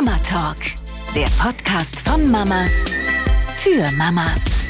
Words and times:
Mama 0.00 0.16
Talk, 0.18 0.58
der 1.12 1.26
Podcast 1.42 2.08
von 2.08 2.30
Mamas 2.30 2.88
für 3.56 3.90
Mamas. 3.96 4.60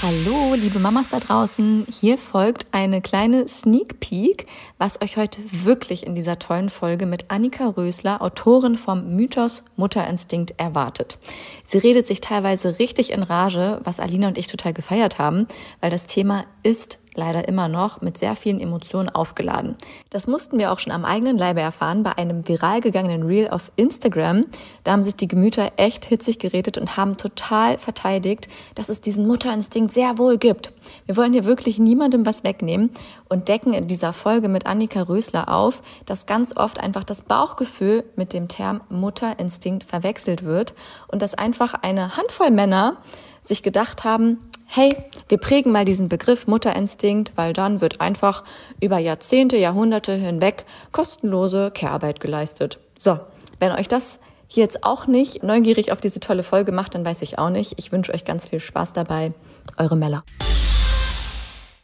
Hallo, 0.00 0.54
liebe 0.54 0.78
Mamas 0.78 1.10
da 1.10 1.20
draußen. 1.20 1.86
Hier 2.00 2.16
folgt 2.16 2.68
eine 2.72 3.02
kleine 3.02 3.46
Sneak 3.48 4.00
Peek, 4.00 4.46
was 4.78 5.02
euch 5.02 5.18
heute 5.18 5.42
wirklich 5.66 6.06
in 6.06 6.14
dieser 6.14 6.38
tollen 6.38 6.70
Folge 6.70 7.04
mit 7.04 7.30
Annika 7.30 7.66
Rösler, 7.66 8.22
Autorin 8.22 8.78
vom 8.78 9.14
Mythos 9.14 9.62
Mutterinstinkt, 9.76 10.54
erwartet. 10.56 11.18
Sie 11.66 11.76
redet 11.76 12.06
sich 12.06 12.22
teilweise 12.22 12.78
richtig 12.78 13.12
in 13.12 13.22
Rage, 13.22 13.82
was 13.84 14.00
Alina 14.00 14.28
und 14.28 14.38
ich 14.38 14.46
total 14.46 14.72
gefeiert 14.72 15.18
haben, 15.18 15.46
weil 15.82 15.90
das 15.90 16.06
Thema 16.06 16.46
ist 16.62 16.98
leider 17.14 17.48
immer 17.48 17.68
noch 17.68 18.00
mit 18.00 18.18
sehr 18.18 18.36
vielen 18.36 18.60
Emotionen 18.60 19.08
aufgeladen. 19.08 19.76
Das 20.10 20.26
mussten 20.26 20.58
wir 20.58 20.72
auch 20.72 20.78
schon 20.78 20.92
am 20.92 21.04
eigenen 21.04 21.38
Leibe 21.38 21.60
erfahren 21.60 22.02
bei 22.02 22.16
einem 22.16 22.46
viral 22.46 22.80
gegangenen 22.80 23.22
Reel 23.22 23.48
auf 23.50 23.72
Instagram. 23.76 24.46
Da 24.84 24.92
haben 24.92 25.02
sich 25.02 25.16
die 25.16 25.28
Gemüter 25.28 25.72
echt 25.76 26.04
hitzig 26.04 26.38
geredet 26.38 26.78
und 26.78 26.96
haben 26.96 27.16
total 27.16 27.78
verteidigt, 27.78 28.48
dass 28.74 28.88
es 28.88 29.00
diesen 29.00 29.26
Mutterinstinkt 29.26 29.92
sehr 29.92 30.18
wohl 30.18 30.38
gibt. 30.38 30.72
Wir 31.06 31.16
wollen 31.16 31.32
hier 31.32 31.44
wirklich 31.44 31.78
niemandem 31.78 32.26
was 32.26 32.44
wegnehmen 32.44 32.90
und 33.28 33.48
decken 33.48 33.72
in 33.72 33.88
dieser 33.88 34.12
Folge 34.12 34.48
mit 34.48 34.66
Annika 34.66 35.02
Rösler 35.02 35.48
auf, 35.48 35.82
dass 36.06 36.26
ganz 36.26 36.56
oft 36.56 36.80
einfach 36.80 37.04
das 37.04 37.22
Bauchgefühl 37.22 38.04
mit 38.16 38.32
dem 38.32 38.48
Term 38.48 38.80
Mutterinstinkt 38.88 39.84
verwechselt 39.84 40.44
wird 40.44 40.74
und 41.08 41.22
dass 41.22 41.34
einfach 41.34 41.74
eine 41.74 42.16
Handvoll 42.16 42.50
Männer 42.50 42.98
sich 43.42 43.62
gedacht 43.62 44.04
haben, 44.04 44.38
hey, 44.72 44.96
wir 45.28 45.38
prägen 45.38 45.72
mal 45.72 45.84
diesen 45.84 46.08
Begriff 46.08 46.46
Mutterinstinkt, 46.46 47.32
weil 47.34 47.52
dann 47.52 47.80
wird 47.80 48.00
einfach 48.00 48.44
über 48.80 48.98
Jahrzehnte, 48.98 49.56
Jahrhunderte 49.56 50.12
hinweg 50.12 50.64
kostenlose 50.92 51.72
Care-Arbeit 51.72 52.20
geleistet. 52.20 52.78
So, 52.96 53.18
wenn 53.58 53.72
euch 53.72 53.88
das 53.88 54.20
hier 54.46 54.62
jetzt 54.62 54.84
auch 54.84 55.08
nicht 55.08 55.42
neugierig 55.42 55.90
auf 55.90 56.00
diese 56.00 56.20
tolle 56.20 56.44
Folge 56.44 56.70
macht, 56.70 56.94
dann 56.94 57.04
weiß 57.04 57.22
ich 57.22 57.36
auch 57.36 57.50
nicht. 57.50 57.74
Ich 57.78 57.90
wünsche 57.90 58.14
euch 58.14 58.24
ganz 58.24 58.46
viel 58.46 58.60
Spaß 58.60 58.92
dabei. 58.92 59.30
Eure 59.76 59.96
Mella. 59.96 60.22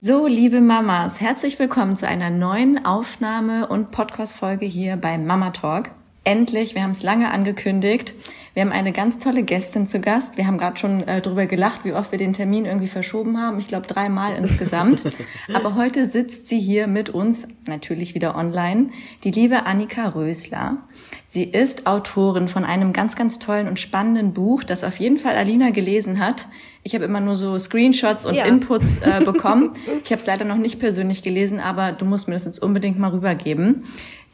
So, 0.00 0.28
liebe 0.28 0.61
Mamas, 0.61 1.21
herzlich 1.21 1.59
willkommen 1.59 1.97
zu 1.97 2.06
einer 2.06 2.31
neuen 2.31 2.87
Aufnahme 2.87 3.67
und 3.67 3.91
Podcast-Folge 3.91 4.67
hier 4.67 4.97
bei 4.97 5.19
Mama 5.19 5.50
Talk 5.50 5.91
endlich, 6.27 6.75
wir 6.75 6.83
haben 6.83 6.91
es 6.91 7.03
lange 7.03 7.31
angekündigt. 7.31 8.15
Wir 8.53 8.63
haben 8.63 8.73
eine 8.73 8.93
ganz 8.93 9.19
tolle 9.19 9.43
Gästin 9.43 9.87
zu 9.87 10.01
Gast. 10.01 10.37
Wir 10.37 10.47
haben 10.47 10.59
gerade 10.59 10.79
schon 10.79 11.07
äh, 11.07 11.21
drüber 11.21 11.47
gelacht, 11.47 11.85
wie 11.85 11.93
oft 11.93 12.11
wir 12.11 12.19
den 12.19 12.33
Termin 12.33 12.65
irgendwie 12.65 12.89
verschoben 12.89 13.39
haben. 13.39 13.59
Ich 13.59 13.69
glaube 13.69 13.87
dreimal 13.87 14.35
insgesamt. 14.39 15.05
Aber 15.53 15.75
heute 15.75 16.07
sitzt 16.07 16.49
sie 16.49 16.59
hier 16.59 16.87
mit 16.87 17.11
uns, 17.11 17.47
natürlich 17.69 18.15
wieder 18.15 18.35
online, 18.35 18.89
die 19.25 19.31
liebe 19.31 19.67
Annika 19.67 20.09
Rösler. 20.09 20.79
Sie 21.27 21.45
ist 21.45 21.87
Autorin 21.87 22.49
von 22.49 22.65
einem 22.65 22.93
ganz, 22.93 23.15
ganz 23.15 23.39
tollen 23.39 23.69
und 23.69 23.79
spannenden 23.79 24.33
Buch, 24.33 24.65
das 24.65 24.85
auf 24.85 24.99
jeden 24.99 25.19
Fall 25.19 25.37
Alina 25.37 25.71
gelesen 25.71 26.19
hat. 26.19 26.47
Ich 26.83 26.95
habe 26.95 27.05
immer 27.05 27.21
nur 27.21 27.35
so 27.35 27.59
Screenshots 27.59 28.25
und 28.25 28.37
ja. 28.37 28.45
Inputs 28.45 28.99
äh, 28.99 29.21
bekommen. 29.25 29.73
ich 30.05 30.13
habe 30.13 30.21
es 30.21 30.27
leider 30.27 30.45
noch 30.45 30.57
nicht 30.57 30.79
persönlich 30.79 31.23
gelesen, 31.23 31.61
aber 31.61 31.93
du 31.93 32.05
musst 32.05 32.27
mir 32.27 32.35
das 32.35 32.47
jetzt 32.47 32.63
unbedingt 32.63 32.99
mal 32.99 33.11
rübergeben 33.11 33.85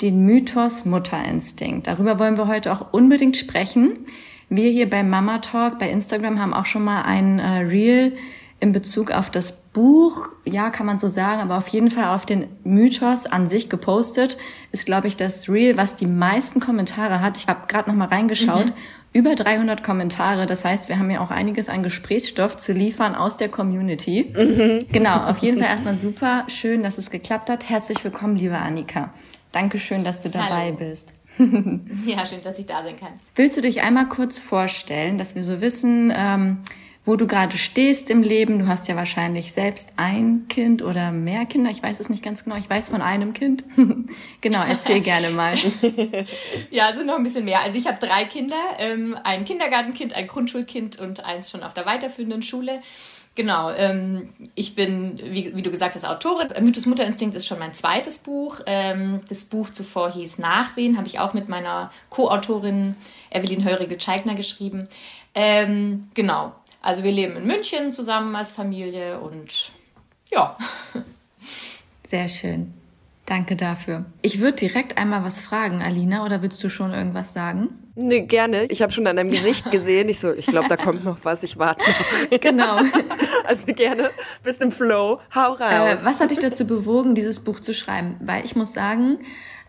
den 0.02 0.24
Mythos 0.24 0.84
Mutterinstinkt. 0.84 1.86
Darüber 1.86 2.18
wollen 2.18 2.36
wir 2.36 2.48
heute 2.48 2.72
auch 2.72 2.92
unbedingt 2.92 3.36
sprechen. 3.36 4.00
Wir 4.48 4.70
hier 4.70 4.90
bei 4.90 5.02
Mama 5.02 5.38
Talk 5.38 5.78
bei 5.78 5.88
Instagram 5.88 6.40
haben 6.40 6.52
auch 6.52 6.66
schon 6.66 6.84
mal 6.84 7.02
ein 7.02 7.38
äh, 7.38 7.60
Reel 7.60 8.12
in 8.60 8.72
Bezug 8.72 9.10
auf 9.10 9.30
das 9.30 9.52
Buch, 9.72 10.28
ja, 10.44 10.70
kann 10.70 10.86
man 10.86 10.98
so 10.98 11.08
sagen, 11.08 11.40
aber 11.40 11.56
auf 11.56 11.68
jeden 11.68 11.90
Fall 11.90 12.14
auf 12.14 12.26
den 12.26 12.46
Mythos 12.62 13.26
an 13.26 13.48
sich 13.48 13.68
gepostet. 13.68 14.36
Ist, 14.70 14.86
glaube 14.86 15.06
ich, 15.06 15.16
das 15.16 15.48
Reel, 15.48 15.76
was 15.76 15.96
die 15.96 16.06
meisten 16.06 16.60
Kommentare 16.60 17.20
hat. 17.20 17.36
Ich 17.38 17.48
habe 17.48 17.66
gerade 17.66 17.88
noch 17.88 17.96
mal 17.96 18.08
reingeschaut. 18.08 18.66
Mhm. 18.66 18.72
Über 19.14 19.34
300 19.34 19.82
Kommentare. 19.82 20.46
Das 20.46 20.64
heißt, 20.64 20.88
wir 20.88 20.98
haben 20.98 21.10
ja 21.10 21.20
auch 21.20 21.30
einiges 21.30 21.68
an 21.68 21.82
Gesprächsstoff 21.82 22.56
zu 22.56 22.72
liefern 22.72 23.14
aus 23.14 23.36
der 23.36 23.48
Community. 23.48 24.32
Mhm. 24.34 24.86
Genau, 24.92 25.24
auf 25.26 25.38
jeden 25.38 25.58
Fall 25.58 25.68
erstmal 25.68 25.96
super 25.96 26.44
schön, 26.48 26.82
dass 26.82 26.98
es 26.98 27.10
geklappt 27.10 27.50
hat. 27.50 27.68
Herzlich 27.68 28.04
willkommen, 28.04 28.36
liebe 28.36 28.58
Annika. 28.58 29.10
Dankeschön, 29.52 30.04
dass 30.04 30.20
du 30.22 30.30
dabei 30.30 30.66
Hallo. 30.66 30.76
bist. 30.76 31.14
ja, 32.06 32.26
schön, 32.26 32.40
dass 32.42 32.58
ich 32.58 32.66
da 32.66 32.82
sein 32.82 32.96
kann. 32.96 33.12
Willst 33.36 33.56
du 33.56 33.60
dich 33.60 33.82
einmal 33.82 34.08
kurz 34.08 34.38
vorstellen, 34.38 35.18
dass 35.18 35.34
wir 35.34 35.42
so 35.42 35.60
wissen, 35.60 36.12
ähm, 36.14 36.58
wo 37.04 37.16
du 37.16 37.26
gerade 37.26 37.56
stehst 37.56 38.10
im 38.10 38.22
Leben? 38.22 38.60
Du 38.60 38.68
hast 38.68 38.86
ja 38.86 38.94
wahrscheinlich 38.94 39.52
selbst 39.52 39.94
ein 39.96 40.46
Kind 40.48 40.82
oder 40.82 41.10
mehr 41.10 41.46
Kinder. 41.46 41.70
Ich 41.70 41.82
weiß 41.82 41.98
es 41.98 42.08
nicht 42.08 42.22
ganz 42.22 42.44
genau. 42.44 42.56
Ich 42.56 42.70
weiß 42.70 42.90
von 42.90 43.02
einem 43.02 43.32
Kind. 43.32 43.64
genau, 44.40 44.62
erzähl 44.68 45.00
gerne 45.00 45.30
mal. 45.30 45.54
ja, 46.70 46.86
also 46.86 47.02
noch 47.02 47.16
ein 47.16 47.24
bisschen 47.24 47.44
mehr. 47.44 47.60
Also 47.60 47.76
ich 47.76 47.88
habe 47.88 47.98
drei 48.04 48.24
Kinder, 48.24 48.60
ähm, 48.78 49.16
ein 49.24 49.44
Kindergartenkind, 49.44 50.14
ein 50.14 50.28
Grundschulkind 50.28 51.00
und 51.00 51.24
eins 51.24 51.50
schon 51.50 51.62
auf 51.62 51.72
der 51.72 51.86
weiterführenden 51.86 52.42
Schule. 52.42 52.80
Genau, 53.34 53.70
ähm, 53.70 54.28
ich 54.54 54.74
bin, 54.74 55.18
wie, 55.18 55.56
wie, 55.56 55.62
du 55.62 55.70
gesagt 55.70 55.94
hast, 55.94 56.04
Autorin. 56.04 56.48
Mythos 56.62 56.84
Mutterinstinkt 56.84 57.34
ist 57.34 57.46
schon 57.46 57.58
mein 57.58 57.72
zweites 57.72 58.18
Buch. 58.18 58.60
Ähm, 58.66 59.22
das 59.28 59.46
Buch 59.46 59.70
zuvor 59.70 60.12
hieß 60.12 60.38
Nachwehen, 60.38 60.98
habe 60.98 61.06
ich 61.06 61.18
auch 61.18 61.32
mit 61.32 61.48
meiner 61.48 61.90
Co-Autorin 62.10 62.94
Evelyn 63.30 63.64
Heurigel-Scheigner 63.64 64.34
geschrieben. 64.34 64.86
Ähm, 65.34 66.08
genau, 66.12 66.52
also 66.82 67.04
wir 67.04 67.12
leben 67.12 67.36
in 67.36 67.46
München 67.46 67.94
zusammen 67.94 68.36
als 68.36 68.52
Familie 68.52 69.18
und 69.20 69.72
ja. 70.30 70.56
Sehr 72.02 72.28
schön. 72.28 72.74
Danke 73.26 73.54
dafür. 73.54 74.04
Ich 74.20 74.40
würde 74.40 74.56
direkt 74.56 74.98
einmal 74.98 75.22
was 75.22 75.40
fragen, 75.40 75.80
Alina, 75.80 76.24
oder 76.24 76.42
willst 76.42 76.62
du 76.64 76.68
schon 76.68 76.92
irgendwas 76.92 77.32
sagen? 77.32 77.68
Nee, 77.94 78.22
gerne. 78.22 78.64
Ich 78.64 78.82
habe 78.82 78.90
schon 78.90 79.06
an 79.06 79.16
deinem 79.16 79.30
Gesicht 79.30 79.70
gesehen. 79.70 80.08
Ich 80.08 80.18
so, 80.18 80.32
ich 80.32 80.46
glaube, 80.46 80.68
da 80.68 80.76
kommt 80.76 81.04
noch 81.04 81.18
was, 81.22 81.42
ich 81.42 81.58
warte 81.58 81.82
noch. 81.82 82.40
Genau. 82.40 82.78
also 83.44 83.66
gerne, 83.66 84.10
bist 84.42 84.60
im 84.60 84.72
Flow, 84.72 85.20
hau 85.34 85.52
raus. 85.52 85.60
Äh, 85.60 86.04
was 86.04 86.20
hat 86.20 86.30
dich 86.30 86.40
dazu 86.40 86.66
bewogen, 86.66 87.14
dieses 87.14 87.40
Buch 87.40 87.60
zu 87.60 87.74
schreiben? 87.74 88.16
Weil 88.20 88.44
ich 88.44 88.56
muss 88.56 88.72
sagen, 88.72 89.18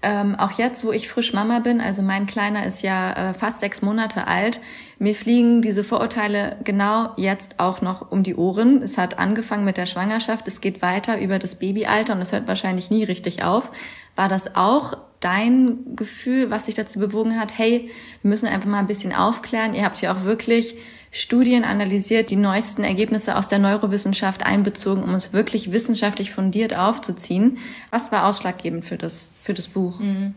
ähm, 0.03 0.35
auch 0.35 0.51
jetzt, 0.51 0.85
wo 0.85 0.91
ich 0.91 1.09
frisch 1.09 1.33
Mama 1.33 1.59
bin, 1.59 1.81
also 1.81 2.01
mein 2.01 2.27
Kleiner 2.27 2.65
ist 2.65 2.83
ja 2.83 3.13
äh, 3.13 3.33
fast 3.33 3.59
sechs 3.59 3.81
Monate 3.81 4.27
alt, 4.27 4.61
mir 4.99 5.15
fliegen 5.15 5.61
diese 5.61 5.83
Vorurteile 5.83 6.57
genau 6.63 7.11
jetzt 7.17 7.59
auch 7.59 7.81
noch 7.81 8.11
um 8.11 8.23
die 8.23 8.35
Ohren. 8.35 8.81
Es 8.81 8.97
hat 8.97 9.17
angefangen 9.17 9.65
mit 9.65 9.77
der 9.77 9.85
Schwangerschaft, 9.85 10.47
es 10.47 10.61
geht 10.61 10.81
weiter 10.81 11.19
über 11.19 11.39
das 11.39 11.55
Babyalter 11.55 12.13
und 12.13 12.21
es 12.21 12.31
hört 12.31 12.47
wahrscheinlich 12.47 12.91
nie 12.91 13.03
richtig 13.03 13.43
auf. 13.43 13.71
War 14.15 14.29
das 14.29 14.55
auch 14.55 14.97
dein 15.19 15.95
Gefühl, 15.95 16.51
was 16.51 16.65
sich 16.67 16.75
dazu 16.75 16.99
bewogen 16.99 17.39
hat, 17.39 17.57
hey, 17.57 17.89
wir 18.21 18.29
müssen 18.29 18.47
einfach 18.47 18.69
mal 18.69 18.79
ein 18.79 18.87
bisschen 18.87 19.13
aufklären. 19.13 19.73
Ihr 19.73 19.85
habt 19.85 20.01
ja 20.01 20.13
auch 20.13 20.23
wirklich 20.23 20.75
Studien 21.15 21.63
analysiert, 21.63 22.31
die 22.31 22.35
neuesten 22.35 22.83
Ergebnisse 22.83 23.37
aus 23.37 23.47
der 23.47 23.59
Neurowissenschaft 23.59 24.43
einbezogen, 24.43 25.03
um 25.03 25.13
uns 25.13 25.31
wirklich 25.31 25.71
wissenschaftlich 25.71 26.31
fundiert 26.31 26.75
aufzuziehen. 26.75 27.59
Was 27.91 28.11
war 28.11 28.25
ausschlaggebend 28.25 28.83
für 28.83 28.97
das, 28.97 29.31
für 29.43 29.53
das 29.53 29.67
Buch? 29.67 29.99
Mhm. 29.99 30.33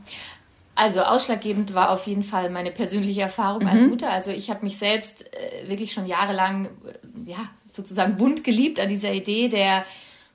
Also 0.74 1.00
ausschlaggebend 1.00 1.72
war 1.72 1.88
auf 1.88 2.06
jeden 2.06 2.22
Fall 2.22 2.50
meine 2.50 2.70
persönliche 2.70 3.22
Erfahrung 3.22 3.62
mhm. 3.62 3.68
als 3.68 3.86
Mutter. 3.86 4.10
Also 4.12 4.30
ich 4.30 4.50
habe 4.50 4.66
mich 4.66 4.76
selbst 4.76 5.24
äh, 5.34 5.66
wirklich 5.66 5.94
schon 5.94 6.04
jahrelang, 6.04 6.66
äh, 6.66 7.30
ja, 7.30 7.38
sozusagen 7.70 8.18
wund 8.18 8.44
geliebt 8.44 8.78
an 8.78 8.88
dieser 8.88 9.14
Idee 9.14 9.48
der 9.48 9.82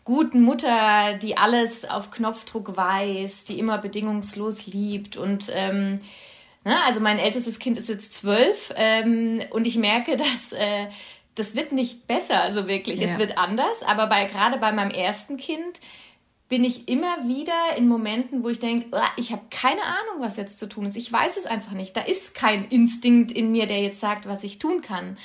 guten 0.05 0.41
Mutter, 0.41 1.19
die 1.21 1.37
alles 1.37 1.85
auf 1.85 2.09
Knopfdruck 2.09 2.75
weiß, 2.75 3.43
die 3.43 3.59
immer 3.59 3.77
bedingungslos 3.77 4.65
liebt 4.65 5.17
und 5.17 5.51
ähm? 5.53 5.99
Also 6.63 6.99
mein 6.99 7.19
ältestes 7.19 7.59
Kind 7.59 7.77
ist 7.77 7.89
jetzt 7.89 8.13
zwölf 8.13 8.73
ähm, 8.75 9.41
und 9.51 9.65
ich 9.65 9.77
merke, 9.77 10.15
dass 10.17 10.51
äh, 10.53 10.87
das 11.35 11.55
wird 11.55 11.71
nicht 11.71 12.07
besser, 12.07 12.41
also 12.41 12.67
wirklich. 12.67 12.99
Ja. 12.99 13.07
Es 13.07 13.17
wird 13.17 13.37
anders, 13.37 13.83
aber 13.83 14.07
bei, 14.07 14.25
gerade 14.25 14.57
bei 14.57 14.71
meinem 14.71 14.91
ersten 14.91 15.37
Kind 15.37 15.79
bin 16.49 16.65
ich 16.65 16.89
immer 16.89 17.29
wieder 17.29 17.77
in 17.77 17.87
Momenten, 17.87 18.43
wo 18.43 18.49
ich 18.49 18.59
denke, 18.59 18.87
oh, 18.91 18.99
ich 19.15 19.31
habe 19.31 19.43
keine 19.49 19.83
Ahnung, 19.83 20.19
was 20.19 20.35
jetzt 20.35 20.59
zu 20.59 20.67
tun 20.67 20.85
ist. 20.85 20.97
Ich 20.97 21.11
weiß 21.11 21.37
es 21.37 21.45
einfach 21.45 21.71
nicht. 21.71 21.95
Da 21.95 22.01
ist 22.01 22.35
kein 22.35 22.65
Instinkt 22.65 23.31
in 23.31 23.53
mir, 23.53 23.67
der 23.67 23.79
jetzt 23.79 24.01
sagt, 24.01 24.27
was 24.27 24.43
ich 24.43 24.59
tun 24.59 24.81
kann. 24.81 25.17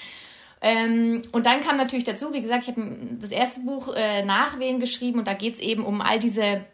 Ähm, 0.60 1.22
und 1.32 1.46
dann 1.46 1.60
kam 1.60 1.76
natürlich 1.78 2.04
dazu, 2.04 2.32
wie 2.32 2.40
gesagt, 2.40 2.62
ich 2.62 2.68
habe 2.68 2.96
das 3.20 3.32
erste 3.32 3.60
Buch 3.60 3.92
äh, 3.94 4.24
Nachwehen 4.24 4.78
geschrieben 4.78 5.18
und 5.18 5.26
da 5.26 5.34
geht 5.34 5.54
es 5.54 5.60
eben 5.60 5.84
um 5.84 6.00
all 6.00 6.20
diese 6.20 6.64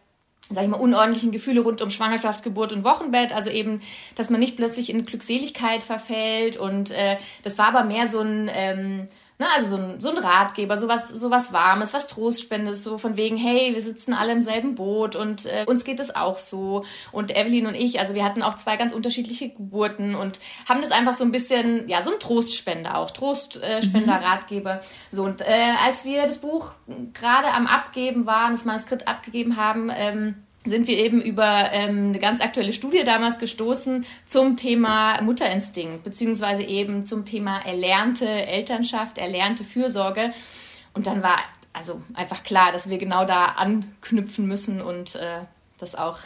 sag 0.51 0.65
ich 0.65 0.71
mal, 0.71 0.77
unordentlichen 0.77 1.33
Gefühle 1.33 1.61
rund 1.61 1.83
um 1.83 1.91
Schwangerschaft, 1.91 2.43
Geburt 2.43 2.73
und 2.73 2.85
Wochenbett. 2.85 3.33
Also 3.33 3.51
eben, 3.51 3.81
dass 4.15 4.31
man 4.31 4.41
nicht 4.41 4.57
plötzlich 4.57 4.91
in 4.91 5.05
Glückseligkeit 5.05 5.83
verfällt. 5.83 6.57
Und 6.57 6.91
äh, 6.91 7.17
das 7.43 7.59
war 7.59 7.69
aber 7.69 7.85
mehr 7.85 8.09
so 8.09 8.21
ein, 8.21 8.51
ähm, 8.53 9.09
Ne, 9.43 9.49
also 9.57 9.77
so 9.77 9.83
ein, 9.83 10.01
so 10.01 10.11
ein 10.11 10.19
Ratgeber, 10.19 10.77
sowas, 10.77 11.09
sowas 11.09 11.53
Warmes, 11.53 11.93
was 11.93 12.07
Trostspendendes, 12.07 12.85
so 12.85 12.97
von 12.97 13.17
wegen, 13.17 13.37
hey, 13.37 13.75
wir 13.75 13.81
sitzen 13.81 14.15
alle 14.15 14.31
im 14.31 14.41
selben 14.41 14.77
Boot 14.77 15.17
und 15.17 15.47
äh, 15.47 15.65
uns 15.67 15.85
geht 15.85 15.99
es 15.99 16.15
auch 16.15 16.39
so. 16.39 16.85
Und 17.11 17.37
Evelyn 17.37 17.67
und 17.67 17.75
ich, 17.75 17.99
also 17.99 18.15
wir 18.15 18.25
hatten 18.25 18.45
auch 18.45 18.55
zwei 18.55 18.77
ganz 18.77 18.93
unterschiedliche 18.93 19.49
Geburten 19.49 20.15
und 20.15 20.39
haben 20.69 20.81
das 20.81 20.93
einfach 20.93 21.15
so 21.15 21.25
ein 21.25 21.33
bisschen, 21.33 21.89
ja, 21.89 22.03
so 22.05 22.13
ein 22.13 22.21
Trostspender 22.21 22.97
auch, 22.97 23.11
Trostspender, 23.11 24.21
mhm. 24.21 24.25
Ratgeber. 24.25 24.81
So, 25.11 25.25
und 25.25 25.41
äh, 25.41 25.73
als 25.85 26.05
wir 26.05 26.23
das 26.25 26.39
Buch 26.39 26.71
gerade 27.13 27.49
am 27.49 27.67
Abgeben 27.67 28.27
waren, 28.27 28.53
das 28.53 28.65
Manuskript 28.65 29.09
abgegeben 29.09 29.57
haben, 29.57 29.91
ähm, 29.93 30.42
sind 30.65 30.87
wir 30.87 30.99
eben 30.99 31.21
über 31.21 31.71
ähm, 31.73 32.09
eine 32.09 32.19
ganz 32.19 32.41
aktuelle 32.41 32.73
Studie 32.73 33.03
damals 33.05 33.39
gestoßen 33.39 34.05
zum 34.25 34.57
Thema 34.57 35.21
Mutterinstinkt, 35.23 36.05
beziehungsweise 36.05 36.63
eben 36.63 37.05
zum 37.05 37.25
Thema 37.25 37.61
erlernte 37.65 38.29
Elternschaft, 38.29 39.19
erlernte 39.19 39.65
Fürsorge. 39.65 40.33
Und 40.95 41.07
dann 41.07 41.23
war 41.23 41.39
also 41.73 42.03
einfach 42.15 42.43
klar, 42.43 42.71
dass 42.73 42.91
wir 42.91 42.99
genau 42.99 43.25
da 43.25 43.47
anknüpfen 43.47 44.47
müssen 44.47 44.81
und 44.81 45.17
äh, 45.17 45.41
das 45.79 45.95
auch 45.95 46.19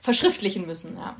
verschriftlichen 0.00 0.66
müssen. 0.66 0.96
Ja. 0.96 1.16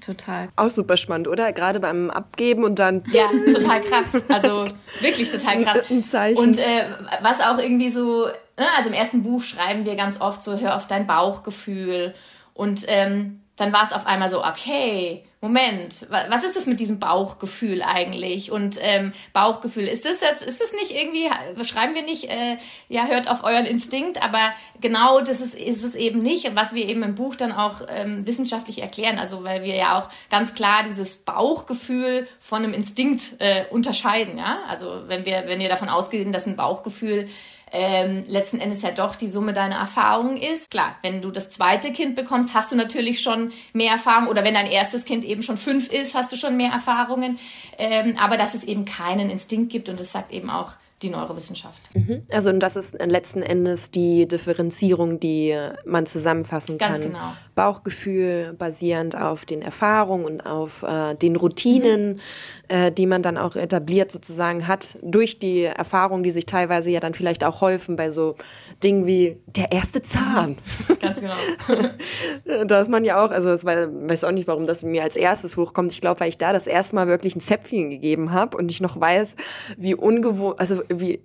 Total. 0.00 0.50
Auch 0.56 0.68
super 0.68 0.96
spannend, 0.96 1.26
oder? 1.26 1.52
Gerade 1.52 1.80
beim 1.80 2.10
Abgeben 2.10 2.64
und 2.64 2.78
dann. 2.78 3.02
Ja, 3.12 3.30
total 3.50 3.80
krass. 3.80 4.20
Also 4.28 4.66
wirklich 5.00 5.30
total 5.30 5.62
krass. 5.62 5.90
Ein 5.90 6.04
Zeichen. 6.04 6.38
Und 6.38 6.58
äh, 6.58 6.84
was 7.22 7.40
auch 7.40 7.58
irgendwie 7.58 7.88
so, 7.88 8.26
also 8.76 8.88
im 8.88 8.94
ersten 8.94 9.22
Buch 9.22 9.42
schreiben 9.42 9.84
wir 9.84 9.96
ganz 9.96 10.20
oft 10.20 10.42
so, 10.42 10.58
hör 10.58 10.76
auf 10.76 10.86
dein 10.86 11.06
Bauchgefühl. 11.06 12.14
Und 12.54 12.84
ähm, 12.88 13.42
dann 13.56 13.72
war 13.72 13.82
es 13.82 13.92
auf 13.92 14.06
einmal 14.06 14.28
so, 14.28 14.44
okay, 14.44 15.24
Moment, 15.42 16.06
was 16.10 16.44
ist 16.44 16.56
das 16.56 16.66
mit 16.66 16.80
diesem 16.80 16.98
Bauchgefühl 16.98 17.82
eigentlich? 17.82 18.50
Und 18.50 18.78
ähm, 18.80 19.12
Bauchgefühl, 19.32 19.86
ist 19.86 20.04
das 20.04 20.20
jetzt, 20.20 20.42
ist 20.42 20.60
das 20.60 20.72
nicht 20.72 20.90
irgendwie, 20.90 21.30
schreiben 21.64 21.94
wir 21.94 22.02
nicht, 22.02 22.24
äh, 22.24 22.56
ja, 22.88 23.06
hört 23.06 23.30
auf 23.30 23.44
euren 23.44 23.64
Instinkt, 23.64 24.22
aber 24.22 24.52
genau 24.80 25.20
das 25.20 25.40
ist, 25.40 25.54
ist 25.54 25.84
es 25.84 25.94
eben 25.94 26.20
nicht, 26.20 26.56
was 26.56 26.74
wir 26.74 26.88
eben 26.88 27.02
im 27.02 27.14
Buch 27.14 27.36
dann 27.36 27.52
auch 27.52 27.82
ähm, 27.88 28.26
wissenschaftlich 28.26 28.82
erklären. 28.82 29.18
Also 29.18 29.44
weil 29.44 29.62
wir 29.62 29.76
ja 29.76 29.98
auch 29.98 30.08
ganz 30.30 30.54
klar 30.54 30.82
dieses 30.82 31.18
Bauchgefühl 31.18 32.26
von 32.40 32.64
einem 32.64 32.74
Instinkt 32.74 33.38
äh, 33.38 33.66
unterscheiden, 33.70 34.38
ja. 34.38 34.60
Also 34.68 35.02
wenn 35.06 35.26
wir, 35.26 35.44
wenn 35.46 35.60
wir 35.60 35.68
davon 35.68 35.90
ausgehen, 35.90 36.32
dass 36.32 36.46
ein 36.46 36.56
Bauchgefühl 36.56 37.28
ähm, 37.78 38.24
letzten 38.26 38.58
Endes 38.58 38.80
ja 38.80 38.90
doch 38.90 39.16
die 39.16 39.28
Summe 39.28 39.52
deiner 39.52 39.76
Erfahrungen 39.76 40.38
ist. 40.38 40.70
Klar, 40.70 40.96
wenn 41.02 41.20
du 41.20 41.30
das 41.30 41.50
zweite 41.50 41.92
Kind 41.92 42.16
bekommst, 42.16 42.54
hast 42.54 42.72
du 42.72 42.76
natürlich 42.76 43.20
schon 43.20 43.52
mehr 43.74 43.92
Erfahrung 43.92 44.28
oder 44.28 44.44
wenn 44.44 44.54
dein 44.54 44.66
erstes 44.66 45.04
Kind 45.04 45.24
eben 45.24 45.42
schon 45.42 45.58
fünf 45.58 45.92
ist, 45.92 46.14
hast 46.14 46.32
du 46.32 46.36
schon 46.36 46.56
mehr 46.56 46.72
Erfahrungen. 46.72 47.38
Ähm, 47.76 48.16
aber 48.18 48.38
dass 48.38 48.54
es 48.54 48.64
eben 48.64 48.86
keinen 48.86 49.28
Instinkt 49.28 49.70
gibt 49.70 49.90
und 49.90 50.00
das 50.00 50.10
sagt 50.10 50.32
eben 50.32 50.48
auch 50.48 50.72
die 51.02 51.10
Neurowissenschaft. 51.10 51.94
Mhm. 51.94 52.22
Also 52.30 52.48
und 52.48 52.60
das 52.60 52.74
ist 52.74 52.94
letzten 53.04 53.42
Endes 53.42 53.90
die 53.90 54.26
Differenzierung, 54.26 55.20
die 55.20 55.54
man 55.84 56.06
zusammenfassen 56.06 56.78
Ganz 56.78 57.00
kann. 57.00 57.08
genau. 57.08 57.32
Bauchgefühl 57.54 58.54
basierend 58.54 59.16
auf 59.16 59.44
den 59.44 59.60
Erfahrungen 59.60 60.24
und 60.24 60.46
auf 60.46 60.82
äh, 60.82 61.14
den 61.14 61.36
Routinen, 61.36 62.14
mhm. 62.14 62.20
äh, 62.68 62.90
die 62.92 63.06
man 63.06 63.22
dann 63.22 63.36
auch 63.36 63.56
etabliert 63.56 64.10
sozusagen 64.10 64.66
hat 64.66 64.96
durch 65.02 65.38
die 65.38 65.64
Erfahrungen, 65.64 66.22
die 66.22 66.30
sich 66.30 66.46
teilweise 66.46 66.88
ja 66.88 67.00
dann 67.00 67.12
vielleicht 67.12 67.44
auch 67.44 67.60
häufen 67.60 67.96
bei 67.96 68.08
so 68.08 68.36
Dingen 68.82 69.06
wie 69.06 69.36
der 69.46 69.72
erste 69.72 70.00
Zahn. 70.00 70.56
Ganz 70.98 71.20
genau. 71.20 71.34
da 72.66 72.80
ist 72.80 72.90
man 72.90 73.04
ja 73.04 73.22
auch, 73.22 73.30
also 73.30 73.54
ich 73.54 73.64
weiß 73.64 74.24
auch 74.24 74.32
nicht, 74.32 74.48
warum 74.48 74.64
das 74.64 74.82
mir 74.82 75.02
als 75.02 75.16
erstes 75.16 75.58
hochkommt. 75.58 75.92
Ich 75.92 76.00
glaube, 76.00 76.20
weil 76.20 76.30
ich 76.30 76.38
da 76.38 76.54
das 76.54 76.66
erste 76.66 76.94
Mal 76.94 77.06
wirklich 77.06 77.36
ein 77.36 77.40
Zäpfchen 77.40 77.90
gegeben 77.90 78.32
habe 78.32 78.56
und 78.56 78.70
ich 78.70 78.80
noch 78.80 78.98
weiß, 78.98 79.36
wie 79.76 79.94
ungewohnt, 79.94 80.58
also 80.58 80.85
wie 80.88 81.20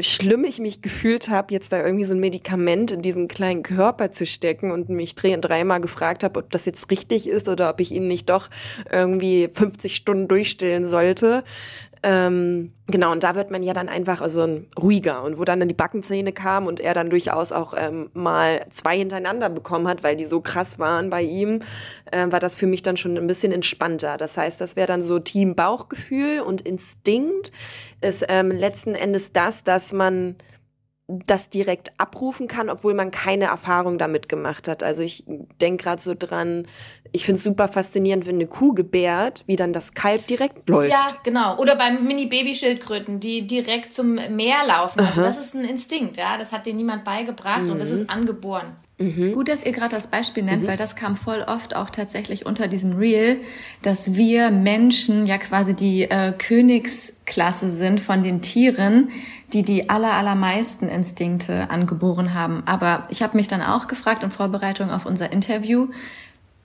schlimm 0.00 0.44
ich 0.44 0.58
mich 0.58 0.82
gefühlt 0.82 1.30
habe, 1.30 1.54
jetzt 1.54 1.72
da 1.72 1.82
irgendwie 1.82 2.04
so 2.04 2.14
ein 2.14 2.20
Medikament 2.20 2.90
in 2.90 3.00
diesen 3.00 3.26
kleinen 3.26 3.62
Körper 3.62 4.12
zu 4.12 4.26
stecken 4.26 4.70
und 4.70 4.90
mich 4.90 5.14
dreimal 5.14 5.80
gefragt 5.80 6.24
habe, 6.24 6.40
ob 6.40 6.50
das 6.50 6.66
jetzt 6.66 6.90
richtig 6.90 7.26
ist 7.26 7.48
oder 7.48 7.70
ob 7.70 7.80
ich 7.80 7.92
ihn 7.92 8.06
nicht 8.06 8.28
doch 8.28 8.50
irgendwie 8.92 9.48
50 9.50 9.96
Stunden 9.96 10.28
durchstillen 10.28 10.86
sollte. 10.86 11.42
Ähm, 12.02 12.72
genau, 12.86 13.12
und 13.12 13.24
da 13.24 13.34
wird 13.34 13.50
man 13.50 13.62
ja 13.62 13.72
dann 13.72 13.88
einfach 13.88 14.20
also 14.20 14.60
ruhiger. 14.80 15.22
Und 15.22 15.38
wo 15.38 15.44
dann 15.44 15.66
die 15.66 15.74
Backenzähne 15.74 16.32
kamen 16.32 16.66
und 16.66 16.80
er 16.80 16.94
dann 16.94 17.10
durchaus 17.10 17.52
auch 17.52 17.74
ähm, 17.76 18.10
mal 18.14 18.64
zwei 18.70 18.98
hintereinander 18.98 19.48
bekommen 19.48 19.88
hat, 19.88 20.02
weil 20.02 20.16
die 20.16 20.24
so 20.24 20.40
krass 20.40 20.78
waren 20.78 21.10
bei 21.10 21.22
ihm, 21.22 21.60
äh, 22.10 22.30
war 22.30 22.40
das 22.40 22.56
für 22.56 22.66
mich 22.66 22.82
dann 22.82 22.96
schon 22.96 23.16
ein 23.16 23.26
bisschen 23.26 23.52
entspannter. 23.52 24.16
Das 24.16 24.36
heißt, 24.36 24.60
das 24.60 24.76
wäre 24.76 24.86
dann 24.86 25.02
so 25.02 25.18
Team 25.18 25.54
Bauchgefühl 25.54 26.40
und 26.40 26.60
Instinkt 26.60 27.52
ist 28.00 28.24
ähm, 28.28 28.50
letzten 28.50 28.94
Endes 28.94 29.32
das, 29.32 29.64
dass 29.64 29.92
man 29.92 30.36
das 31.08 31.48
direkt 31.48 31.90
abrufen 31.96 32.48
kann, 32.48 32.68
obwohl 32.68 32.92
man 32.92 33.10
keine 33.10 33.46
Erfahrung 33.46 33.96
damit 33.96 34.28
gemacht 34.28 34.68
hat. 34.68 34.82
Also 34.82 35.02
ich 35.02 35.24
denke 35.58 35.84
gerade 35.84 36.02
so 36.02 36.14
dran, 36.14 36.66
ich 37.12 37.24
finde 37.24 37.38
es 37.38 37.44
super 37.44 37.66
faszinierend, 37.66 38.26
wenn 38.26 38.34
eine 38.34 38.46
Kuh 38.46 38.74
gebärt, 38.74 39.44
wie 39.46 39.56
dann 39.56 39.72
das 39.72 39.94
Kalb 39.94 40.26
direkt 40.26 40.68
läuft. 40.68 40.90
Ja, 40.90 41.08
genau. 41.24 41.58
Oder 41.58 41.76
beim 41.76 42.06
Mini-Baby-Schildkröten, 42.06 43.20
die 43.20 43.46
direkt 43.46 43.94
zum 43.94 44.14
Meer 44.14 44.66
laufen. 44.66 45.00
Also 45.00 45.20
Aha. 45.20 45.26
das 45.26 45.38
ist 45.38 45.54
ein 45.54 45.64
Instinkt, 45.64 46.18
ja. 46.18 46.36
Das 46.36 46.52
hat 46.52 46.66
dir 46.66 46.74
niemand 46.74 47.04
beigebracht 47.04 47.62
mhm. 47.62 47.70
und 47.70 47.80
das 47.80 47.90
ist 47.90 48.02
mhm. 48.02 48.10
angeboren. 48.10 48.76
Mhm. 48.98 49.32
Gut, 49.32 49.48
dass 49.48 49.64
ihr 49.64 49.72
gerade 49.72 49.94
das 49.94 50.08
Beispiel 50.08 50.42
nennt, 50.42 50.64
mhm. 50.64 50.66
weil 50.66 50.76
das 50.76 50.96
kam 50.96 51.16
voll 51.16 51.42
oft 51.46 51.74
auch 51.74 51.88
tatsächlich 51.88 52.44
unter 52.44 52.66
diesem 52.66 52.92
Reel, 52.92 53.40
dass 53.80 54.14
wir 54.14 54.50
Menschen 54.50 55.24
ja 55.24 55.38
quasi 55.38 55.74
die 55.74 56.02
äh, 56.02 56.32
Königsklasse 56.36 57.72
sind 57.72 58.00
von 58.00 58.22
den 58.22 58.42
Tieren, 58.42 59.10
die 59.52 59.62
die 59.62 59.88
aller, 59.88 60.12
allermeisten 60.12 60.88
Instinkte 60.88 61.70
angeboren 61.70 62.34
haben. 62.34 62.62
Aber 62.66 63.06
ich 63.08 63.22
habe 63.22 63.36
mich 63.36 63.48
dann 63.48 63.62
auch 63.62 63.86
gefragt 63.86 64.22
in 64.22 64.30
Vorbereitung 64.30 64.90
auf 64.90 65.06
unser 65.06 65.32
Interview, 65.32 65.88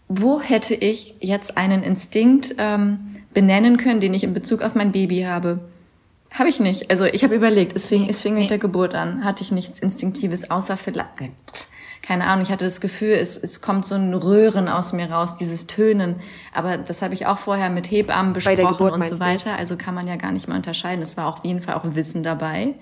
wo 0.10 0.42
hätte 0.42 0.76
ich 0.76 1.16
jetzt 1.20 1.58
einen 1.58 1.82
Instinkt 1.82 2.56
ähm, 2.58 3.16
benennen 3.34 3.78
können, 3.78 4.00
den 4.00 4.14
ich 4.14 4.24
in 4.24 4.34
Bezug 4.34 4.62
auf 4.62 4.76
mein 4.76 4.92
Baby 4.92 5.22
habe? 5.22 5.60
Habe 6.30 6.50
ich 6.50 6.60
nicht. 6.60 6.90
Also 6.90 7.06
ich 7.06 7.24
habe 7.24 7.36
überlegt, 7.36 7.76
es 7.76 7.86
fing, 7.86 8.10
es 8.10 8.22
fing 8.22 8.36
mit 8.36 8.50
der 8.50 8.58
Geburt 8.58 8.96
an, 8.96 9.24
hatte 9.24 9.44
ich 9.44 9.52
nichts 9.52 9.80
Instinktives, 9.80 10.52
außer 10.52 10.78
vielleicht, 10.78 11.10
keine 12.04 12.28
Ahnung, 12.28 12.44
ich 12.44 12.52
hatte 12.52 12.66
das 12.66 12.82
Gefühl, 12.82 13.14
es, 13.14 13.38
es 13.38 13.62
kommt 13.62 13.86
so 13.86 13.96
ein 13.96 14.14
Röhren 14.14 14.68
aus 14.68 14.92
mir 14.92 15.10
raus, 15.10 15.38
dieses 15.38 15.68
Tönen. 15.68 16.18
Aber 16.54 16.78
das 16.78 17.02
habe 17.02 17.14
ich 17.14 17.26
auch 17.26 17.38
vorher 17.38 17.70
mit 17.70 17.90
Hebammen 17.90 18.34
besprochen 18.34 18.92
und 18.92 19.06
so 19.06 19.22
weiter. 19.22 19.58
Also 19.58 19.78
kann 19.78 19.96
man 19.96 20.06
ja 20.06 20.18
gar 20.18 20.34
nicht 20.34 20.50
mehr 20.50 20.58
unterscheiden. 20.58 21.02
Es 21.02 21.16
war 21.16 21.28
auf 21.28 21.46
jeden 21.46 21.62
Fall 21.62 21.76
auch 21.76 21.86
Wissen 21.96 22.22
dabei. 22.22 22.74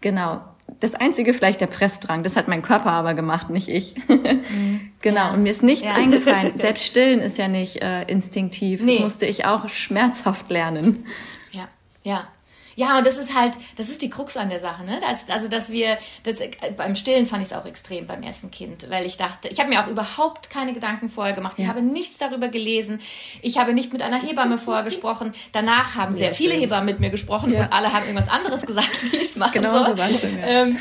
Genau. 0.00 0.40
Das 0.78 0.94
einzige 0.94 1.34
vielleicht 1.34 1.60
der 1.60 1.66
Pressdrang, 1.66 2.22
das 2.22 2.36
hat 2.36 2.46
mein 2.46 2.62
Körper 2.62 2.92
aber 2.92 3.14
gemacht, 3.14 3.50
nicht 3.50 3.68
ich. 3.68 3.96
Mhm. 4.08 4.92
genau. 5.02 5.16
Ja. 5.16 5.32
Und 5.32 5.42
mir 5.42 5.50
ist 5.50 5.64
nichts 5.64 5.88
ja. 5.88 5.96
eingefallen. 5.96 6.52
Selbst 6.56 6.84
stillen 6.84 7.18
ist 7.18 7.38
ja 7.38 7.48
nicht 7.48 7.82
äh, 7.82 8.04
instinktiv. 8.04 8.80
Nee. 8.80 8.94
Das 8.94 9.02
musste 9.02 9.26
ich 9.26 9.44
auch 9.44 9.68
schmerzhaft 9.68 10.48
lernen. 10.50 11.04
Ja, 11.50 11.66
ja. 12.04 12.28
Ja, 12.76 12.98
und 12.98 13.06
das 13.06 13.18
ist 13.18 13.34
halt, 13.34 13.54
das 13.76 13.88
ist 13.88 14.02
die 14.02 14.10
Krux 14.10 14.36
an 14.36 14.50
der 14.50 14.60
Sache, 14.60 14.84
ne? 14.84 14.98
Das, 15.00 15.28
also, 15.30 15.48
dass 15.48 15.70
wir, 15.70 15.98
das, 16.22 16.36
beim 16.76 16.96
Stillen 16.96 17.26
fand 17.26 17.42
ich 17.42 17.52
es 17.52 17.56
auch 17.56 17.66
extrem 17.66 18.06
beim 18.06 18.22
ersten 18.22 18.50
Kind, 18.50 18.88
weil 18.90 19.06
ich 19.06 19.16
dachte, 19.16 19.48
ich 19.48 19.58
habe 19.60 19.68
mir 19.68 19.82
auch 19.82 19.88
überhaupt 19.88 20.50
keine 20.50 20.72
Gedanken 20.72 21.08
vorher 21.08 21.34
gemacht. 21.34 21.58
Ich 21.58 21.66
habe 21.66 21.82
nichts 21.82 22.18
darüber 22.18 22.48
gelesen. 22.48 23.00
Ich 23.40 23.58
habe 23.58 23.72
nicht 23.74 23.92
mit 23.92 24.02
einer 24.02 24.20
Hebamme 24.20 24.58
vorher 24.58 24.84
gesprochen. 24.84 25.32
Danach 25.52 25.94
haben 25.94 26.14
sehr 26.14 26.28
ja, 26.28 26.34
viele 26.34 26.54
Hebammen 26.54 26.86
mit 26.86 27.00
mir 27.00 27.10
gesprochen 27.10 27.52
ja. 27.52 27.64
und 27.64 27.72
alle 27.72 27.92
haben 27.92 28.04
irgendwas 28.04 28.28
anderes 28.28 28.66
gesagt, 28.66 29.02
wie 29.12 29.16
ich 29.16 29.22
es 29.22 29.36
machen 29.36 29.52
genau 29.52 29.84
soll. 29.84 29.96
So 29.96 29.98
war's 29.98 30.16
bei 30.18 30.28
mir. 30.28 30.46
Ähm, 30.46 30.78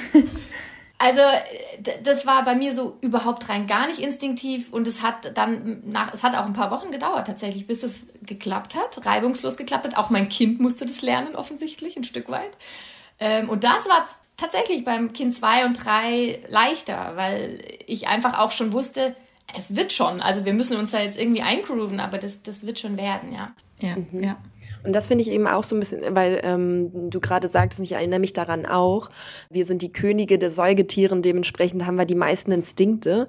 also 0.97 1.21
das 2.03 2.25
war 2.25 2.43
bei 2.43 2.55
mir 2.55 2.73
so 2.73 2.97
überhaupt 3.01 3.49
rein 3.49 3.67
gar 3.67 3.87
nicht 3.87 3.99
instinktiv 3.99 4.71
und 4.71 4.87
es 4.87 5.01
hat 5.01 5.37
dann 5.37 5.81
nach, 5.85 6.13
es 6.13 6.23
hat 6.23 6.35
auch 6.35 6.45
ein 6.45 6.53
paar 6.53 6.71
Wochen 6.71 6.91
gedauert 6.91 7.27
tatsächlich, 7.27 7.67
bis 7.67 7.83
es 7.83 8.07
geklappt 8.23 8.75
hat, 8.75 9.05
reibungslos 9.05 9.57
geklappt 9.57 9.85
hat. 9.85 9.97
Auch 9.97 10.09
mein 10.09 10.29
Kind 10.29 10.59
musste 10.59 10.85
das 10.85 11.01
lernen 11.01 11.35
offensichtlich 11.35 11.97
ein 11.97 12.03
Stück 12.03 12.29
weit. 12.29 12.51
Ähm, 13.19 13.49
und 13.49 13.63
das 13.63 13.87
war 13.87 14.05
tatsächlich 14.37 14.83
beim 14.83 15.13
Kind 15.13 15.35
zwei 15.35 15.65
und 15.65 15.73
drei 15.73 16.41
leichter, 16.49 17.13
weil 17.15 17.63
ich 17.85 18.07
einfach 18.07 18.37
auch 18.37 18.51
schon 18.51 18.73
wusste, 18.73 19.15
es 19.57 19.75
wird 19.75 19.93
schon. 19.93 20.21
Also 20.21 20.45
wir 20.45 20.53
müssen 20.53 20.77
uns 20.77 20.91
da 20.91 21.01
jetzt 21.01 21.19
irgendwie 21.19 21.41
eingrooven, 21.41 21.99
aber 21.99 22.17
das, 22.17 22.43
das 22.43 22.65
wird 22.65 22.79
schon 22.79 22.97
werden, 22.97 23.33
ja. 23.33 23.51
Ja, 23.79 23.95
mhm. 23.95 24.23
ja. 24.23 24.37
Und 24.83 24.93
das 24.93 25.07
finde 25.07 25.23
ich 25.23 25.29
eben 25.29 25.47
auch 25.47 25.63
so 25.63 25.75
ein 25.75 25.79
bisschen, 25.79 26.15
weil 26.15 26.41
ähm, 26.43 27.09
du 27.09 27.19
gerade 27.19 27.47
sagtest, 27.47 27.79
und 27.79 27.85
ich 27.85 27.93
erinnere 27.93 28.19
mich 28.19 28.33
daran 28.33 28.65
auch, 28.65 29.09
wir 29.49 29.65
sind 29.65 29.81
die 29.81 29.91
Könige 29.91 30.37
der 30.37 30.51
Säugetieren, 30.51 31.21
dementsprechend 31.21 31.85
haben 31.85 31.97
wir 31.97 32.05
die 32.05 32.15
meisten 32.15 32.51
Instinkte. 32.51 33.27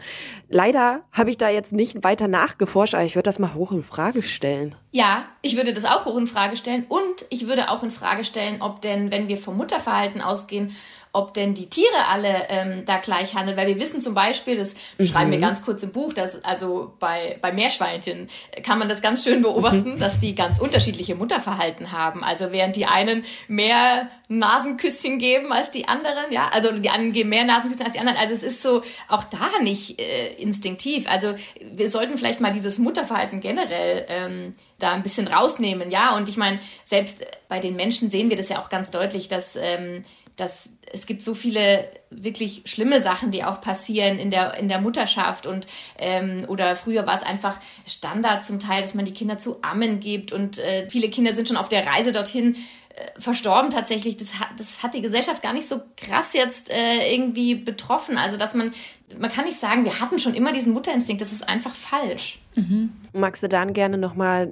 Leider 0.49 1.01
habe 1.13 1.31
ich 1.31 1.39
da 1.39 1.49
jetzt 1.49 1.73
nicht 1.73 2.05
weiter 2.05 2.29
nachgeforscht, 2.29 2.95
aber 2.95 3.05
ich 3.05 3.15
würde 3.15 3.25
das 3.29 3.39
mal 3.39 3.55
hoch 3.55 3.73
in 3.73 3.83
Frage 3.83 4.23
stellen. 4.23 4.75
Ja, 4.91 5.25
ich 5.43 5.57
würde 5.57 5.73
das 5.73 5.85
auch 5.85 6.05
hoch 6.05 6.19
in 6.19 6.27
Frage 6.27 6.57
stellen 6.57 6.85
und 6.89 7.27
ich 7.31 7.47
würde 7.47 7.71
auch 7.71 7.83
in 7.83 7.91
Frage 7.91 8.25
stellen, 8.25 8.61
ob 8.61 8.81
denn, 8.81 9.11
wenn 9.11 9.29
wir 9.29 9.39
vom 9.39 9.57
Mutterverhalten 9.57 10.21
ausgehen, 10.21 10.75
ob 11.15 11.35
denn 11.35 11.53
die 11.53 11.69
Tiere 11.69 12.07
alle 12.09 12.47
ähm, 12.49 12.85
da 12.87 12.97
gleich 12.97 13.35
handeln, 13.35 13.57
weil 13.57 13.67
wir 13.67 13.79
wissen 13.79 14.01
zum 14.01 14.15
Beispiel, 14.15 14.57
das 14.57 14.75
beschreiben 14.97 15.29
mhm. 15.29 15.35
wir 15.35 15.41
ganz 15.41 15.63
kurz 15.63 15.83
im 15.83 15.93
Buch, 15.93 16.15
dass 16.15 16.43
also 16.43 16.95
bei, 16.99 17.39
bei 17.43 17.53
Meerschweinchen 17.53 18.29
kann 18.63 18.79
man 18.79 18.89
das 18.89 19.03
ganz 19.03 19.23
schön 19.23 19.43
beobachten, 19.43 19.95
mhm. 19.95 19.99
dass 19.99 20.19
die 20.19 20.35
ganz 20.35 20.59
unterschiedliche 20.59 21.15
Mutterverhalten 21.15 21.93
haben. 21.93 22.25
Also 22.25 22.51
während 22.51 22.77
die 22.77 22.87
einen 22.87 23.25
mehr 23.47 24.09
Nasenküsschen 24.29 25.19
geben 25.19 25.53
als 25.53 25.69
die 25.69 25.87
anderen, 25.87 26.33
ja, 26.33 26.49
also 26.49 26.73
die 26.73 26.89
einen 26.89 27.13
geben 27.13 27.29
mehr 27.29 27.45
Nasenküsschen 27.45 27.85
als 27.85 27.93
die 27.93 28.01
anderen. 28.01 28.17
Also 28.17 28.33
es 28.33 28.43
ist 28.43 28.63
so 28.63 28.83
auch 29.09 29.25
da 29.25 29.51
nicht 29.61 30.01
äh, 30.01 30.33
instinktiv. 30.37 31.07
Also 31.11 31.35
wir 31.61 31.91
sollten 31.91 32.17
vielleicht 32.17 32.41
mal 32.41 32.53
dieses 32.53 32.79
Mutterverhalten 32.79 33.41
generell 33.41 34.07
ähm, 34.09 34.55
da 34.79 34.93
ein 34.93 35.03
bisschen 35.03 35.29
rausnehmen, 35.29 35.91
ja. 35.91 36.17
Und 36.17 36.31
ich 36.31 36.39
meine, 36.39 36.59
selbst 36.85 37.27
bei 37.49 37.59
den 37.59 37.77
Menschen 37.77 38.09
sehen 38.09 38.31
wir 38.31 38.39
das 38.39 38.49
ja 38.49 38.61
auch 38.61 38.71
ganz 38.71 38.91
deutlich, 38.91 39.29
dass 39.29 39.57
ähm, 39.57 40.05
dass 40.37 40.73
es 40.93 41.07
gibt 41.07 41.23
so 41.23 41.35
viele 41.35 41.89
wirklich 42.11 42.63
schlimme 42.67 43.01
Sachen, 43.01 43.31
die 43.31 43.45
auch 43.45 43.61
passieren 43.61 44.19
in 44.19 44.31
der, 44.31 44.55
in 44.55 44.69
der 44.69 44.81
Mutterschaft 44.81 45.47
und 45.47 45.67
ähm, 45.99 46.45
oder 46.49 46.77
früher 46.77 47.07
war 47.07 47.15
es 47.15 47.23
einfach 47.23 47.59
Standard 47.87 48.45
zum 48.45 48.61
Teil, 48.61 48.83
dass 48.83 48.95
man 48.95 49.05
die 49.05 49.15
Kinder 49.15 49.39
zu 49.39 49.63
ammen 49.63 50.01
gibt 50.01 50.33
und 50.33 50.59
äh, 50.59 50.89
viele 50.89 51.11
Kinder 51.11 51.35
sind 51.35 51.49
schon 51.49 51.57
auf 51.57 51.69
der 51.69 51.87
Reise 51.87 52.13
dorthin 52.13 52.57
äh, 52.95 53.21
verstorben 53.21 53.71
tatsächlich. 53.71 54.19
Das 54.19 54.39
hat, 54.39 54.49
das 54.59 54.83
hat 54.83 54.93
die 54.93 55.01
Gesellschaft 55.01 55.41
gar 55.43 55.55
nicht 55.55 55.67
so 55.67 55.81
krass 55.97 56.35
jetzt 56.35 56.71
äh, 56.71 57.11
irgendwie 57.15 57.55
betroffen. 57.55 58.19
Also 58.19 58.37
dass 58.37 58.53
man, 58.53 58.75
man 59.19 59.31
kann 59.31 59.45
nicht 59.45 59.59
sagen, 59.59 59.85
wir 59.85 60.01
hatten 60.01 60.19
schon 60.19 60.35
immer 60.35 60.53
diesen 60.53 60.73
Mutterinstinkt, 60.73 61.21
das 61.21 61.33
ist 61.33 61.49
einfach 61.49 61.75
falsch. 61.75 62.39
Mhm. 62.55 62.91
Magst 63.15 63.43
du 63.43 63.49
dann 63.49 63.73
gerne 63.73 63.99
nochmal 63.99 64.51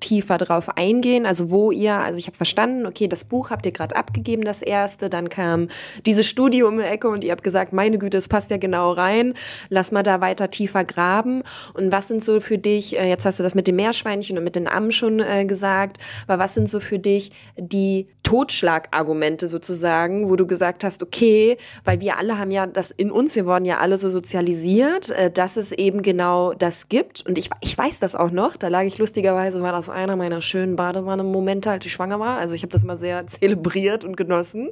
tiefer 0.00 0.38
drauf 0.38 0.76
eingehen? 0.76 1.26
Also 1.26 1.50
wo 1.50 1.70
ihr, 1.70 1.94
also 1.94 2.18
ich 2.18 2.26
habe 2.26 2.36
verstanden, 2.36 2.86
okay, 2.86 3.08
das 3.08 3.24
Buch 3.24 3.50
habt 3.50 3.66
ihr 3.66 3.72
gerade 3.72 3.96
abgegeben, 3.96 4.44
das 4.44 4.62
erste, 4.62 5.10
dann 5.10 5.28
kam 5.28 5.68
dieses 6.06 6.28
Studio 6.28 6.68
um 6.68 6.78
die 6.78 6.84
Ecke 6.84 7.08
und 7.08 7.24
ihr 7.24 7.32
habt 7.32 7.42
gesagt, 7.42 7.72
meine 7.72 7.98
Güte, 7.98 8.18
es 8.18 8.28
passt 8.28 8.50
ja 8.50 8.56
genau 8.56 8.92
rein, 8.92 9.34
lass 9.68 9.90
mal 9.90 10.02
da 10.02 10.20
weiter 10.20 10.50
tiefer 10.50 10.84
graben. 10.84 11.42
Und 11.74 11.92
was 11.92 12.08
sind 12.08 12.22
so 12.22 12.40
für 12.40 12.58
dich, 12.58 12.96
äh, 12.98 13.08
jetzt 13.08 13.24
hast 13.26 13.38
du 13.38 13.42
das 13.42 13.54
mit 13.54 13.66
dem 13.66 13.76
Meerschweinchen 13.76 14.38
und 14.38 14.44
mit 14.44 14.56
den 14.56 14.68
Ammen 14.68 14.92
schon 14.92 15.20
äh, 15.20 15.44
gesagt, 15.44 15.98
aber 16.26 16.38
was 16.42 16.54
sind 16.54 16.68
so 16.68 16.78
für 16.78 16.98
dich 16.98 17.32
die 17.56 18.06
Totschlagargumente 18.22 19.48
sozusagen, 19.48 20.30
wo 20.30 20.36
du 20.36 20.46
gesagt 20.46 20.84
hast, 20.84 21.02
okay, 21.02 21.58
weil 21.84 22.00
wir 22.00 22.16
alle 22.16 22.38
haben 22.38 22.52
ja 22.52 22.66
das 22.66 22.92
in 22.92 23.10
uns, 23.10 23.34
wir 23.34 23.46
wurden 23.46 23.64
ja 23.64 23.78
alle 23.78 23.98
so 24.00 24.08
sozialisiert, 24.08 25.10
äh, 25.10 25.30
dass 25.30 25.56
es 25.56 25.72
eben 25.72 26.02
genau 26.02 26.54
das 26.54 26.88
gibt 26.88 27.24
und 27.26 27.38
ich, 27.38 27.50
ich 27.60 27.76
weiß 27.76 28.00
das 28.00 28.14
auch 28.14 28.30
noch, 28.30 28.56
da 28.56 28.68
lag 28.68 28.82
ich 28.82 28.98
lustigerweise, 28.98 29.60
war 29.60 29.72
das 29.72 29.88
einer 29.88 30.16
meiner 30.16 30.42
schönen 30.42 30.76
Badewanne-Momente, 30.76 31.70
als 31.70 31.86
ich 31.86 31.92
schwanger 31.92 32.18
war. 32.18 32.38
Also 32.38 32.54
ich 32.54 32.62
habe 32.62 32.72
das 32.72 32.82
mal 32.82 32.96
sehr 32.96 33.26
zelebriert 33.26 34.04
und 34.04 34.16
genossen. 34.16 34.70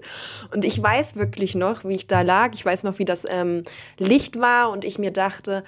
Und 0.52 0.64
ich 0.64 0.82
weiß 0.82 1.16
wirklich 1.16 1.54
noch, 1.54 1.85
wie 1.85 1.94
ich 1.94 2.06
da 2.06 2.23
lag. 2.23 2.50
Ich 2.54 2.64
weiß 2.64 2.82
noch, 2.85 2.99
wie 2.99 3.04
das 3.04 3.25
ähm, 3.28 3.62
Licht 3.99 4.40
war 4.40 4.70
und 4.70 4.85
ich 4.85 4.99
mir 4.99 5.12
dachte, 5.12 5.64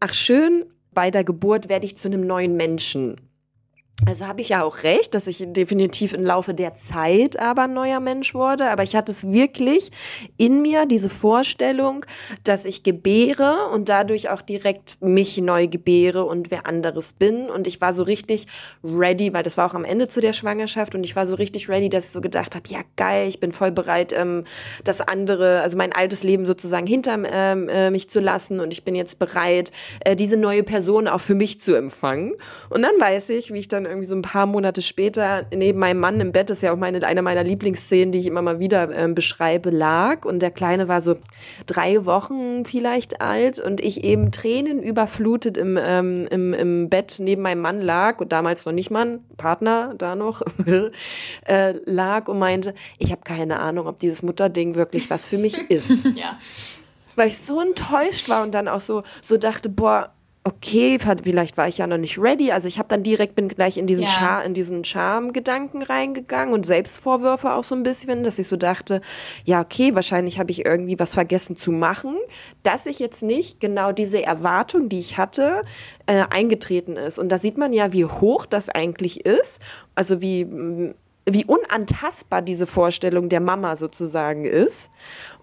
ach 0.00 0.14
schön, 0.14 0.64
bei 0.92 1.10
der 1.10 1.24
Geburt 1.24 1.68
werde 1.68 1.86
ich 1.86 1.96
zu 1.96 2.08
einem 2.08 2.26
neuen 2.26 2.56
Menschen. 2.56 3.20
Also 4.04 4.26
habe 4.26 4.42
ich 4.42 4.50
ja 4.50 4.62
auch 4.62 4.82
recht, 4.82 5.14
dass 5.14 5.26
ich 5.26 5.42
definitiv 5.46 6.12
im 6.12 6.22
Laufe 6.22 6.52
der 6.52 6.74
Zeit 6.74 7.38
aber 7.38 7.62
ein 7.62 7.72
neuer 7.72 7.98
Mensch 7.98 8.34
wurde. 8.34 8.70
Aber 8.70 8.82
ich 8.82 8.94
hatte 8.94 9.10
es 9.10 9.26
wirklich 9.26 9.90
in 10.36 10.60
mir, 10.60 10.84
diese 10.84 11.08
Vorstellung, 11.08 12.04
dass 12.44 12.66
ich 12.66 12.82
gebäre 12.82 13.70
und 13.72 13.88
dadurch 13.88 14.28
auch 14.28 14.42
direkt 14.42 14.98
mich 15.00 15.38
neu 15.38 15.66
gebäre 15.66 16.24
und 16.24 16.50
wer 16.50 16.66
anderes 16.66 17.14
bin. 17.14 17.48
Und 17.48 17.66
ich 17.66 17.80
war 17.80 17.94
so 17.94 18.02
richtig 18.02 18.46
ready, 18.84 19.32
weil 19.32 19.42
das 19.42 19.56
war 19.56 19.70
auch 19.70 19.74
am 19.74 19.84
Ende 19.84 20.08
zu 20.08 20.20
der 20.20 20.34
Schwangerschaft 20.34 20.94
und 20.94 21.02
ich 21.02 21.16
war 21.16 21.24
so 21.24 21.34
richtig 21.34 21.70
ready, 21.70 21.88
dass 21.88 22.04
ich 22.04 22.10
so 22.10 22.20
gedacht 22.20 22.54
habe, 22.54 22.68
ja 22.68 22.80
geil, 22.96 23.26
ich 23.28 23.40
bin 23.40 23.50
voll 23.50 23.72
bereit, 23.72 24.12
ähm, 24.12 24.44
das 24.84 25.00
andere, 25.00 25.62
also 25.62 25.78
mein 25.78 25.94
altes 25.94 26.22
Leben 26.22 26.44
sozusagen 26.44 26.86
hinter 26.86 27.18
ähm, 27.24 27.70
äh, 27.70 27.90
mich 27.90 28.10
zu 28.10 28.20
lassen 28.20 28.60
und 28.60 28.74
ich 28.74 28.84
bin 28.84 28.94
jetzt 28.94 29.18
bereit, 29.18 29.72
äh, 30.00 30.14
diese 30.14 30.36
neue 30.36 30.64
Person 30.64 31.08
auch 31.08 31.20
für 31.20 31.34
mich 31.34 31.58
zu 31.60 31.74
empfangen. 31.74 32.34
Und 32.68 32.82
dann 32.82 33.00
weiß 33.00 33.30
ich, 33.30 33.54
wie 33.54 33.60
ich 33.60 33.68
dann 33.68 33.85
irgendwie 33.86 34.06
so 34.06 34.14
ein 34.14 34.22
paar 34.22 34.46
Monate 34.46 34.82
später 34.82 35.46
neben 35.54 35.78
meinem 35.78 36.00
Mann 36.00 36.20
im 36.20 36.32
Bett, 36.32 36.50
das 36.50 36.58
ist 36.58 36.62
ja 36.62 36.72
auch 36.72 36.76
meine, 36.76 37.04
eine 37.06 37.22
meiner 37.22 37.44
Lieblingsszenen, 37.44 38.12
die 38.12 38.18
ich 38.18 38.26
immer 38.26 38.42
mal 38.42 38.58
wieder 38.58 38.90
ähm, 38.94 39.14
beschreibe, 39.14 39.70
lag. 39.70 40.24
Und 40.24 40.40
der 40.40 40.50
Kleine 40.50 40.88
war 40.88 41.00
so 41.00 41.16
drei 41.66 42.04
Wochen 42.04 42.64
vielleicht 42.64 43.20
alt 43.20 43.58
und 43.58 43.80
ich 43.80 44.04
eben 44.04 44.32
Tränen 44.32 44.82
überflutet 44.82 45.56
im, 45.56 45.78
ähm, 45.80 46.26
im, 46.30 46.52
im 46.54 46.88
Bett 46.88 47.16
neben 47.18 47.42
meinem 47.42 47.60
Mann 47.60 47.80
lag 47.80 48.20
und 48.20 48.32
damals 48.32 48.64
noch 48.64 48.72
nicht 48.72 48.90
Mann, 48.90 49.20
Partner 49.36 49.94
da 49.96 50.16
noch, 50.16 50.42
äh, 51.46 51.74
lag 51.84 52.28
und 52.28 52.38
meinte, 52.38 52.74
ich 52.98 53.12
habe 53.12 53.22
keine 53.24 53.60
Ahnung, 53.60 53.86
ob 53.86 53.98
dieses 53.98 54.22
Mutterding 54.22 54.74
wirklich 54.74 55.10
was 55.10 55.26
für 55.26 55.38
mich 55.38 55.58
ist. 55.70 56.04
ja. 56.14 56.38
Weil 57.14 57.28
ich 57.28 57.38
so 57.38 57.60
enttäuscht 57.60 58.28
war 58.28 58.42
und 58.42 58.52
dann 58.52 58.68
auch 58.68 58.80
so, 58.80 59.02
so 59.22 59.38
dachte, 59.38 59.70
boah, 59.70 60.12
okay, 60.46 61.00
vielleicht 61.00 61.56
war 61.56 61.66
ich 61.66 61.78
ja 61.78 61.88
noch 61.88 61.98
nicht 61.98 62.18
ready. 62.18 62.52
Also 62.52 62.68
ich 62.68 62.78
habe 62.78 62.88
dann 62.88 63.02
direkt 63.02 63.34
bin 63.34 63.48
gleich 63.48 63.76
in 63.76 63.88
diesen 63.88 64.04
ja. 64.04 64.08
Char 64.08 64.44
in 64.44 64.54
diesen 64.54 64.84
Charme-Gedanken 64.84 65.82
reingegangen 65.82 66.54
und 66.54 66.64
Selbstvorwürfe 66.64 67.52
auch 67.52 67.64
so 67.64 67.74
ein 67.74 67.82
bisschen, 67.82 68.22
dass 68.22 68.38
ich 68.38 68.46
so 68.46 68.54
dachte, 68.54 69.00
ja 69.44 69.60
okay, 69.60 69.96
wahrscheinlich 69.96 70.38
habe 70.38 70.52
ich 70.52 70.64
irgendwie 70.64 71.00
was 71.00 71.14
vergessen 71.14 71.56
zu 71.56 71.72
machen, 71.72 72.16
dass 72.62 72.86
ich 72.86 73.00
jetzt 73.00 73.24
nicht 73.24 73.58
genau 73.58 73.90
diese 73.90 74.22
Erwartung, 74.22 74.88
die 74.88 75.00
ich 75.00 75.18
hatte, 75.18 75.64
äh, 76.06 76.22
eingetreten 76.30 76.96
ist. 76.96 77.18
Und 77.18 77.28
da 77.30 77.38
sieht 77.38 77.58
man 77.58 77.72
ja, 77.72 77.92
wie 77.92 78.04
hoch 78.04 78.46
das 78.46 78.68
eigentlich 78.68 79.26
ist. 79.26 79.60
Also 79.96 80.20
wie 80.20 80.94
wie 81.28 81.44
unantastbar 81.44 82.40
diese 82.40 82.66
Vorstellung 82.66 83.28
der 83.28 83.40
Mama 83.40 83.76
sozusagen 83.76 84.44
ist. 84.44 84.90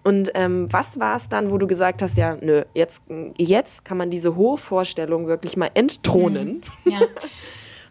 Und 0.02 0.30
ähm, 0.34 0.72
was 0.72 0.98
war 0.98 1.16
es 1.16 1.28
dann, 1.28 1.50
wo 1.50 1.58
du 1.58 1.66
gesagt 1.66 2.00
hast, 2.00 2.16
ja, 2.16 2.36
nö, 2.40 2.64
jetzt, 2.74 3.02
jetzt 3.36 3.84
kann 3.84 3.98
man 3.98 4.10
diese 4.10 4.34
hohe 4.34 4.56
Vorstellung 4.56 5.26
wirklich 5.26 5.56
mal 5.56 5.70
entthronen? 5.74 6.62
Mhm. 6.84 6.92
Ja. 6.92 7.00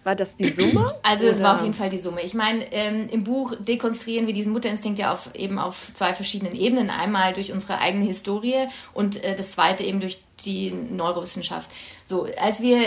War 0.03 0.15
das 0.15 0.35
die 0.35 0.49
Summe? 0.49 0.85
Also 1.01 1.25
oder? 1.25 1.33
es 1.33 1.41
war 1.41 1.53
auf 1.55 1.61
jeden 1.61 1.73
Fall 1.73 1.89
die 1.89 1.97
Summe. 1.97 2.21
Ich 2.23 2.33
meine, 2.33 2.71
ähm, 2.73 3.07
im 3.09 3.23
Buch 3.23 3.53
dekonstruieren 3.57 4.27
wir 4.27 4.33
diesen 4.33 4.51
Mutterinstinkt 4.51 4.99
ja 4.99 5.13
auf, 5.13 5.33
eben 5.33 5.57
auf 5.59 5.93
zwei 5.93 6.13
verschiedenen 6.13 6.55
Ebenen. 6.55 6.89
Einmal 6.89 7.33
durch 7.33 7.53
unsere 7.53 7.79
eigene 7.79 8.05
Historie 8.05 8.67
und 8.93 9.23
äh, 9.23 9.33
das 9.33 9.51
zweite 9.51 9.83
eben 9.85 10.01
durch 10.01 10.21
die 10.45 10.71
Neurowissenschaft. 10.71 11.71
So, 12.03 12.27
als 12.37 12.61
wir 12.61 12.79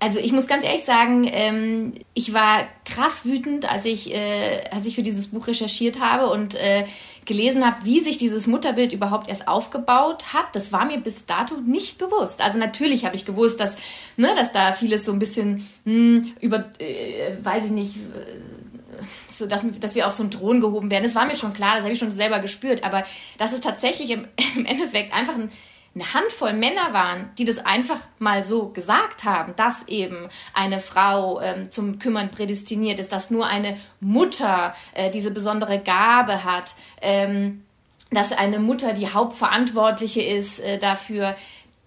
also 0.00 0.18
ich 0.18 0.32
muss 0.32 0.46
ganz 0.46 0.64
ehrlich 0.64 0.84
sagen, 0.84 1.28
ähm, 1.30 1.92
ich 2.14 2.32
war 2.32 2.64
krass 2.86 3.26
wütend, 3.26 3.70
als 3.70 3.84
ich, 3.84 4.12
äh, 4.14 4.62
als 4.70 4.86
ich 4.86 4.94
für 4.94 5.02
dieses 5.02 5.28
Buch 5.28 5.46
recherchiert 5.46 6.00
habe 6.00 6.30
und 6.30 6.54
äh, 6.54 6.86
gelesen 7.26 7.64
habe, 7.66 7.84
wie 7.84 8.00
sich 8.00 8.16
dieses 8.16 8.46
Mutterbild 8.46 8.94
überhaupt 8.94 9.28
erst 9.28 9.46
aufgebaut 9.46 10.32
hat. 10.32 10.46
Das 10.54 10.72
war 10.72 10.86
mir 10.86 10.98
bis 10.98 11.26
dato 11.26 11.56
nicht 11.66 11.98
bewusst. 11.98 12.40
Also 12.40 12.58
natürlich 12.58 13.04
habe 13.04 13.14
ich 13.14 13.26
gewusst, 13.26 13.60
dass, 13.60 13.76
ne, 14.16 14.34
dass 14.34 14.52
da 14.52 14.72
vieles 14.72 15.04
so 15.04 15.12
ein 15.12 15.18
bisschen 15.18 15.68
mh, 15.84 15.92
hm, 15.92 16.32
über, 16.40 16.64
äh, 16.78 17.36
weiß 17.42 17.66
ich 17.66 17.70
nicht, 17.72 17.96
äh, 17.96 19.00
so, 19.28 19.46
dass, 19.46 19.64
dass 19.80 19.94
wir 19.94 20.06
auf 20.06 20.14
so 20.14 20.22
einen 20.22 20.30
Thron 20.30 20.60
gehoben 20.60 20.90
werden. 20.90 21.04
Das 21.04 21.14
war 21.14 21.26
mir 21.26 21.36
schon 21.36 21.52
klar, 21.52 21.74
das 21.74 21.84
habe 21.84 21.92
ich 21.92 21.98
schon 21.98 22.10
selber 22.10 22.38
gespürt. 22.40 22.84
Aber 22.84 23.04
dass 23.36 23.52
es 23.52 23.60
tatsächlich 23.60 24.08
im, 24.10 24.26
im 24.56 24.64
Endeffekt 24.64 25.12
einfach 25.12 25.34
ein 25.34 25.50
eine 25.94 26.14
Handvoll 26.14 26.52
Männer 26.52 26.92
waren, 26.92 27.30
die 27.36 27.44
das 27.44 27.58
einfach 27.58 27.98
mal 28.18 28.44
so 28.44 28.68
gesagt 28.68 29.24
haben, 29.24 29.56
dass 29.56 29.88
eben 29.88 30.28
eine 30.54 30.78
Frau 30.78 31.40
ähm, 31.40 31.70
zum 31.70 31.98
Kümmern 31.98 32.30
prädestiniert 32.30 33.00
ist, 33.00 33.12
dass 33.12 33.30
nur 33.30 33.46
eine 33.46 33.76
Mutter 34.00 34.74
äh, 34.94 35.10
diese 35.10 35.32
besondere 35.32 35.80
Gabe 35.80 36.44
hat, 36.44 36.74
ähm, 37.02 37.64
dass 38.12 38.32
eine 38.32 38.58
Mutter 38.58 38.92
die 38.92 39.08
Hauptverantwortliche 39.08 40.22
ist 40.22 40.60
äh, 40.60 40.78
dafür, 40.78 41.36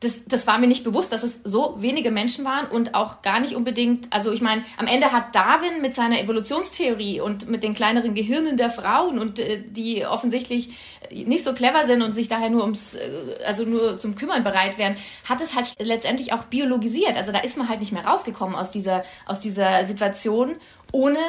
das, 0.04 0.26
das 0.26 0.48
war 0.48 0.58
mir 0.58 0.68
nicht 0.68 0.84
bewusst, 0.84 1.12
dass 1.14 1.24
es 1.24 1.42
so 1.44 1.76
wenige 1.80 2.12
Menschen 2.12 2.44
waren 2.46 2.68
und 2.68 2.94
auch 2.94 3.22
gar 3.22 3.40
nicht 3.40 3.56
unbedingt, 3.56 4.12
also 4.12 4.32
ich 4.32 4.42
meine, 4.42 4.64
am 4.78 4.88
Ende 4.88 5.12
hat 5.12 5.34
Darwin 5.34 5.82
mit 5.82 5.96
seiner 5.96 6.20
Evolutionstheorie 6.20 7.22
und 7.22 7.48
mit 7.48 7.64
den 7.64 7.74
kleineren 7.74 8.14
Gehirnen 8.14 8.58
der 8.58 8.70
Frauen 8.70 9.20
und 9.20 9.40
äh, 9.40 9.62
die 9.66 10.06
offensichtlich 10.06 10.70
nicht 11.12 11.44
so 11.44 11.54
clever 11.54 11.86
sind 11.86 12.02
und 12.02 12.14
sich 12.14 12.28
daher 12.28 12.50
nur 12.50 12.64
ums, 12.64 12.96
äh, 12.96 13.10
also 13.46 13.64
nur 13.64 13.98
zum 13.98 14.16
Kümmern 14.16 14.44
bereit 14.44 14.78
wären, 14.78 14.96
hat 15.28 15.42
es 15.42 15.56
halt 15.56 15.74
letztendlich 15.80 16.34
auch 16.34 16.44
biologisiert. 16.44 17.16
Also 17.16 17.32
da 17.32 17.40
ist 17.40 17.58
man 17.58 17.70
halt 17.70 17.80
nicht 17.80 17.92
mehr 17.92 18.06
rausgekommen 18.06 18.56
aus 18.56 18.72
dieser, 18.72 19.04
aus 19.26 19.40
dieser 19.40 19.86
Situation, 19.86 20.56
ohne 20.92 21.20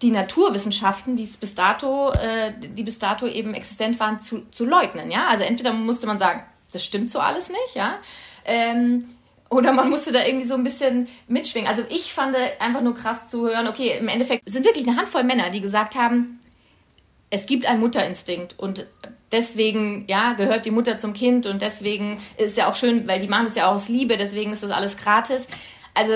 die 0.00 0.10
Naturwissenschaften, 0.10 1.16
die 1.16 1.28
bis 1.38 1.54
dato, 1.54 2.10
äh, 2.12 2.52
die 2.58 2.82
bis 2.82 2.98
dato 2.98 3.26
eben 3.26 3.54
existent 3.54 4.00
waren, 4.00 4.20
zu, 4.20 4.48
zu 4.50 4.64
leugnen. 4.64 5.10
Ja? 5.10 5.28
Also 5.28 5.44
entweder 5.44 5.72
musste 5.72 6.06
man 6.06 6.18
sagen, 6.18 6.44
das 6.72 6.84
stimmt 6.84 7.10
so 7.10 7.20
alles 7.20 7.50
nicht, 7.50 7.74
ja. 7.74 7.98
Ähm, 8.44 9.04
oder 9.50 9.72
man 9.72 9.90
musste 9.90 10.12
da 10.12 10.24
irgendwie 10.24 10.46
so 10.46 10.54
ein 10.54 10.64
bisschen 10.64 11.08
mitschwingen. 11.28 11.68
Also 11.68 11.82
ich 11.90 12.12
fand 12.12 12.34
einfach 12.58 12.80
nur 12.80 12.94
krass 12.94 13.26
zu 13.26 13.46
hören, 13.46 13.68
okay, 13.68 13.98
im 13.98 14.08
Endeffekt 14.08 14.48
sind 14.48 14.64
wirklich 14.64 14.88
eine 14.88 14.96
Handvoll 14.96 15.24
Männer, 15.24 15.50
die 15.50 15.60
gesagt 15.60 15.94
haben, 15.94 16.40
es 17.28 17.46
gibt 17.46 17.66
einen 17.66 17.80
Mutterinstinkt 17.80 18.58
und 18.58 18.86
deswegen, 19.30 20.04
ja, 20.08 20.34
gehört 20.34 20.64
die 20.66 20.70
Mutter 20.70 20.98
zum 20.98 21.12
Kind 21.12 21.46
und 21.46 21.62
deswegen 21.62 22.18
ist 22.36 22.56
ja 22.56 22.68
auch 22.68 22.74
schön, 22.74 23.06
weil 23.08 23.20
die 23.20 23.28
machen 23.28 23.44
das 23.44 23.54
ja 23.54 23.68
auch 23.68 23.74
aus 23.74 23.88
Liebe, 23.88 24.16
deswegen 24.16 24.52
ist 24.52 24.62
das 24.62 24.70
alles 24.70 24.96
gratis. 24.96 25.48
Also 25.94 26.14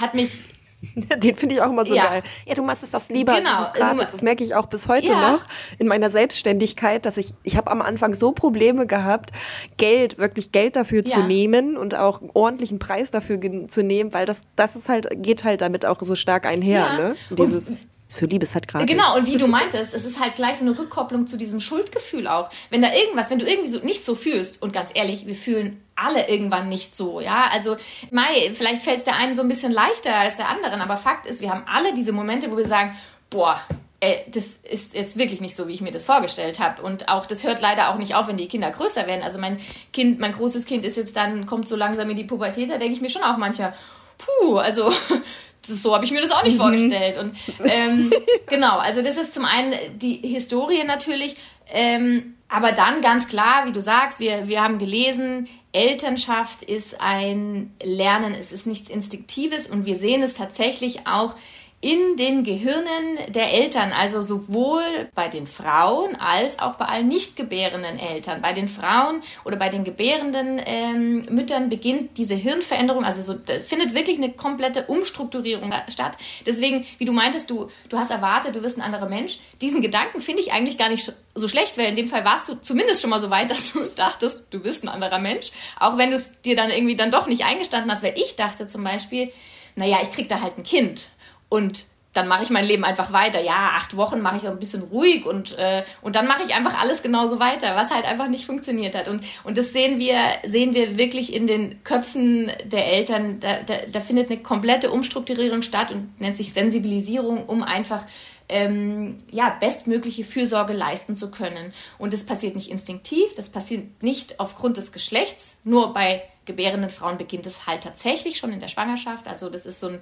hat 0.00 0.14
mich 0.14 0.42
Den 1.16 1.34
finde 1.34 1.56
ich 1.56 1.60
auch 1.60 1.70
immer 1.70 1.84
so 1.84 1.94
ja. 1.94 2.04
geil. 2.04 2.22
Ja, 2.46 2.54
du 2.54 2.62
machst 2.62 2.84
es 2.84 2.94
aufs 2.94 3.08
Liebe, 3.08 3.32
genau. 3.32 3.50
das 3.58 3.68
ist 3.68 3.74
gratis. 3.74 4.00
Also, 4.00 4.12
das 4.12 4.22
merke 4.22 4.44
ich 4.44 4.54
auch 4.54 4.66
bis 4.66 4.86
heute 4.86 5.08
ja. 5.08 5.32
noch 5.32 5.40
in 5.78 5.88
meiner 5.88 6.08
Selbstständigkeit, 6.10 7.04
dass 7.04 7.16
ich, 7.16 7.30
ich 7.42 7.56
habe 7.56 7.70
am 7.70 7.82
Anfang 7.82 8.14
so 8.14 8.30
Probleme 8.32 8.86
gehabt, 8.86 9.30
Geld, 9.76 10.18
wirklich 10.18 10.52
Geld 10.52 10.76
dafür 10.76 11.04
ja. 11.04 11.16
zu 11.16 11.22
nehmen 11.22 11.76
und 11.76 11.96
auch 11.96 12.22
ordentlichen 12.34 12.78
Preis 12.78 13.10
dafür 13.10 13.40
zu 13.68 13.82
nehmen, 13.82 14.12
weil 14.14 14.24
das, 14.24 14.42
das 14.54 14.76
ist 14.76 14.88
halt, 14.88 15.08
geht 15.16 15.42
halt 15.42 15.62
damit 15.62 15.84
auch 15.84 16.00
so 16.00 16.14
stark 16.14 16.46
einher, 16.46 16.92
ne? 16.92 17.16
Dieses, 17.30 17.68
und, 17.68 17.78
für 18.08 18.26
Liebe 18.26 18.44
ist 18.44 18.54
halt 18.54 18.68
gratis. 18.68 18.86
Genau, 18.86 19.16
und 19.16 19.26
wie 19.26 19.36
du 19.36 19.48
meintest, 19.48 19.94
es 19.94 20.04
ist 20.04 20.20
halt 20.20 20.36
gleich 20.36 20.58
so 20.58 20.64
eine 20.64 20.78
Rückkopplung 20.78 21.26
zu 21.26 21.36
diesem 21.36 21.58
Schuldgefühl 21.58 22.28
auch. 22.28 22.50
Wenn 22.70 22.82
da 22.82 22.92
irgendwas, 22.92 23.30
wenn 23.30 23.40
du 23.40 23.46
irgendwie 23.46 23.68
so 23.68 23.80
nicht 23.80 24.04
so 24.04 24.14
fühlst, 24.14 24.62
und 24.62 24.72
ganz 24.72 24.92
ehrlich, 24.94 25.26
wir 25.26 25.34
fühlen 25.34 25.82
alle 26.04 26.28
irgendwann 26.28 26.68
nicht 26.68 26.94
so, 26.94 27.20
ja. 27.20 27.48
Also, 27.52 27.76
Mai, 28.10 28.50
vielleicht 28.54 28.82
fällt 28.82 28.98
es 28.98 29.04
der 29.04 29.16
einen 29.16 29.34
so 29.34 29.42
ein 29.42 29.48
bisschen 29.48 29.72
leichter 29.72 30.14
als 30.14 30.36
der 30.36 30.48
anderen, 30.48 30.80
aber 30.80 30.96
Fakt 30.96 31.26
ist, 31.26 31.40
wir 31.40 31.50
haben 31.50 31.64
alle 31.66 31.94
diese 31.94 32.12
Momente, 32.12 32.50
wo 32.50 32.56
wir 32.56 32.66
sagen, 32.66 32.96
boah, 33.30 33.60
äh, 34.00 34.18
das 34.32 34.60
ist 34.62 34.94
jetzt 34.94 35.18
wirklich 35.18 35.40
nicht 35.40 35.56
so, 35.56 35.66
wie 35.66 35.72
ich 35.72 35.80
mir 35.80 35.90
das 35.90 36.04
vorgestellt 36.04 36.60
habe. 36.60 36.82
Und 36.82 37.08
auch 37.08 37.26
das 37.26 37.44
hört 37.44 37.60
leider 37.60 37.90
auch 37.90 37.98
nicht 37.98 38.14
auf, 38.14 38.28
wenn 38.28 38.36
die 38.36 38.46
Kinder 38.46 38.70
größer 38.70 39.06
werden. 39.06 39.22
Also 39.22 39.38
mein 39.38 39.58
Kind, 39.92 40.20
mein 40.20 40.32
großes 40.32 40.66
Kind 40.66 40.84
ist 40.84 40.96
jetzt 40.96 41.16
dann, 41.16 41.46
kommt 41.46 41.66
so 41.66 41.76
langsam 41.76 42.08
in 42.10 42.16
die 42.16 42.24
Pubertät, 42.24 42.70
da 42.70 42.78
denke 42.78 42.94
ich 42.94 43.00
mir 43.00 43.10
schon 43.10 43.22
auch 43.22 43.36
manchmal, 43.36 43.74
puh, 44.18 44.58
also 44.58 44.92
so 45.62 45.94
habe 45.94 46.04
ich 46.04 46.12
mir 46.12 46.20
das 46.20 46.30
auch 46.30 46.44
nicht 46.44 46.54
mhm. 46.54 46.60
vorgestellt. 46.60 47.18
Und 47.18 47.36
ähm, 47.64 48.12
genau, 48.48 48.78
also 48.78 49.02
das 49.02 49.16
ist 49.16 49.34
zum 49.34 49.44
einen 49.44 49.74
die 49.98 50.16
Historie 50.16 50.84
natürlich, 50.84 51.34
ähm, 51.70 52.34
aber 52.48 52.72
dann 52.72 53.02
ganz 53.02 53.28
klar, 53.28 53.66
wie 53.66 53.72
du 53.72 53.80
sagst, 53.80 54.20
wir, 54.20 54.48
wir 54.48 54.62
haben 54.62 54.78
gelesen, 54.78 55.48
Elternschaft 55.72 56.62
ist 56.62 57.00
ein 57.00 57.74
Lernen, 57.82 58.34
es 58.34 58.52
ist 58.52 58.66
nichts 58.66 58.88
Instinktives 58.88 59.66
und 59.66 59.84
wir 59.84 59.96
sehen 59.96 60.22
es 60.22 60.34
tatsächlich 60.34 61.06
auch 61.06 61.34
in 61.80 62.16
den 62.16 62.42
Gehirnen 62.42 63.18
der 63.28 63.52
Eltern, 63.52 63.92
also 63.92 64.20
sowohl 64.20 65.08
bei 65.14 65.28
den 65.28 65.46
Frauen 65.46 66.16
als 66.16 66.58
auch 66.58 66.74
bei 66.74 66.86
allen 66.86 67.06
nicht 67.06 67.36
gebärenden 67.36 68.00
Eltern. 68.00 68.42
Bei 68.42 68.52
den 68.52 68.66
Frauen 68.66 69.22
oder 69.44 69.56
bei 69.56 69.68
den 69.68 69.84
gebärenden 69.84 70.60
ähm, 70.64 71.22
Müttern 71.30 71.68
beginnt 71.68 72.18
diese 72.18 72.34
Hirnveränderung, 72.34 73.04
also 73.04 73.22
so, 73.22 73.38
findet 73.64 73.94
wirklich 73.94 74.16
eine 74.16 74.32
komplette 74.32 74.86
Umstrukturierung 74.86 75.72
statt. 75.86 76.16
Deswegen, 76.44 76.84
wie 76.98 77.04
du 77.04 77.12
meintest, 77.12 77.48
du, 77.48 77.70
du 77.88 77.96
hast 77.96 78.10
erwartet, 78.10 78.56
du 78.56 78.62
wirst 78.64 78.76
ein 78.76 78.82
anderer 78.82 79.08
Mensch. 79.08 79.38
Diesen 79.60 79.80
Gedanken 79.80 80.20
finde 80.20 80.42
ich 80.42 80.52
eigentlich 80.52 80.78
gar 80.78 80.88
nicht 80.88 81.12
so 81.36 81.46
schlecht, 81.46 81.78
weil 81.78 81.86
in 81.86 81.96
dem 81.96 82.08
Fall 82.08 82.24
warst 82.24 82.48
du 82.48 82.56
zumindest 82.56 83.02
schon 83.02 83.10
mal 83.10 83.20
so 83.20 83.30
weit, 83.30 83.50
dass 83.52 83.72
du 83.72 83.84
dachtest, 83.84 84.52
du 84.52 84.58
bist 84.58 84.82
ein 84.82 84.88
anderer 84.88 85.20
Mensch. 85.20 85.52
Auch 85.78 85.96
wenn 85.96 86.10
du 86.10 86.16
es 86.16 86.40
dir 86.40 86.56
dann 86.56 86.70
irgendwie 86.70 86.96
dann 86.96 87.12
doch 87.12 87.28
nicht 87.28 87.44
eingestanden 87.44 87.88
hast, 87.88 88.02
weil 88.02 88.14
ich 88.16 88.34
dachte 88.34 88.66
zum 88.66 88.82
Beispiel, 88.82 89.30
naja, 89.76 89.98
ich 90.02 90.10
krieg 90.10 90.28
da 90.28 90.40
halt 90.40 90.58
ein 90.58 90.64
Kind 90.64 91.08
und 91.48 91.86
dann 92.14 92.26
mache 92.26 92.42
ich 92.42 92.50
mein 92.50 92.64
Leben 92.64 92.84
einfach 92.84 93.12
weiter. 93.12 93.40
Ja, 93.42 93.72
acht 93.76 93.96
Wochen 93.96 94.20
mache 94.20 94.38
ich 94.38 94.48
ein 94.48 94.58
bisschen 94.58 94.82
ruhig 94.82 95.24
und, 95.24 95.56
äh, 95.58 95.84
und 96.02 96.16
dann 96.16 96.26
mache 96.26 96.42
ich 96.44 96.54
einfach 96.54 96.80
alles 96.80 97.02
genauso 97.02 97.38
weiter, 97.38 97.76
was 97.76 97.90
halt 97.90 98.04
einfach 98.04 98.28
nicht 98.28 98.44
funktioniert 98.46 98.96
hat. 98.96 99.08
Und, 99.08 99.22
und 99.44 99.56
das 99.56 99.72
sehen 99.72 100.00
wir, 100.00 100.18
sehen 100.46 100.74
wir 100.74 100.96
wirklich 100.98 101.32
in 101.32 101.46
den 101.46 101.84
Köpfen 101.84 102.50
der 102.64 102.86
Eltern. 102.86 103.38
Da, 103.40 103.62
da, 103.62 103.74
da 103.90 104.00
findet 104.00 104.30
eine 104.30 104.40
komplette 104.40 104.90
Umstrukturierung 104.90 105.62
statt 105.62 105.92
und 105.92 106.20
nennt 106.20 106.36
sich 106.36 106.52
Sensibilisierung, 106.52 107.46
um 107.46 107.62
einfach 107.62 108.04
ähm, 108.48 109.18
ja, 109.30 109.56
bestmögliche 109.60 110.24
Fürsorge 110.24 110.72
leisten 110.72 111.14
zu 111.14 111.30
können. 111.30 111.72
Und 111.98 112.12
das 112.14 112.24
passiert 112.24 112.56
nicht 112.56 112.70
instinktiv, 112.70 113.34
das 113.36 113.50
passiert 113.50 114.02
nicht 114.02 114.40
aufgrund 114.40 114.76
des 114.76 114.92
Geschlechts. 114.92 115.58
Nur 115.64 115.92
bei 115.92 116.22
gebärenden 116.46 116.90
Frauen 116.90 117.18
beginnt 117.18 117.46
es 117.46 117.66
halt 117.66 117.84
tatsächlich 117.84 118.38
schon 118.38 118.52
in 118.52 118.60
der 118.60 118.68
Schwangerschaft. 118.68 119.28
Also 119.28 119.50
das 119.50 119.66
ist 119.66 119.80
so 119.80 119.88
ein 119.88 120.00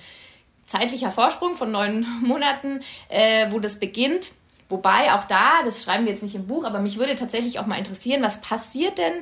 zeitlicher 0.67 1.11
Vorsprung 1.11 1.55
von 1.55 1.71
neun 1.71 2.07
Monaten, 2.23 2.81
äh, 3.09 3.51
wo 3.51 3.59
das 3.59 3.79
beginnt. 3.79 4.31
Wobei 4.69 5.15
auch 5.15 5.25
da, 5.25 5.63
das 5.65 5.85
schreiben 5.85 6.07
wir 6.07 6.13
jetzt 6.13 6.25
nicht 6.25 6.35
im 6.35 6.49
Buch, 6.49 6.65
aber 6.65 6.81
mich 6.81 6.99
würde 6.99 7.15
tatsächlich 7.15 7.61
auch 7.61 7.67
mal 7.67 7.79
interessieren, 7.79 8.21
was 8.23 8.41
passiert 8.41 8.99
denn 8.99 9.13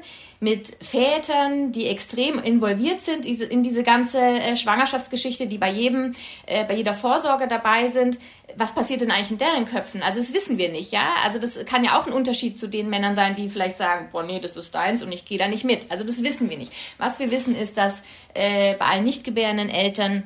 mit 0.40 0.68
Vätern, 0.82 1.70
die 1.70 1.86
extrem 1.86 2.38
involviert 2.38 3.02
sind 3.02 3.26
in 3.26 3.62
diese 3.62 3.82
ganze 3.82 4.18
äh, 4.20 4.56
Schwangerschaftsgeschichte, 4.56 5.46
die 5.46 5.58
bei 5.58 5.70
jedem, 5.70 6.14
äh, 6.46 6.64
bei 6.64 6.74
jeder 6.74 6.94
Vorsorge 6.94 7.46
dabei 7.46 7.88
sind. 7.88 8.18
Was 8.56 8.74
passiert 8.74 9.02
denn 9.02 9.10
eigentlich 9.10 9.32
in 9.32 9.38
deren 9.38 9.64
Köpfen? 9.64 10.02
Also 10.02 10.18
das 10.18 10.32
wissen 10.32 10.58
wir 10.58 10.70
nicht, 10.70 10.92
ja. 10.92 11.14
Also 11.24 11.38
das 11.38 11.62
kann 11.66 11.84
ja 11.84 11.98
auch 11.98 12.06
ein 12.06 12.12
Unterschied 12.12 12.58
zu 12.58 12.66
den 12.66 12.88
Männern 12.90 13.14
sein, 13.14 13.34
die 13.34 13.48
vielleicht 13.48 13.76
sagen, 13.76 14.08
boah, 14.12 14.22
nee, 14.22 14.40
das 14.40 14.56
ist 14.56 14.74
deins 14.74 15.02
und 15.02 15.12
ich 15.12 15.24
gehe 15.24 15.38
da 15.38 15.48
nicht 15.48 15.64
mit. 15.64 15.90
Also 15.90 16.04
das 16.04 16.22
wissen 16.22 16.50
wir 16.50 16.58
nicht. 16.58 16.72
Was 16.98 17.18
wir 17.18 17.30
wissen 17.30 17.56
ist, 17.56 17.76
dass 17.76 18.02
äh, 18.34 18.76
bei 18.76 18.86
allen 18.86 19.04
nicht 19.04 19.24
gebärenden 19.24 19.70
Eltern 19.70 20.24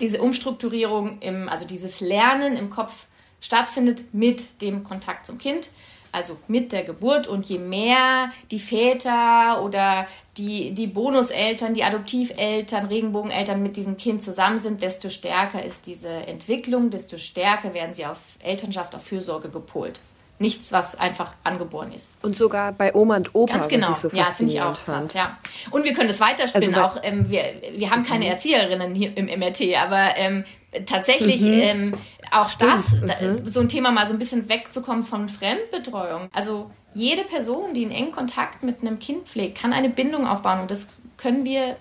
diese 0.00 0.20
Umstrukturierung, 0.22 1.18
im, 1.20 1.48
also 1.48 1.64
dieses 1.64 2.00
Lernen 2.00 2.56
im 2.56 2.70
Kopf 2.70 3.06
stattfindet 3.40 4.14
mit 4.14 4.62
dem 4.62 4.84
Kontakt 4.84 5.26
zum 5.26 5.38
Kind, 5.38 5.68
also 6.12 6.38
mit 6.48 6.72
der 6.72 6.82
Geburt. 6.82 7.26
Und 7.26 7.46
je 7.46 7.58
mehr 7.58 8.30
die 8.50 8.58
Väter 8.58 9.62
oder 9.62 10.06
die, 10.36 10.72
die 10.72 10.86
Bonuseltern, 10.86 11.74
die 11.74 11.84
Adoptiveltern, 11.84 12.86
Regenbogeneltern 12.86 13.62
mit 13.62 13.76
diesem 13.76 13.96
Kind 13.96 14.22
zusammen 14.22 14.58
sind, 14.58 14.82
desto 14.82 15.10
stärker 15.10 15.64
ist 15.64 15.86
diese 15.86 16.08
Entwicklung, 16.08 16.90
desto 16.90 17.18
stärker 17.18 17.74
werden 17.74 17.94
sie 17.94 18.06
auf 18.06 18.38
Elternschaft, 18.42 18.94
auf 18.94 19.04
Fürsorge 19.04 19.48
gepolt 19.48 20.00
nichts, 20.38 20.72
was 20.72 20.96
einfach 20.96 21.34
angeboren 21.44 21.92
ist. 21.92 22.14
Und 22.22 22.36
sogar 22.36 22.72
bei 22.72 22.94
Oma 22.94 23.16
und 23.16 23.34
Opa. 23.34 23.54
Ganz 23.54 23.68
genau. 23.68 23.94
So 23.94 24.08
ja, 24.12 24.26
finde 24.26 24.52
ich 24.52 24.60
auch 24.60 24.78
krass, 24.84 25.14
ja. 25.14 25.38
Und 25.70 25.84
wir 25.84 25.94
können 25.94 26.08
das 26.08 26.20
weiterspinnen. 26.20 26.74
Also, 26.74 26.98
auch 26.98 27.02
ähm, 27.02 27.30
wir, 27.30 27.42
wir 27.72 27.90
haben 27.90 28.04
keine 28.04 28.26
mhm. 28.26 28.32
Erzieherinnen 28.32 28.94
hier 28.94 29.16
im 29.16 29.26
MRT, 29.26 29.62
aber 29.82 30.16
ähm, 30.16 30.44
tatsächlich 30.84 31.40
mhm. 31.40 31.52
ähm, 31.52 31.94
auch 32.30 32.50
Stimmt. 32.50 32.72
das, 32.72 33.20
mhm. 33.20 33.46
so 33.46 33.60
ein 33.60 33.68
Thema 33.68 33.90
mal 33.90 34.06
so 34.06 34.12
ein 34.12 34.18
bisschen 34.18 34.48
wegzukommen 34.48 35.02
von 35.02 35.28
Fremdbetreuung. 35.28 36.28
Also 36.32 36.70
jede 36.92 37.24
Person, 37.24 37.72
die 37.72 37.82
einen 37.82 37.92
engen 37.92 38.12
Kontakt 38.12 38.62
mit 38.62 38.82
einem 38.82 38.98
Kind 38.98 39.28
pflegt, 39.28 39.58
kann 39.60 39.72
eine 39.72 39.88
Bindung 39.88 40.26
aufbauen 40.26 40.60
und 40.60 40.70
das 40.70 40.98
können 41.16 41.44
wir 41.44 41.76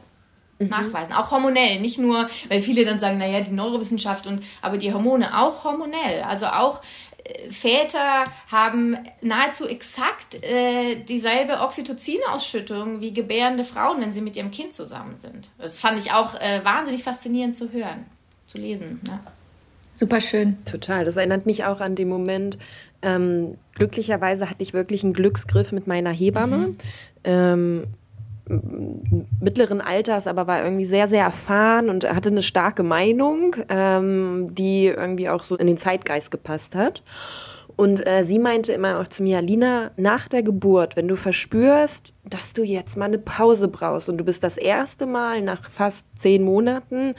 Mhm. 0.58 0.70
nachweisen. 0.70 1.14
Auch 1.14 1.32
hormonell, 1.32 1.82
nicht 1.82 1.98
nur, 1.98 2.30
weil 2.48 2.62
viele 2.62 2.86
dann 2.86 2.98
sagen, 2.98 3.18
naja, 3.18 3.42
die 3.42 3.52
Neurowissenschaft 3.52 4.26
und 4.26 4.42
aber 4.62 4.78
die 4.78 4.94
Hormone 4.94 5.38
auch 5.38 5.66
hormonell. 5.66 6.24
Also 6.24 6.46
auch 6.48 6.82
Väter 7.50 8.26
haben 8.52 8.98
nahezu 9.22 9.68
exakt 9.68 10.44
äh, 10.44 10.96
dieselbe 10.96 11.60
Oxytocin-Ausschüttung 11.60 13.02
wie 13.02 13.14
gebärende 13.14 13.64
Frauen, 13.64 14.02
wenn 14.02 14.14
sie 14.14 14.22
mit 14.22 14.36
ihrem 14.36 14.52
Kind 14.52 14.76
zusammen 14.76 15.16
sind. 15.16 15.50
Das 15.58 15.80
fand 15.80 15.98
ich 15.98 16.12
auch 16.12 16.36
äh, 16.36 16.64
wahnsinnig 16.64 17.04
faszinierend 17.04 17.58
zu 17.58 17.72
hören, 17.72 18.06
zu 18.46 18.58
lesen. 18.58 19.02
Ne? 19.06 19.20
Super 19.96 20.22
schön. 20.22 20.64
Total. 20.66 21.06
Das 21.06 21.16
erinnert 21.16 21.46
mich 21.46 21.64
auch 21.64 21.80
an 21.80 21.96
den 21.96 22.10
Moment. 22.10 22.58
Ähm, 23.02 23.58
glücklicherweise 23.74 24.50
hatte 24.50 24.62
ich 24.62 24.74
wirklich 24.74 25.04
einen 25.04 25.14
Glücksgriff 25.14 25.72
mit 25.72 25.88
meiner 25.88 26.12
Hebamme. 26.12 26.58
Mhm. 26.58 26.78
Ähm, 27.24 27.88
mittleren 28.48 29.82
Alters, 29.82 30.28
aber 30.28 30.48
war 30.48 30.64
irgendwie 30.64 30.86
sehr, 30.86 31.08
sehr 31.08 31.24
erfahren 31.24 31.90
und 31.90 32.08
hatte 32.08 32.30
eine 32.30 32.44
starke 32.44 32.84
Meinung, 32.84 33.56
ähm, 33.70 34.48
die 34.54 34.86
irgendwie 34.86 35.30
auch 35.30 35.44
so 35.44 35.56
in 35.56 35.68
den 35.68 35.78
Zeitgeist 35.78 36.32
gepasst 36.32 36.76
hat. 36.76 37.02
Und 37.78 38.08
äh, 38.08 38.24
sie 38.24 38.40
meinte 38.40 38.72
immer 38.72 39.00
auch 39.00 39.08
zu 39.08 39.22
mir, 39.22 39.42
Lina, 39.42 39.92
nach 39.98 40.30
der 40.30 40.44
Geburt, 40.44 40.96
wenn 40.96 41.10
du 41.10 41.18
verspürst, 41.18 42.14
dass 42.24 42.54
du 42.54 42.64
jetzt 42.64 42.96
mal 42.96 43.06
eine 43.06 43.18
Pause 43.18 43.68
brauchst 43.68 44.08
und 44.08 44.18
du 44.18 44.24
bist 44.24 44.44
das 44.44 44.56
erste 44.56 45.06
Mal 45.06 45.42
nach 45.42 45.70
fast 45.70 46.08
zehn 46.16 46.44
Monaten 46.44 47.16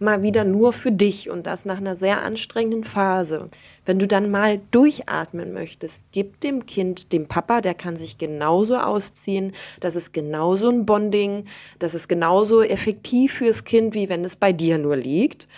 mal 0.00 0.22
wieder 0.22 0.44
nur 0.44 0.72
für 0.72 0.90
dich 0.90 1.30
und 1.30 1.46
das 1.46 1.64
nach 1.64 1.78
einer 1.78 1.94
sehr 1.94 2.22
anstrengenden 2.22 2.82
Phase. 2.82 3.50
Wenn 3.90 3.98
du 3.98 4.06
dann 4.06 4.30
mal 4.30 4.60
durchatmen 4.70 5.52
möchtest, 5.52 6.04
gib 6.12 6.38
dem 6.42 6.64
Kind, 6.64 7.12
dem 7.12 7.26
Papa, 7.26 7.60
der 7.60 7.74
kann 7.74 7.96
sich 7.96 8.18
genauso 8.18 8.76
ausziehen. 8.76 9.50
Das 9.80 9.96
ist 9.96 10.12
genauso 10.12 10.68
ein 10.68 10.86
Bonding. 10.86 11.46
Das 11.80 11.94
ist 11.94 12.06
genauso 12.06 12.62
effektiv 12.62 13.32
fürs 13.32 13.64
Kind, 13.64 13.96
wie 13.96 14.08
wenn 14.08 14.24
es 14.24 14.36
bei 14.36 14.52
dir 14.52 14.78
nur 14.78 14.94
liegt. 14.94 15.48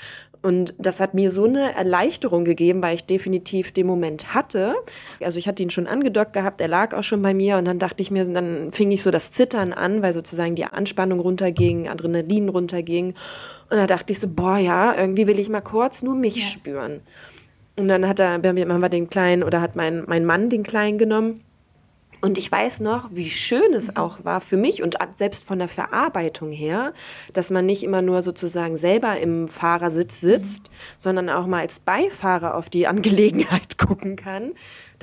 Und 0.41 0.73
das 0.79 0.99
hat 0.99 1.13
mir 1.13 1.31
so 1.31 1.45
eine 1.45 1.75
Erleichterung 1.75 2.47
gegeben, 2.47 2.83
weil 2.83 2.95
ich 2.95 3.05
definitiv 3.05 3.71
den 3.71 3.87
Moment 3.87 4.35
hatte. 4.35 4.77
Also 5.21 5.39
ich 5.39 5.47
hatte 5.47 5.63
ihn 5.63 5.69
schon 5.69 5.87
angedockt 5.87 6.33
gehabt, 6.33 6.63
er 6.63 6.69
lag 6.69 6.95
auch 6.95 7.05
schon 7.05 7.21
bei 7.21 7.35
mir 7.35 7.59
und 7.59 7.67
dann 7.67 7.79
dachte 7.79 8.01
ich 8.03 8.11
mir, 8.11 8.25
dann 8.25 8.73
fing 8.73 8.91
ich 8.93 9.03
so 9.03 9.11
das 9.11 9.31
Zittern 9.31 9.75
an, 9.75 10.01
weil 10.01 10.15
sozusagen 10.15 10.55
die 10.55 10.65
Anspannung 10.65 11.21
runterging, 11.21 11.87
Adrenalin 11.87 12.49
runterging. 12.49 13.09
Und 13.09 13.77
da 13.77 13.87
dachte 13.87 14.15
ich 14.15 14.21
so, 14.21 14.27
boah, 14.27 14.57
ja, 14.57 14.97
irgendwie 14.97 15.27
will 15.27 15.39
ich 15.39 15.51
mal 15.51 15.61
kurz 15.61 16.01
nur 16.03 16.15
mich 16.15 16.37
ja. 16.37 16.49
spüren. 16.49 17.03
Und 17.77 17.89
dann 17.89 18.07
hat 18.07 18.21
er, 18.21 18.33
haben 18.33 18.45
wir 18.83 18.89
den 18.89 19.09
Kleinen 19.09 19.43
oder 19.43 19.61
hat 19.61 19.77
mein, 19.77 20.05
mein 20.07 20.25
Mann 20.25 20.51
den 20.51 20.63
Kleinen 20.63 20.99
genommen 20.99 21.41
und 22.25 22.39
ich 22.39 22.53
weiß 22.53 22.79
noch, 22.81 23.09
wie 23.11 23.31
schön 23.31 23.75
es 23.75 23.97
auch 23.97 24.25
war 24.25 24.41
für 24.41 24.57
mich 24.57 24.81
und 24.81 24.97
selbst 25.17 25.43
von 25.45 25.59
der 25.59 25.67
Verarbeitung 25.67 26.53
her, 26.53 26.93
dass 27.33 27.51
man 27.51 27.67
nicht 27.67 27.83
immer 27.83 28.01
nur 28.01 28.23
sozusagen 28.23 28.77
selber 28.77 29.19
im 29.19 29.49
Fahrersitz 29.49 30.21
sitzt, 30.21 30.71
mhm. 30.71 30.75
sondern 30.99 31.29
auch 31.31 31.49
mal 31.49 31.63
als 31.63 31.81
Beifahrer 31.81 32.55
auf 32.55 32.71
die 32.71 32.87
Angelegenheit 32.87 33.77
gucken 33.89 34.15
kann, 34.15 34.53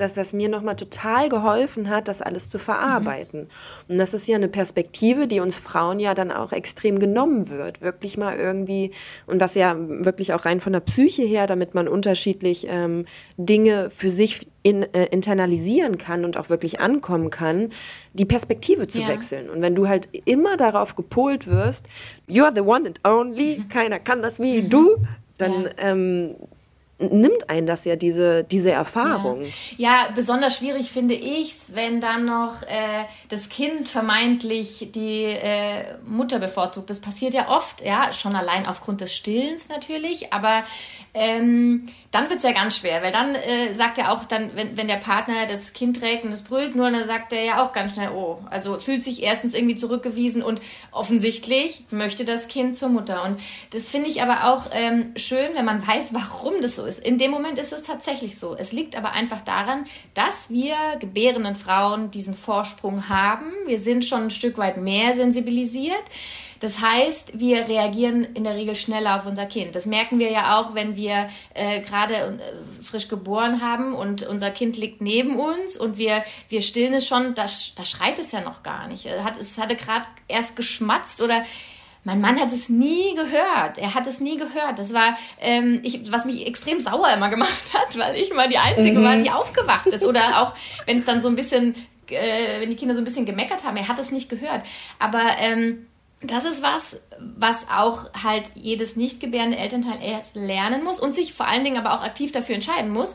dass 0.00 0.14
das 0.14 0.32
mir 0.32 0.48
nochmal 0.48 0.76
total 0.76 1.28
geholfen 1.28 1.88
hat, 1.88 2.08
das 2.08 2.22
alles 2.22 2.48
zu 2.48 2.58
verarbeiten. 2.58 3.42
Mhm. 3.42 3.48
Und 3.88 3.98
das 3.98 4.14
ist 4.14 4.26
ja 4.26 4.36
eine 4.36 4.48
Perspektive, 4.48 5.26
die 5.26 5.40
uns 5.40 5.58
Frauen 5.58 6.00
ja 6.00 6.14
dann 6.14 6.30
auch 6.32 6.52
extrem 6.52 6.98
genommen 6.98 7.48
wird. 7.48 7.80
Wirklich 7.82 8.16
mal 8.16 8.36
irgendwie, 8.36 8.92
und 9.26 9.38
das 9.38 9.54
ja 9.54 9.76
wirklich 9.78 10.32
auch 10.32 10.44
rein 10.44 10.60
von 10.60 10.72
der 10.72 10.80
Psyche 10.80 11.22
her, 11.22 11.46
damit 11.46 11.74
man 11.74 11.88
unterschiedlich 11.88 12.66
ähm, 12.68 13.06
Dinge 13.36 13.90
für 13.90 14.10
sich 14.10 14.46
in, 14.62 14.82
äh, 14.94 15.06
internalisieren 15.06 15.98
kann 15.98 16.24
und 16.24 16.36
auch 16.36 16.50
wirklich 16.50 16.80
ankommen 16.80 17.30
kann, 17.30 17.70
die 18.12 18.24
Perspektive 18.24 18.88
zu 18.88 19.00
ja. 19.00 19.08
wechseln. 19.08 19.48
Und 19.48 19.62
wenn 19.62 19.74
du 19.74 19.88
halt 19.88 20.08
immer 20.24 20.56
darauf 20.56 20.96
gepolt 20.96 21.46
wirst, 21.46 21.88
you're 22.28 22.54
the 22.54 22.60
one 22.60 22.86
and 22.86 23.00
only, 23.06 23.58
mhm. 23.58 23.68
keiner 23.68 23.98
kann 23.98 24.22
das 24.22 24.40
wie 24.40 24.62
mhm. 24.62 24.70
du, 24.70 24.96
dann 25.38 25.64
ja. 25.64 25.70
ähm, 25.78 26.36
nimmt 27.00 27.48
einen 27.48 27.66
das 27.66 27.84
ja, 27.84 27.96
diese, 27.96 28.44
diese 28.44 28.70
Erfahrung. 28.70 29.42
Ja. 29.42 29.48
ja 29.76 30.08
besonders 30.14 30.56
schwierig 30.56 30.90
finde 30.90 31.14
ich 31.14 31.54
wenn 31.74 32.00
dann 32.00 32.24
noch 32.24 32.62
äh, 32.62 33.04
das 33.28 33.48
Kind 33.48 33.88
vermeintlich 33.88 34.90
die 34.94 35.24
äh, 35.24 35.96
Mutter 36.04 36.38
bevorzugt. 36.38 36.90
Das 36.90 37.00
passiert 37.00 37.34
ja 37.34 37.48
oft, 37.48 37.84
ja, 37.84 38.12
schon 38.12 38.36
allein 38.36 38.66
aufgrund 38.66 39.00
des 39.00 39.14
Stillens 39.14 39.68
natürlich, 39.68 40.32
aber 40.32 40.64
ähm, 41.12 41.88
dann 42.12 42.28
wird 42.28 42.38
es 42.38 42.44
ja 42.44 42.52
ganz 42.52 42.76
schwer, 42.76 43.02
weil 43.02 43.12
dann 43.12 43.34
äh, 43.34 43.72
sagt 43.72 43.98
er 43.98 44.12
auch, 44.12 44.24
dann, 44.24 44.50
wenn, 44.54 44.76
wenn 44.76 44.88
der 44.88 44.96
Partner 44.96 45.46
das 45.46 45.72
Kind 45.72 45.98
trägt 45.98 46.24
und 46.24 46.32
es 46.32 46.42
brüllt 46.42 46.74
nur, 46.74 46.90
dann 46.90 47.04
sagt 47.04 47.32
er 47.32 47.44
ja 47.44 47.64
auch 47.64 47.72
ganz 47.72 47.94
schnell, 47.94 48.10
oh, 48.10 48.38
also 48.50 48.78
fühlt 48.78 49.04
sich 49.04 49.22
erstens 49.22 49.54
irgendwie 49.54 49.76
zurückgewiesen 49.76 50.42
und 50.42 50.60
offensichtlich 50.92 51.84
möchte 51.90 52.24
das 52.24 52.48
Kind 52.48 52.76
zur 52.76 52.88
Mutter. 52.88 53.24
Und 53.24 53.38
das 53.72 53.88
finde 53.88 54.08
ich 54.08 54.22
aber 54.22 54.52
auch 54.52 54.70
ähm, 54.72 55.12
schön, 55.16 55.54
wenn 55.54 55.64
man 55.64 55.86
weiß, 55.86 56.12
warum 56.12 56.54
das 56.62 56.76
so 56.76 56.84
ist. 56.84 57.04
In 57.04 57.18
dem 57.18 57.30
Moment 57.30 57.58
ist 57.58 57.72
es 57.72 57.82
tatsächlich 57.82 58.38
so. 58.38 58.56
Es 58.56 58.72
liegt 58.72 58.96
aber 58.96 59.12
einfach 59.12 59.40
daran, 59.40 59.84
dass 60.14 60.50
wir 60.50 60.74
gebärenden 61.00 61.56
Frauen 61.56 62.10
diesen 62.10 62.34
Vorsprung 62.34 63.08
haben. 63.08 63.52
Wir 63.66 63.78
sind 63.78 64.04
schon 64.04 64.24
ein 64.24 64.30
Stück 64.30 64.58
weit 64.58 64.76
mehr 64.76 65.14
sensibilisiert. 65.14 66.02
Das 66.60 66.82
heißt, 66.82 67.38
wir 67.40 67.68
reagieren 67.68 68.24
in 68.34 68.44
der 68.44 68.54
Regel 68.54 68.76
schneller 68.76 69.16
auf 69.16 69.26
unser 69.26 69.46
Kind. 69.46 69.74
Das 69.74 69.86
merken 69.86 70.18
wir 70.18 70.30
ja 70.30 70.60
auch, 70.60 70.74
wenn 70.74 70.94
wir 70.94 71.28
äh, 71.54 71.80
gerade 71.80 72.14
äh, 72.14 72.82
frisch 72.82 73.08
geboren 73.08 73.62
haben 73.62 73.94
und 73.94 74.26
unser 74.26 74.50
Kind 74.50 74.76
liegt 74.76 75.00
neben 75.00 75.40
uns 75.40 75.78
und 75.78 75.96
wir, 75.96 76.22
wir 76.50 76.60
stillen 76.60 76.92
es 76.92 77.08
schon, 77.08 77.34
da, 77.34 77.46
da 77.76 77.84
schreit 77.84 78.18
es 78.18 78.32
ja 78.32 78.42
noch 78.42 78.62
gar 78.62 78.88
nicht. 78.88 79.06
Es, 79.06 79.24
hat, 79.24 79.38
es 79.38 79.56
hatte 79.56 79.74
gerade 79.74 80.04
erst 80.28 80.54
geschmatzt 80.54 81.22
oder 81.22 81.42
mein 82.04 82.20
Mann 82.20 82.38
hat 82.38 82.52
es 82.52 82.68
nie 82.68 83.14
gehört. 83.14 83.78
Er 83.78 83.94
hat 83.94 84.06
es 84.06 84.20
nie 84.20 84.36
gehört. 84.36 84.78
Das 84.78 84.92
war, 84.92 85.16
ähm, 85.40 85.80
ich, 85.82 86.12
was 86.12 86.24
mich 86.24 86.46
extrem 86.46 86.78
sauer 86.80 87.10
immer 87.14 87.30
gemacht 87.30 87.74
hat, 87.74 87.98
weil 87.98 88.16
ich 88.16 88.34
mal 88.34 88.48
die 88.48 88.58
Einzige 88.58 88.98
mhm. 88.98 89.04
war, 89.04 89.16
die 89.16 89.30
aufgewacht 89.30 89.86
ist. 89.86 90.04
Oder 90.04 90.42
auch, 90.42 90.54
wenn 90.84 90.98
es 90.98 91.04
dann 91.06 91.22
so 91.22 91.28
ein 91.28 91.36
bisschen, 91.36 91.74
äh, 92.08 92.60
wenn 92.60 92.70
die 92.70 92.76
Kinder 92.76 92.94
so 92.94 93.00
ein 93.00 93.04
bisschen 93.04 93.26
gemeckert 93.26 93.64
haben, 93.64 93.76
er 93.76 93.88
hat 93.88 93.98
es 93.98 94.12
nicht 94.12 94.28
gehört. 94.28 94.62
Aber 94.98 95.22
ähm, 95.38 95.86
das 96.22 96.44
ist 96.44 96.62
was, 96.62 97.00
was 97.18 97.68
auch 97.70 98.10
halt 98.22 98.52
jedes 98.54 98.96
nicht 98.96 99.20
gebärende 99.20 99.56
Elternteil 99.56 100.02
erst 100.02 100.36
lernen 100.36 100.84
muss 100.84 101.00
und 101.00 101.14
sich 101.14 101.32
vor 101.32 101.46
allen 101.46 101.64
Dingen 101.64 101.78
aber 101.78 101.94
auch 101.94 102.04
aktiv 102.04 102.30
dafür 102.30 102.54
entscheiden 102.54 102.90
muss. 102.90 103.14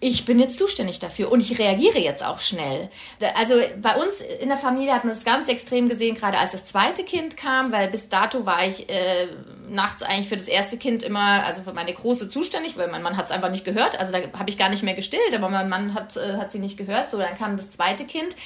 Ich 0.00 0.24
bin 0.24 0.38
jetzt 0.38 0.58
zuständig 0.58 1.00
dafür 1.00 1.32
und 1.32 1.40
ich 1.40 1.58
reagiere 1.58 1.98
jetzt 1.98 2.24
auch 2.24 2.38
schnell. 2.38 2.88
Also 3.34 3.54
bei 3.82 3.96
uns 3.96 4.20
in 4.20 4.48
der 4.48 4.58
Familie 4.58 4.94
hat 4.94 5.02
man 5.04 5.12
das 5.12 5.24
ganz 5.24 5.48
extrem 5.48 5.88
gesehen, 5.88 6.14
gerade 6.14 6.38
als 6.38 6.52
das 6.52 6.66
zweite 6.66 7.02
Kind 7.02 7.36
kam, 7.36 7.72
weil 7.72 7.88
bis 7.88 8.08
dato 8.08 8.46
war 8.46 8.64
ich 8.64 8.88
äh, 8.88 9.26
nachts 9.68 10.04
eigentlich 10.04 10.28
für 10.28 10.36
das 10.36 10.46
erste 10.46 10.76
Kind 10.76 11.02
immer, 11.02 11.44
also 11.44 11.62
für 11.62 11.72
meine 11.72 11.92
Große 11.92 12.30
zuständig, 12.30 12.76
weil 12.76 12.88
mein 12.88 13.02
Mann 13.02 13.16
hat 13.16 13.24
es 13.24 13.32
einfach 13.32 13.50
nicht 13.50 13.64
gehört. 13.64 13.98
Also 13.98 14.12
da 14.12 14.20
habe 14.38 14.50
ich 14.50 14.58
gar 14.58 14.68
nicht 14.68 14.84
mehr 14.84 14.94
gestillt, 14.94 15.34
aber 15.34 15.48
mein 15.48 15.68
Mann 15.68 15.94
hat, 15.94 16.16
äh, 16.16 16.36
hat 16.36 16.52
sie 16.52 16.60
nicht 16.60 16.76
gehört. 16.76 17.10
So, 17.10 17.18
dann 17.18 17.36
kam 17.36 17.56
das 17.56 17.72
zweite 17.72 18.04
Kind 18.04 18.36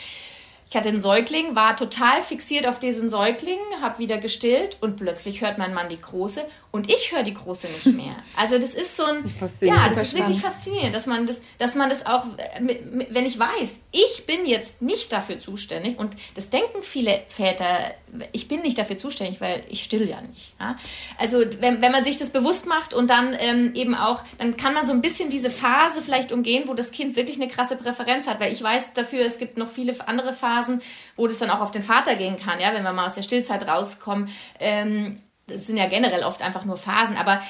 ich 0.72 0.76
hatte 0.78 0.88
einen 0.88 1.02
Säugling, 1.02 1.54
war 1.54 1.76
total 1.76 2.22
fixiert 2.22 2.66
auf 2.66 2.78
diesen 2.78 3.10
Säugling, 3.10 3.58
habe 3.82 3.98
wieder 3.98 4.16
gestillt 4.16 4.78
und 4.80 4.96
plötzlich 4.96 5.42
hört 5.42 5.58
mein 5.58 5.74
Mann 5.74 5.90
die 5.90 6.00
Große 6.00 6.46
und 6.72 6.90
ich 6.90 7.12
höre 7.12 7.22
die 7.22 7.34
Große 7.34 7.68
nicht 7.68 7.86
mehr. 7.96 8.16
Also 8.34 8.58
das 8.58 8.74
ist 8.74 8.96
so 8.96 9.04
ein, 9.04 9.32
ja, 9.60 9.88
das 9.88 9.98
ist 9.98 10.16
wirklich 10.16 10.40
faszinierend, 10.40 10.94
dass 10.94 11.06
man 11.06 11.26
das, 11.26 11.42
dass 11.58 11.74
man 11.74 11.90
das 11.90 12.06
auch, 12.06 12.24
wenn 12.58 13.26
ich 13.26 13.38
weiß, 13.38 13.88
ich 13.92 14.26
bin 14.26 14.46
jetzt 14.46 14.82
nicht 14.82 15.12
dafür 15.12 15.38
zuständig 15.38 15.98
und 15.98 16.16
das 16.34 16.50
denken 16.50 16.82
viele 16.82 17.22
Väter, 17.28 17.94
ich 18.32 18.48
bin 18.48 18.62
nicht 18.62 18.78
dafür 18.78 18.96
zuständig, 18.96 19.40
weil 19.40 19.64
ich 19.68 19.84
still 19.84 20.08
ja 20.08 20.20
nicht. 20.22 20.54
Ja? 20.58 20.76
Also 21.18 21.44
wenn, 21.60 21.82
wenn 21.82 21.92
man 21.92 22.04
sich 22.04 22.16
das 22.16 22.30
bewusst 22.30 22.66
macht 22.66 22.94
und 22.94 23.10
dann 23.10 23.36
ähm, 23.38 23.72
eben 23.74 23.94
auch, 23.94 24.22
dann 24.38 24.56
kann 24.56 24.72
man 24.72 24.86
so 24.86 24.94
ein 24.94 25.02
bisschen 25.02 25.28
diese 25.28 25.50
Phase 25.50 26.00
vielleicht 26.00 26.32
umgehen, 26.32 26.64
wo 26.66 26.74
das 26.74 26.90
Kind 26.90 27.16
wirklich 27.16 27.36
eine 27.36 27.48
krasse 27.48 27.76
Präferenz 27.76 28.26
hat, 28.26 28.40
weil 28.40 28.50
ich 28.50 28.62
weiß 28.62 28.94
dafür, 28.94 29.26
es 29.26 29.38
gibt 29.38 29.58
noch 29.58 29.68
viele 29.68 29.94
andere 30.08 30.32
Phasen, 30.32 30.80
wo 31.16 31.26
das 31.26 31.38
dann 31.38 31.50
auch 31.50 31.60
auf 31.60 31.70
den 31.70 31.82
Vater 31.82 32.16
gehen 32.16 32.36
kann, 32.36 32.60
ja, 32.60 32.72
wenn 32.72 32.82
wir 32.82 32.94
mal 32.94 33.06
aus 33.06 33.14
der 33.14 33.22
Stillzeit 33.22 33.68
rauskommen. 33.68 34.30
Ähm, 34.58 35.16
das 35.52 35.66
sind 35.66 35.76
ja 35.76 35.86
generell 35.86 36.24
oft 36.24 36.42
einfach 36.42 36.64
nur 36.64 36.76
Phasen, 36.76 37.16
aber 37.16 37.40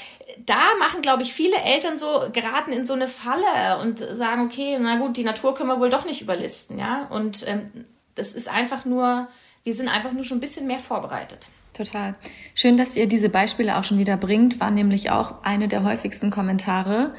da 0.45 0.75
machen, 0.79 1.03
glaube 1.03 1.23
ich, 1.23 1.33
viele 1.33 1.57
Eltern 1.57 1.99
so, 1.99 2.29
geraten 2.33 2.73
in 2.73 2.87
so 2.87 2.95
eine 2.95 3.07
Falle 3.07 3.81
und 3.81 3.99
sagen, 3.99 4.43
okay, 4.43 4.79
na 4.81 4.97
gut, 4.97 5.17
die 5.17 5.25
Natur 5.25 5.55
können 5.55 5.69
wir 5.69 5.81
wohl 5.81 5.91
doch 5.91 6.05
nicht 6.05 6.23
überlisten, 6.23 6.79
ja. 6.79 7.07
Und 7.11 7.47
ähm, 7.49 7.85
das 8.15 8.33
ist 8.33 8.49
einfach 8.49 8.85
nur, 8.85 9.29
wir 9.65 9.75
sind 9.75 9.89
einfach 9.89 10.13
nur 10.13 10.25
schon 10.25 10.39
ein 10.39 10.41
bisschen 10.41 10.67
mehr 10.67 10.79
vorbereitet. 10.79 11.49
Total. 11.73 12.15
Schön, 12.55 12.77
dass 12.77 12.97
ihr 12.97 13.07
diese 13.07 13.31
Beispiele 13.31 13.79
auch 13.79 13.85
schon 13.85 13.99
wieder 13.99 14.17
bringt, 14.17 14.61
war 14.61 14.71
nämlich 14.71 15.11
auch 15.11 15.43
eine 15.43 15.69
der 15.69 15.85
häufigsten 15.85 16.31
Kommentare 16.31 17.15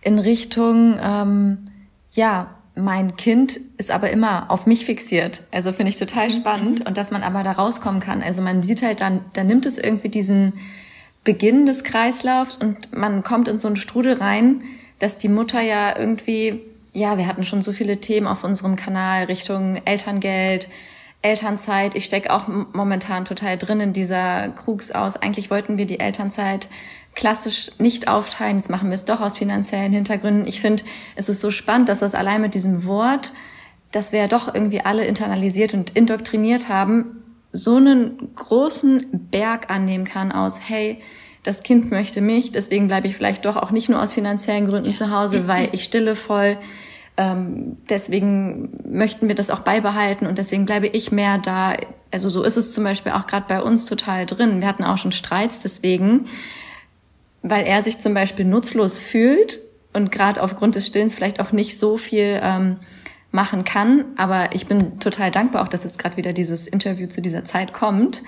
in 0.00 0.18
Richtung, 0.18 0.98
ähm, 1.02 1.70
ja, 2.12 2.54
mein 2.80 3.16
Kind 3.16 3.60
ist 3.78 3.90
aber 3.90 4.10
immer 4.10 4.50
auf 4.50 4.66
mich 4.66 4.84
fixiert. 4.84 5.42
Also 5.50 5.72
finde 5.72 5.90
ich 5.90 5.96
total 5.96 6.28
mhm. 6.28 6.32
spannend 6.32 6.86
und 6.86 6.96
dass 6.96 7.10
man 7.10 7.22
aber 7.22 7.42
da 7.42 7.52
rauskommen 7.52 8.00
kann. 8.00 8.22
Also 8.22 8.42
man 8.42 8.62
sieht 8.62 8.82
halt 8.82 9.00
dann, 9.00 9.24
da 9.32 9.44
nimmt 9.44 9.66
es 9.66 9.78
irgendwie 9.78 10.08
diesen 10.08 10.54
Beginn 11.24 11.66
des 11.66 11.84
Kreislaufs 11.84 12.56
und 12.56 12.92
man 12.92 13.22
kommt 13.22 13.48
in 13.48 13.58
so 13.58 13.68
einen 13.68 13.76
Strudel 13.76 14.14
rein, 14.14 14.62
dass 14.98 15.18
die 15.18 15.28
Mutter 15.28 15.60
ja 15.60 15.96
irgendwie, 15.96 16.60
ja, 16.92 17.18
wir 17.18 17.26
hatten 17.26 17.44
schon 17.44 17.62
so 17.62 17.72
viele 17.72 17.98
Themen 17.98 18.26
auf 18.26 18.44
unserem 18.44 18.76
Kanal 18.76 19.24
Richtung 19.24 19.80
Elterngeld, 19.84 20.68
Elternzeit. 21.22 21.94
Ich 21.94 22.06
stecke 22.06 22.32
auch 22.32 22.48
momentan 22.48 23.26
total 23.26 23.58
drin 23.58 23.80
in 23.80 23.92
dieser 23.92 24.48
Krugs 24.48 24.90
aus. 24.90 25.16
Eigentlich 25.16 25.50
wollten 25.50 25.76
wir 25.76 25.86
die 25.86 26.00
Elternzeit 26.00 26.68
klassisch 27.14 27.72
nicht 27.78 28.08
aufteilen. 28.08 28.56
Jetzt 28.56 28.70
machen 28.70 28.88
wir 28.88 28.94
es 28.94 29.04
doch 29.04 29.20
aus 29.20 29.38
finanziellen 29.38 29.92
Hintergründen. 29.92 30.46
Ich 30.46 30.60
finde, 30.60 30.84
es 31.16 31.28
ist 31.28 31.40
so 31.40 31.50
spannend, 31.50 31.88
dass 31.88 32.00
das 32.00 32.14
allein 32.14 32.40
mit 32.40 32.54
diesem 32.54 32.84
Wort, 32.84 33.32
das 33.92 34.12
wir 34.12 34.20
ja 34.20 34.28
doch 34.28 34.54
irgendwie 34.54 34.80
alle 34.80 35.04
internalisiert 35.04 35.74
und 35.74 35.90
indoktriniert 35.96 36.68
haben, 36.68 37.22
so 37.52 37.76
einen 37.76 38.34
großen 38.36 39.28
Berg 39.30 39.70
annehmen 39.70 40.04
kann 40.04 40.30
aus, 40.32 40.60
hey, 40.68 41.00
das 41.42 41.62
Kind 41.62 41.90
möchte 41.90 42.20
mich, 42.20 42.52
deswegen 42.52 42.86
bleibe 42.86 43.08
ich 43.08 43.16
vielleicht 43.16 43.44
doch 43.44 43.56
auch 43.56 43.70
nicht 43.70 43.88
nur 43.88 44.00
aus 44.00 44.12
finanziellen 44.12 44.68
Gründen 44.68 44.90
ja. 44.90 44.96
zu 44.96 45.10
Hause, 45.10 45.48
weil 45.48 45.68
ich 45.72 45.84
stille 45.84 46.14
voll. 46.14 46.58
Ähm, 47.16 47.76
deswegen 47.88 48.78
möchten 48.84 49.26
wir 49.26 49.34
das 49.34 49.50
auch 49.50 49.60
beibehalten 49.60 50.26
und 50.26 50.38
deswegen 50.38 50.66
bleibe 50.66 50.86
ich 50.86 51.12
mehr 51.12 51.38
da. 51.38 51.74
Also 52.10 52.28
so 52.28 52.42
ist 52.42 52.56
es 52.56 52.72
zum 52.72 52.84
Beispiel 52.84 53.12
auch 53.12 53.26
gerade 53.26 53.46
bei 53.48 53.62
uns 53.62 53.84
total 53.84 54.26
drin. 54.26 54.60
Wir 54.60 54.68
hatten 54.68 54.84
auch 54.84 54.98
schon 54.98 55.12
Streits 55.12 55.60
deswegen, 55.60 56.26
weil 57.42 57.64
er 57.64 57.82
sich 57.82 57.98
zum 57.98 58.14
Beispiel 58.14 58.44
nutzlos 58.44 58.98
fühlt 58.98 59.60
und 59.92 60.12
gerade 60.12 60.42
aufgrund 60.42 60.74
des 60.74 60.86
Stillens 60.86 61.14
vielleicht 61.14 61.40
auch 61.40 61.52
nicht 61.52 61.78
so 61.78 61.96
viel 61.96 62.40
ähm, 62.42 62.76
machen 63.32 63.64
kann. 63.64 64.04
Aber 64.16 64.54
ich 64.54 64.66
bin 64.66 65.00
total 65.00 65.30
dankbar 65.30 65.62
auch, 65.62 65.68
dass 65.68 65.84
jetzt 65.84 65.98
gerade 65.98 66.16
wieder 66.16 66.32
dieses 66.32 66.66
Interview 66.66 67.06
zu 67.06 67.20
dieser 67.22 67.44
Zeit 67.44 67.72
kommt, 67.72 68.22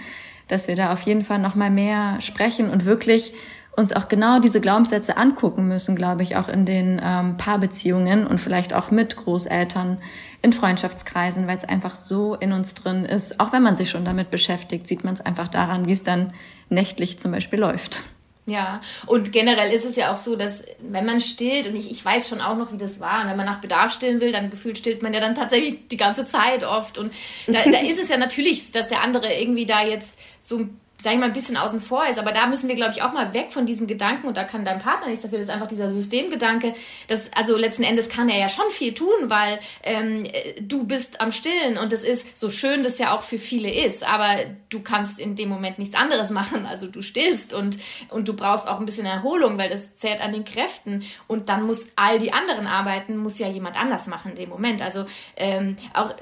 dass 0.48 0.68
wir 0.68 0.76
da 0.76 0.92
auf 0.92 1.02
jeden 1.02 1.24
Fall 1.24 1.38
noch 1.38 1.54
mal 1.54 1.70
mehr 1.70 2.20
sprechen 2.20 2.70
und 2.70 2.84
wirklich 2.84 3.32
uns 3.74 3.92
auch 3.92 4.08
genau 4.08 4.38
diese 4.38 4.60
Glaubenssätze 4.60 5.16
angucken 5.16 5.66
müssen, 5.66 5.96
glaube 5.96 6.22
ich, 6.22 6.36
auch 6.36 6.48
in 6.48 6.66
den 6.66 7.00
ähm, 7.02 7.38
Paarbeziehungen 7.38 8.26
und 8.26 8.38
vielleicht 8.38 8.74
auch 8.74 8.90
mit 8.90 9.16
Großeltern 9.16 9.98
in 10.42 10.52
Freundschaftskreisen, 10.52 11.46
weil 11.46 11.56
es 11.56 11.64
einfach 11.64 11.94
so 11.94 12.34
in 12.34 12.52
uns 12.52 12.74
drin 12.74 13.06
ist. 13.06 13.40
Auch 13.40 13.52
wenn 13.52 13.62
man 13.62 13.76
sich 13.76 13.88
schon 13.88 14.04
damit 14.04 14.30
beschäftigt, 14.30 14.86
sieht 14.86 15.04
man 15.04 15.14
es 15.14 15.22
einfach 15.22 15.48
daran, 15.48 15.86
wie 15.86 15.92
es 15.92 16.02
dann 16.02 16.34
nächtlich 16.68 17.18
zum 17.18 17.32
Beispiel 17.32 17.60
läuft. 17.60 18.02
Ja, 18.44 18.80
und 19.06 19.30
generell 19.30 19.72
ist 19.72 19.84
es 19.84 19.94
ja 19.94 20.12
auch 20.12 20.16
so, 20.16 20.34
dass 20.34 20.64
wenn 20.80 21.06
man 21.06 21.20
stillt, 21.20 21.68
und 21.68 21.76
ich, 21.76 21.92
ich 21.92 22.04
weiß 22.04 22.28
schon 22.28 22.40
auch 22.40 22.56
noch, 22.56 22.72
wie 22.72 22.76
das 22.76 22.98
war, 22.98 23.22
und 23.22 23.30
wenn 23.30 23.36
man 23.36 23.46
nach 23.46 23.60
Bedarf 23.60 23.92
stillen 23.92 24.20
will, 24.20 24.32
dann 24.32 24.50
gefühlt 24.50 24.78
stillt 24.78 25.00
man 25.00 25.14
ja 25.14 25.20
dann 25.20 25.36
tatsächlich 25.36 25.86
die 25.88 25.96
ganze 25.96 26.24
Zeit 26.24 26.64
oft. 26.64 26.98
Und 26.98 27.12
da, 27.46 27.62
da 27.70 27.78
ist 27.86 28.02
es 28.02 28.08
ja 28.08 28.16
natürlich, 28.16 28.72
dass 28.72 28.88
der 28.88 29.02
andere 29.02 29.32
irgendwie 29.32 29.64
da 29.64 29.84
jetzt 29.84 30.18
so 30.40 30.58
ein 30.58 30.80
sag 31.02 31.14
ich 31.14 31.18
mal, 31.18 31.26
ein 31.26 31.32
bisschen 31.32 31.56
außen 31.56 31.80
vor 31.80 32.06
ist. 32.06 32.18
Aber 32.18 32.32
da 32.32 32.46
müssen 32.46 32.68
wir, 32.68 32.76
glaube 32.76 32.92
ich, 32.92 33.02
auch 33.02 33.12
mal 33.12 33.34
weg 33.34 33.52
von 33.52 33.66
diesem 33.66 33.86
Gedanken 33.86 34.28
und 34.28 34.36
da 34.36 34.44
kann 34.44 34.64
dein 34.64 34.78
Partner 34.78 35.08
nichts 35.08 35.22
dafür. 35.22 35.38
Das 35.38 35.48
ist 35.48 35.54
einfach 35.54 35.66
dieser 35.66 35.88
Systemgedanke. 35.88 36.74
Das, 37.08 37.30
also 37.34 37.56
letzten 37.56 37.82
Endes 37.82 38.08
kann 38.08 38.28
er 38.28 38.38
ja 38.38 38.48
schon 38.48 38.70
viel 38.70 38.94
tun, 38.94 39.08
weil 39.24 39.58
ähm, 39.82 40.28
du 40.60 40.86
bist 40.86 41.20
am 41.20 41.32
Stillen 41.32 41.78
und 41.78 41.92
das 41.92 42.04
ist 42.04 42.38
so 42.38 42.50
schön, 42.50 42.82
das 42.82 42.98
ja 42.98 43.14
auch 43.14 43.22
für 43.22 43.38
viele 43.38 43.72
ist. 43.72 44.06
Aber 44.06 44.36
du 44.68 44.80
kannst 44.80 45.18
in 45.18 45.34
dem 45.34 45.48
Moment 45.48 45.78
nichts 45.78 45.96
anderes 45.96 46.30
machen. 46.30 46.66
Also 46.66 46.86
du 46.86 47.02
stillst 47.02 47.52
und, 47.52 47.78
und 48.10 48.28
du 48.28 48.34
brauchst 48.34 48.68
auch 48.68 48.78
ein 48.78 48.86
bisschen 48.86 49.06
Erholung, 49.06 49.58
weil 49.58 49.68
das 49.68 49.96
zählt 49.96 50.20
an 50.20 50.32
den 50.32 50.44
Kräften. 50.44 51.04
Und 51.26 51.48
dann 51.48 51.66
muss 51.66 51.88
all 51.96 52.18
die 52.18 52.32
anderen 52.32 52.66
Arbeiten, 52.66 53.16
muss 53.16 53.38
ja 53.38 53.48
jemand 53.48 53.76
anders 53.76 54.06
machen 54.06 54.32
in 54.32 54.36
dem 54.36 54.48
Moment. 54.48 54.82
Also 54.82 55.04
ähm, 55.36 55.76
auch, 55.94 56.14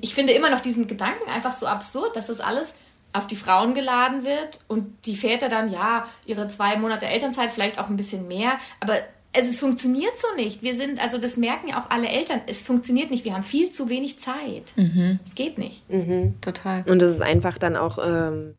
ich 0.00 0.14
finde 0.14 0.32
immer 0.32 0.50
noch 0.50 0.60
diesen 0.60 0.86
Gedanken 0.86 1.28
einfach 1.28 1.52
so 1.52 1.66
absurd, 1.66 2.14
dass 2.14 2.26
das 2.26 2.40
alles 2.40 2.76
auf 3.12 3.26
die 3.26 3.36
Frauen 3.36 3.74
geladen 3.74 4.24
wird 4.24 4.60
und 4.68 5.06
die 5.06 5.16
Väter 5.16 5.48
dann, 5.48 5.70
ja, 5.72 6.06
ihre 6.26 6.48
zwei 6.48 6.76
Monate 6.76 7.06
Elternzeit, 7.06 7.50
vielleicht 7.50 7.80
auch 7.80 7.88
ein 7.88 7.96
bisschen 7.96 8.28
mehr, 8.28 8.58
aber 8.80 8.98
also 9.34 9.50
es 9.50 9.58
funktioniert 9.60 10.16
so 10.16 10.28
nicht. 10.36 10.62
Wir 10.62 10.74
sind, 10.74 11.00
also 11.02 11.18
das 11.18 11.36
merken 11.36 11.68
ja 11.68 11.80
auch 11.80 11.90
alle 11.90 12.08
Eltern, 12.08 12.40
es 12.46 12.62
funktioniert 12.62 13.10
nicht. 13.10 13.24
Wir 13.24 13.34
haben 13.34 13.42
viel 13.42 13.70
zu 13.70 13.88
wenig 13.88 14.18
Zeit. 14.18 14.72
Mhm. 14.76 15.20
Es 15.24 15.34
geht 15.34 15.58
nicht. 15.58 15.88
Mhm. 15.90 16.34
Total. 16.40 16.82
Und 16.88 17.02
es 17.02 17.12
ist 17.12 17.22
einfach 17.22 17.58
dann 17.58 17.76
auch 17.76 17.98
ähm, 18.04 18.54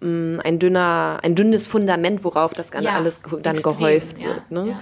mm, 0.00 0.40
ein 0.40 0.58
dünner, 0.58 1.20
ein 1.22 1.34
dünnes 1.34 1.66
Fundament, 1.66 2.24
worauf 2.24 2.52
das 2.52 2.70
Ganze 2.70 2.88
ja, 2.88 2.96
alles 2.96 3.20
dann 3.42 3.54
extrem, 3.54 3.76
gehäuft 3.76 4.18
wird. 4.18 4.50
Ne? 4.50 4.68
Ja. 4.70 4.80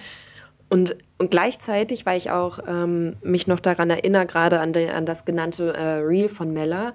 Und, 0.69 0.97
und 1.19 1.31
gleichzeitig, 1.31 2.07
weil 2.07 2.19
ich 2.19 2.31
auch 2.31 2.59
ähm, 2.67 3.17
mich 3.23 3.47
noch 3.47 3.61
daran 3.61 3.91
erinnere, 3.91 4.27
gerade 4.27 4.61
an, 4.61 4.75
an 4.75 5.07
das 5.07 5.25
genannte 5.25 5.75
äh, 5.75 5.99
Reel 5.99 6.29
von 6.29 6.53
Mella, 6.53 6.93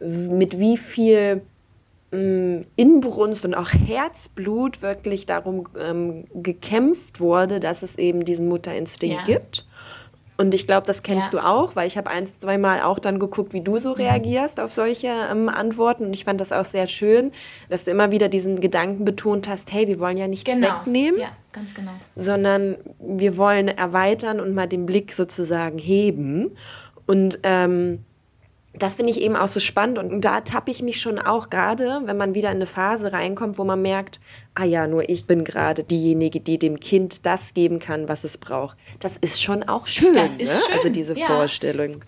mit 0.00 0.58
wie 0.58 0.76
viel 0.76 1.42
Inbrunst 2.12 3.46
und 3.46 3.54
auch 3.54 3.70
Herzblut 3.72 4.82
wirklich 4.82 5.24
darum 5.24 5.64
ähm, 5.80 6.26
gekämpft 6.34 7.20
wurde, 7.20 7.58
dass 7.58 7.82
es 7.82 7.96
eben 7.96 8.26
diesen 8.26 8.48
Mutterinstinkt 8.48 9.26
ja. 9.26 9.38
gibt. 9.38 9.66
Und 10.36 10.54
ich 10.54 10.66
glaube, 10.66 10.86
das 10.86 11.02
kennst 11.02 11.32
ja. 11.32 11.40
du 11.40 11.46
auch, 11.46 11.76
weil 11.76 11.86
ich 11.86 11.96
habe 11.96 12.10
ein, 12.10 12.26
zwei 12.26 12.58
Mal 12.58 12.82
auch 12.82 12.98
dann 12.98 13.18
geguckt, 13.18 13.54
wie 13.54 13.60
du 13.60 13.78
so 13.78 13.90
mhm. 13.90 13.96
reagierst 13.96 14.60
auf 14.60 14.72
solche 14.72 15.06
ähm, 15.06 15.48
Antworten. 15.48 16.04
Und 16.06 16.12
ich 16.12 16.24
fand 16.24 16.40
das 16.40 16.52
auch 16.52 16.64
sehr 16.64 16.86
schön, 16.86 17.32
dass 17.70 17.84
du 17.84 17.90
immer 17.90 18.10
wieder 18.10 18.28
diesen 18.28 18.60
Gedanken 18.60 19.04
betont 19.04 19.48
hast, 19.48 19.72
hey, 19.72 19.86
wir 19.88 20.00
wollen 20.00 20.18
ja 20.18 20.28
nichts 20.28 20.50
genau. 20.50 20.68
wegnehmen. 20.68 21.18
Ja, 21.18 21.28
ganz 21.52 21.74
genau. 21.74 21.92
Sondern 22.16 22.76
wir 22.98 23.36
wollen 23.36 23.68
erweitern 23.68 24.40
und 24.40 24.54
mal 24.54 24.66
den 24.66 24.84
Blick 24.84 25.12
sozusagen 25.12 25.78
heben. 25.78 26.50
Und 27.06 27.38
ähm, 27.42 28.04
das 28.74 28.96
finde 28.96 29.12
ich 29.12 29.20
eben 29.20 29.36
auch 29.36 29.48
so 29.48 29.60
spannend 29.60 29.98
und 29.98 30.22
da 30.22 30.40
tappe 30.40 30.70
ich 30.70 30.82
mich 30.82 31.00
schon 31.00 31.18
auch 31.18 31.50
gerade, 31.50 32.00
wenn 32.04 32.16
man 32.16 32.34
wieder 32.34 32.48
in 32.48 32.56
eine 32.56 32.66
Phase 32.66 33.12
reinkommt, 33.12 33.58
wo 33.58 33.64
man 33.64 33.82
merkt, 33.82 34.18
ah 34.54 34.64
ja, 34.64 34.86
nur 34.86 35.08
ich 35.08 35.26
bin 35.26 35.44
gerade 35.44 35.84
diejenige, 35.84 36.40
die 36.40 36.58
dem 36.58 36.80
Kind 36.80 37.26
das 37.26 37.52
geben 37.52 37.80
kann, 37.80 38.08
was 38.08 38.24
es 38.24 38.38
braucht. 38.38 38.78
Das 39.00 39.16
ist 39.18 39.42
schon 39.42 39.62
auch 39.62 39.86
schön, 39.86 40.14
das 40.14 40.36
ist 40.36 40.52
ne? 40.52 40.60
schön. 40.66 40.74
also 40.74 40.88
diese 40.88 41.18
ja. 41.18 41.26
Vorstellung. 41.26 42.02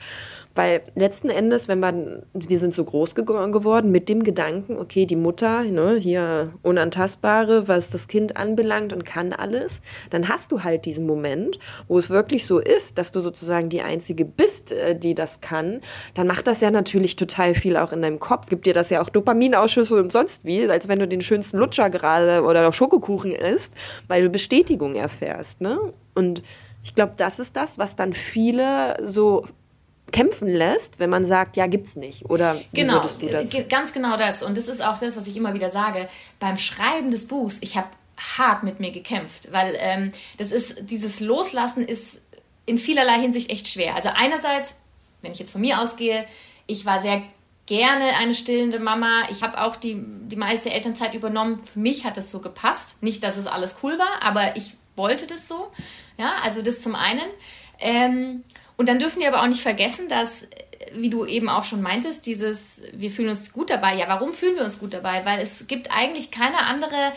Weil 0.54 0.82
letzten 0.94 1.30
Endes, 1.30 1.66
wenn 1.66 1.80
man, 1.80 2.22
wir 2.32 2.58
sind 2.60 2.74
so 2.74 2.84
groß 2.84 3.14
ge 3.16 3.24
geworden 3.24 3.90
mit 3.90 4.08
dem 4.08 4.22
Gedanken, 4.22 4.78
okay, 4.78 5.04
die 5.04 5.16
Mutter, 5.16 5.64
ne, 5.64 5.96
hier 5.96 6.52
unantastbare, 6.62 7.66
was 7.66 7.90
das 7.90 8.06
Kind 8.06 8.36
anbelangt 8.36 8.92
und 8.92 9.04
kann 9.04 9.32
alles, 9.32 9.80
dann 10.10 10.28
hast 10.28 10.52
du 10.52 10.62
halt 10.62 10.84
diesen 10.84 11.06
Moment, 11.06 11.58
wo 11.88 11.98
es 11.98 12.10
wirklich 12.10 12.46
so 12.46 12.60
ist, 12.60 12.98
dass 12.98 13.10
du 13.10 13.20
sozusagen 13.20 13.68
die 13.68 13.82
Einzige 13.82 14.24
bist, 14.24 14.72
äh, 14.72 14.96
die 14.96 15.14
das 15.14 15.40
kann, 15.40 15.80
dann 16.14 16.28
macht 16.28 16.46
das 16.46 16.60
ja 16.60 16.70
natürlich 16.70 17.16
total 17.16 17.54
viel 17.54 17.76
auch 17.76 17.92
in 17.92 18.02
deinem 18.02 18.20
Kopf, 18.20 18.48
gibt 18.48 18.66
dir 18.66 18.74
das 18.74 18.90
ja 18.90 19.02
auch 19.02 19.08
Dopaminausschüsse 19.08 19.96
und 19.96 20.12
sonst 20.12 20.44
wie, 20.44 20.68
als 20.68 20.86
wenn 20.88 21.00
du 21.00 21.08
den 21.08 21.20
schönsten 21.20 21.58
Lutscher 21.58 21.90
gerade 21.90 22.42
oder 22.42 22.72
Schokokuchen 22.72 23.32
isst, 23.32 23.72
weil 24.06 24.22
du 24.22 24.28
Bestätigung 24.28 24.94
erfährst, 24.94 25.60
ne? 25.60 25.78
Und 26.14 26.42
ich 26.84 26.94
glaube, 26.94 27.14
das 27.16 27.38
ist 27.38 27.56
das, 27.56 27.78
was 27.78 27.96
dann 27.96 28.12
viele 28.12 28.96
so 29.02 29.44
kämpfen 30.12 30.48
lässt, 30.48 30.98
wenn 30.98 31.10
man 31.10 31.24
sagt, 31.24 31.56
ja, 31.56 31.66
gibt's 31.66 31.96
nicht. 31.96 32.24
Oder 32.30 32.56
wie 32.72 32.80
genau, 32.80 32.94
würdest 32.94 33.22
du 33.22 33.26
das? 33.26 33.50
Ganz 33.68 33.92
genau 33.92 34.16
das. 34.16 34.42
Und 34.42 34.56
das 34.56 34.68
ist 34.68 34.84
auch 34.84 34.98
das, 34.98 35.16
was 35.16 35.26
ich 35.26 35.36
immer 35.36 35.54
wieder 35.54 35.70
sage. 35.70 36.08
Beim 36.38 36.58
Schreiben 36.58 37.10
des 37.10 37.26
Buchs, 37.26 37.56
ich 37.60 37.76
habe 37.76 37.88
hart 38.38 38.62
mit 38.62 38.80
mir 38.80 38.92
gekämpft, 38.92 39.50
weil 39.52 39.76
ähm, 39.78 40.12
das 40.38 40.52
ist, 40.52 40.90
dieses 40.90 41.20
Loslassen 41.20 41.84
ist 41.84 42.20
in 42.66 42.78
vielerlei 42.78 43.18
Hinsicht 43.18 43.50
echt 43.50 43.68
schwer. 43.68 43.94
Also 43.94 44.10
einerseits, 44.14 44.74
wenn 45.20 45.32
ich 45.32 45.38
jetzt 45.38 45.52
von 45.52 45.60
mir 45.60 45.80
ausgehe, 45.80 46.24
ich 46.66 46.86
war 46.86 47.00
sehr 47.00 47.22
gerne 47.66 48.16
eine 48.18 48.34
stillende 48.34 48.78
Mama. 48.78 49.22
Ich 49.30 49.42
habe 49.42 49.60
auch 49.60 49.76
die, 49.76 50.02
die 50.02 50.36
meiste 50.36 50.70
Elternzeit 50.70 51.14
übernommen. 51.14 51.58
Für 51.58 51.78
mich 51.78 52.04
hat 52.04 52.16
das 52.16 52.30
so 52.30 52.40
gepasst. 52.40 53.02
Nicht, 53.02 53.22
dass 53.22 53.36
es 53.36 53.46
alles 53.46 53.76
cool 53.82 53.98
war, 53.98 54.22
aber 54.22 54.56
ich 54.56 54.74
wollte 54.96 55.26
das 55.26 55.48
so. 55.48 55.70
Ja, 56.18 56.34
also 56.44 56.62
das 56.62 56.80
zum 56.80 56.94
einen. 56.94 57.22
Ähm, 57.78 58.44
und 58.76 58.88
dann 58.88 58.98
dürfen 58.98 59.20
wir 59.20 59.28
aber 59.28 59.42
auch 59.42 59.48
nicht 59.48 59.62
vergessen, 59.62 60.08
dass, 60.08 60.46
wie 60.92 61.10
du 61.10 61.24
eben 61.24 61.48
auch 61.48 61.64
schon 61.64 61.82
meintest, 61.82 62.26
dieses, 62.26 62.82
wir 62.92 63.10
fühlen 63.10 63.28
uns 63.28 63.52
gut 63.52 63.70
dabei. 63.70 63.96
Ja, 63.96 64.08
warum 64.08 64.32
fühlen 64.32 64.56
wir 64.56 64.64
uns 64.64 64.78
gut 64.78 64.94
dabei? 64.94 65.24
Weil 65.24 65.40
es 65.40 65.66
gibt 65.66 65.90
eigentlich 65.90 66.30
keine 66.30 66.66
andere 66.66 67.12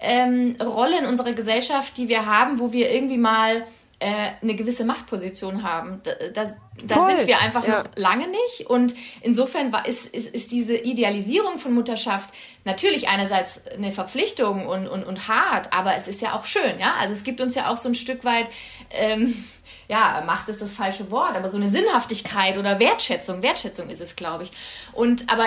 ähm, 0.00 0.56
Rolle 0.60 0.98
in 0.98 1.06
unserer 1.06 1.32
Gesellschaft, 1.32 1.96
die 1.96 2.08
wir 2.08 2.26
haben, 2.26 2.58
wo 2.58 2.72
wir 2.72 2.90
irgendwie 2.90 3.18
mal 3.18 3.64
äh, 4.00 4.30
eine 4.42 4.54
gewisse 4.54 4.84
Machtposition 4.84 5.64
haben. 5.64 6.00
Da, 6.04 6.12
da, 6.32 6.54
da 6.84 7.06
sind 7.06 7.26
wir 7.26 7.40
einfach 7.40 7.66
ja. 7.66 7.82
noch 7.82 7.90
lange 7.96 8.28
nicht. 8.28 8.68
Und 8.68 8.94
insofern 9.22 9.72
war, 9.72 9.86
ist, 9.86 10.06
ist, 10.06 10.32
ist 10.32 10.52
diese 10.52 10.76
Idealisierung 10.76 11.58
von 11.58 11.74
Mutterschaft 11.74 12.30
natürlich 12.64 13.08
einerseits 13.08 13.66
eine 13.66 13.90
Verpflichtung 13.90 14.66
und, 14.68 14.86
und, 14.86 15.04
und 15.04 15.26
hart, 15.26 15.72
aber 15.72 15.96
es 15.96 16.06
ist 16.06 16.22
ja 16.22 16.34
auch 16.34 16.44
schön. 16.44 16.78
Ja? 16.78 16.94
Also 17.00 17.12
es 17.12 17.24
gibt 17.24 17.40
uns 17.40 17.56
ja 17.56 17.70
auch 17.70 17.76
so 17.76 17.88
ein 17.88 17.96
Stück 17.96 18.24
weit. 18.24 18.48
Ähm, 18.90 19.44
ja, 19.88 20.22
Macht 20.26 20.48
ist 20.48 20.60
das 20.60 20.74
falsche 20.74 21.10
Wort, 21.10 21.34
aber 21.34 21.48
so 21.48 21.56
eine 21.56 21.68
Sinnhaftigkeit 21.68 22.58
oder 22.58 22.78
Wertschätzung, 22.78 23.42
Wertschätzung 23.42 23.88
ist 23.88 24.00
es, 24.00 24.16
glaube 24.16 24.44
ich. 24.44 24.50
Und 24.92 25.32
aber 25.32 25.46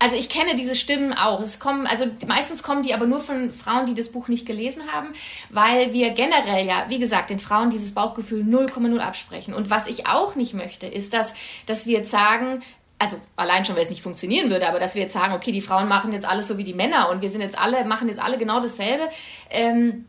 also 0.00 0.14
ich 0.14 0.28
kenne 0.28 0.54
diese 0.54 0.76
Stimmen 0.76 1.12
auch. 1.12 1.40
Es 1.40 1.58
kommen, 1.58 1.86
also 1.86 2.06
meistens 2.28 2.62
kommen 2.62 2.82
die 2.82 2.94
aber 2.94 3.06
nur 3.06 3.18
von 3.18 3.50
Frauen, 3.50 3.86
die 3.86 3.94
das 3.94 4.12
Buch 4.12 4.28
nicht 4.28 4.46
gelesen 4.46 4.92
haben, 4.92 5.12
weil 5.50 5.92
wir 5.92 6.10
generell 6.10 6.64
ja, 6.64 6.84
wie 6.88 7.00
gesagt, 7.00 7.30
den 7.30 7.40
Frauen 7.40 7.70
dieses 7.70 7.94
Bauchgefühl 7.94 8.44
0,0 8.44 8.98
absprechen. 9.00 9.54
Und 9.54 9.70
was 9.70 9.88
ich 9.88 10.06
auch 10.06 10.36
nicht 10.36 10.54
möchte, 10.54 10.86
ist, 10.86 11.14
dass, 11.14 11.34
dass 11.66 11.86
wir 11.86 11.98
jetzt 11.98 12.12
sagen, 12.12 12.62
also 13.00 13.16
allein 13.36 13.64
schon, 13.64 13.74
weil 13.74 13.82
es 13.82 13.90
nicht 13.90 14.02
funktionieren 14.02 14.50
würde, 14.50 14.68
aber 14.68 14.78
dass 14.78 14.94
wir 14.94 15.02
jetzt 15.02 15.14
sagen, 15.14 15.34
okay, 15.34 15.52
die 15.52 15.60
Frauen 15.60 15.88
machen 15.88 16.12
jetzt 16.12 16.28
alles 16.28 16.46
so 16.46 16.58
wie 16.58 16.64
die 16.64 16.74
Männer 16.74 17.10
und 17.10 17.20
wir 17.20 17.28
sind 17.28 17.40
jetzt 17.40 17.58
alle, 17.58 17.84
machen 17.84 18.08
jetzt 18.08 18.20
alle 18.20 18.38
genau 18.38 18.60
dasselbe. 18.60 19.08
Ähm, 19.50 20.04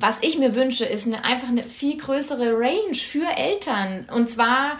was 0.00 0.18
ich 0.22 0.38
mir 0.38 0.54
wünsche, 0.54 0.84
ist 0.84 1.06
eine, 1.06 1.24
einfach 1.24 1.48
eine 1.48 1.64
viel 1.64 1.96
größere 1.96 2.52
Range 2.52 2.94
für 2.94 3.26
Eltern. 3.36 4.06
Und 4.14 4.30
zwar, 4.30 4.78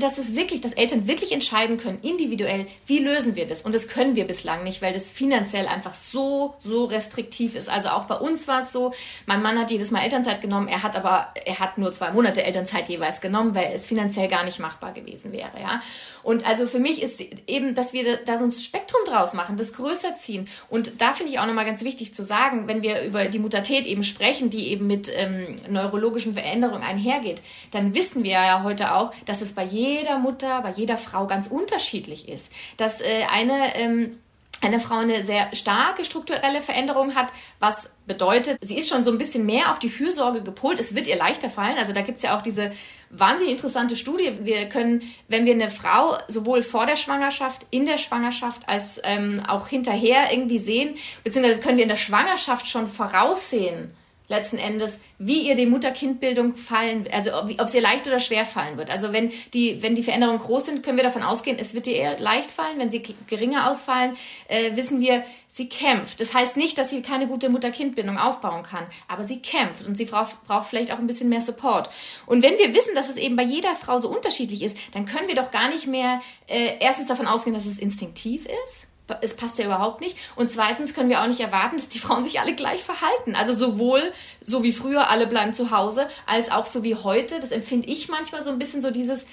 dass 0.00 0.16
es 0.16 0.34
wirklich, 0.34 0.62
dass 0.62 0.72
Eltern 0.72 1.06
wirklich 1.06 1.32
entscheiden 1.32 1.76
können, 1.76 1.98
individuell, 2.00 2.66
wie 2.86 2.98
lösen 2.98 3.36
wir 3.36 3.46
das? 3.46 3.60
Und 3.62 3.74
das 3.74 3.88
können 3.88 4.16
wir 4.16 4.26
bislang 4.26 4.64
nicht, 4.64 4.80
weil 4.80 4.94
das 4.94 5.10
finanziell 5.10 5.66
einfach 5.66 5.92
so, 5.92 6.54
so 6.58 6.86
restriktiv 6.86 7.56
ist. 7.56 7.68
Also 7.68 7.90
auch 7.90 8.04
bei 8.04 8.16
uns 8.16 8.48
war 8.48 8.60
es 8.60 8.72
so, 8.72 8.94
mein 9.26 9.42
Mann 9.42 9.58
hat 9.58 9.70
jedes 9.70 9.90
Mal 9.90 10.00
Elternzeit 10.00 10.40
genommen, 10.40 10.68
er 10.68 10.82
hat 10.82 10.96
aber, 10.96 11.28
er 11.44 11.60
hat 11.60 11.76
nur 11.76 11.92
zwei 11.92 12.12
Monate 12.12 12.42
Elternzeit 12.42 12.88
jeweils 12.88 13.20
genommen, 13.20 13.54
weil 13.54 13.72
es 13.74 13.86
finanziell 13.86 14.28
gar 14.28 14.44
nicht 14.44 14.60
machbar 14.60 14.92
gewesen 14.92 15.34
wäre, 15.34 15.60
ja. 15.60 15.82
Und 16.24 16.46
also 16.46 16.66
für 16.66 16.80
mich 16.80 17.02
ist 17.02 17.22
eben, 17.46 17.74
dass 17.74 17.92
wir 17.92 18.16
da 18.24 18.38
so 18.38 18.44
ein 18.44 18.50
Spektrum 18.50 19.00
draus 19.06 19.34
machen, 19.34 19.56
das 19.56 19.74
größer 19.74 20.16
ziehen. 20.16 20.48
Und 20.68 21.00
da 21.00 21.12
finde 21.12 21.32
ich 21.32 21.38
auch 21.38 21.46
nochmal 21.46 21.66
ganz 21.66 21.84
wichtig 21.84 22.14
zu 22.14 22.24
sagen, 22.24 22.66
wenn 22.66 22.82
wir 22.82 23.02
über 23.04 23.26
die 23.26 23.38
Mutatät 23.38 23.86
eben 23.86 24.02
sprechen, 24.02 24.50
die 24.50 24.68
eben 24.68 24.86
mit 24.86 25.10
ähm, 25.14 25.56
neurologischen 25.68 26.34
Veränderungen 26.34 26.82
einhergeht, 26.82 27.40
dann 27.70 27.94
wissen 27.94 28.24
wir 28.24 28.32
ja 28.32 28.62
heute 28.62 28.94
auch, 28.94 29.12
dass 29.26 29.42
es 29.42 29.52
bei 29.52 29.64
jeder 29.64 30.18
Mutter, 30.18 30.62
bei 30.62 30.72
jeder 30.72 30.96
Frau 30.96 31.26
ganz 31.26 31.46
unterschiedlich 31.46 32.28
ist. 32.28 32.52
Dass 32.76 33.00
äh, 33.00 33.24
eine 33.30 33.76
ähm, 33.76 34.16
eine 34.64 34.80
Frau 34.80 34.96
eine 34.96 35.22
sehr 35.22 35.54
starke 35.54 36.04
strukturelle 36.04 36.60
Veränderung 36.60 37.14
hat, 37.14 37.32
was 37.58 37.90
bedeutet, 38.06 38.58
sie 38.60 38.78
ist 38.78 38.88
schon 38.88 39.04
so 39.04 39.10
ein 39.10 39.18
bisschen 39.18 39.46
mehr 39.46 39.70
auf 39.70 39.78
die 39.78 39.88
Fürsorge 39.88 40.42
gepolt. 40.42 40.78
Es 40.78 40.94
wird 40.94 41.06
ihr 41.06 41.16
leichter 41.16 41.50
fallen. 41.50 41.76
Also 41.78 41.92
da 41.92 42.02
gibt 42.02 42.18
es 42.18 42.24
ja 42.24 42.36
auch 42.36 42.42
diese 42.42 42.72
wahnsinnig 43.10 43.52
interessante 43.52 43.96
Studie. 43.96 44.32
Wir 44.40 44.68
können, 44.68 45.02
wenn 45.28 45.44
wir 45.46 45.54
eine 45.54 45.70
Frau 45.70 46.18
sowohl 46.28 46.62
vor 46.62 46.86
der 46.86 46.96
Schwangerschaft, 46.96 47.66
in 47.70 47.86
der 47.86 47.98
Schwangerschaft 47.98 48.68
als 48.68 49.00
ähm, 49.04 49.42
auch 49.46 49.68
hinterher 49.68 50.32
irgendwie 50.32 50.58
sehen, 50.58 50.96
beziehungsweise 51.22 51.60
können 51.60 51.76
wir 51.76 51.84
in 51.84 51.88
der 51.88 51.96
Schwangerschaft 51.96 52.66
schon 52.66 52.88
voraussehen, 52.88 53.94
letzten 54.28 54.56
Endes, 54.56 55.00
wie 55.18 55.46
ihr 55.46 55.54
die 55.54 55.66
Mutter-Kind-Bildung 55.66 56.56
fallen, 56.56 57.06
also 57.12 57.34
ob, 57.34 57.50
ob 57.50 57.66
es 57.66 57.74
ihr 57.74 57.82
leicht 57.82 58.06
oder 58.06 58.18
schwer 58.18 58.46
fallen 58.46 58.78
wird. 58.78 58.90
Also 58.90 59.12
wenn 59.12 59.30
die, 59.52 59.82
wenn 59.82 59.94
die 59.94 60.02
Veränderungen 60.02 60.38
groß 60.38 60.66
sind, 60.66 60.82
können 60.82 60.96
wir 60.96 61.04
davon 61.04 61.22
ausgehen, 61.22 61.58
es 61.58 61.74
wird 61.74 61.86
ihr 61.86 61.96
eher 61.96 62.18
leicht 62.18 62.50
fallen. 62.50 62.78
Wenn 62.78 62.88
sie 62.88 63.02
geringer 63.26 63.70
ausfallen, 63.70 64.16
äh, 64.48 64.74
wissen 64.76 65.00
wir, 65.00 65.24
sie 65.46 65.68
kämpft. 65.68 66.20
Das 66.20 66.32
heißt 66.32 66.56
nicht, 66.56 66.78
dass 66.78 66.90
sie 66.90 67.02
keine 67.02 67.26
gute 67.26 67.50
Mutter-Kind-Bindung 67.50 68.16
aufbauen 68.16 68.62
kann, 68.62 68.86
aber 69.08 69.26
sie 69.26 69.40
kämpft 69.40 69.86
und 69.86 69.96
sie 69.96 70.06
braucht, 70.06 70.42
braucht 70.46 70.68
vielleicht 70.68 70.92
auch 70.92 70.98
ein 70.98 71.06
bisschen 71.06 71.28
mehr 71.28 71.42
Support. 71.42 71.90
Und 72.24 72.42
wenn 72.42 72.58
wir 72.58 72.74
wissen, 72.74 72.94
dass 72.94 73.10
es 73.10 73.18
eben 73.18 73.36
bei 73.36 73.44
jeder 73.44 73.74
Frau 73.74 73.98
so 73.98 74.08
unterschiedlich 74.08 74.62
ist, 74.62 74.76
dann 74.92 75.04
können 75.04 75.28
wir 75.28 75.34
doch 75.34 75.50
gar 75.50 75.68
nicht 75.68 75.86
mehr 75.86 76.22
äh, 76.46 76.78
erstens 76.80 77.08
davon 77.08 77.26
ausgehen, 77.26 77.54
dass 77.54 77.66
es 77.66 77.78
instinktiv 77.78 78.46
ist 78.64 78.88
es 79.20 79.34
passt 79.34 79.58
ja 79.58 79.66
überhaupt 79.66 80.00
nicht. 80.00 80.16
Und 80.36 80.50
zweitens 80.50 80.94
können 80.94 81.08
wir 81.08 81.20
auch 81.20 81.26
nicht 81.26 81.40
erwarten, 81.40 81.76
dass 81.76 81.88
die 81.88 81.98
Frauen 81.98 82.24
sich 82.24 82.40
alle 82.40 82.54
gleich 82.54 82.82
verhalten. 82.82 83.34
Also 83.34 83.54
sowohl 83.54 84.12
so 84.40 84.62
wie 84.62 84.72
früher, 84.72 85.10
alle 85.10 85.26
bleiben 85.26 85.54
zu 85.54 85.70
Hause, 85.70 86.08
als 86.26 86.50
auch 86.50 86.66
so 86.66 86.82
wie 86.82 86.94
heute. 86.94 87.40
Das 87.40 87.52
empfinde 87.52 87.88
ich 87.88 88.08
manchmal 88.08 88.42
so 88.42 88.50
ein 88.50 88.58
bisschen 88.58 88.82
so 88.82 88.90
dieses, 88.90 89.26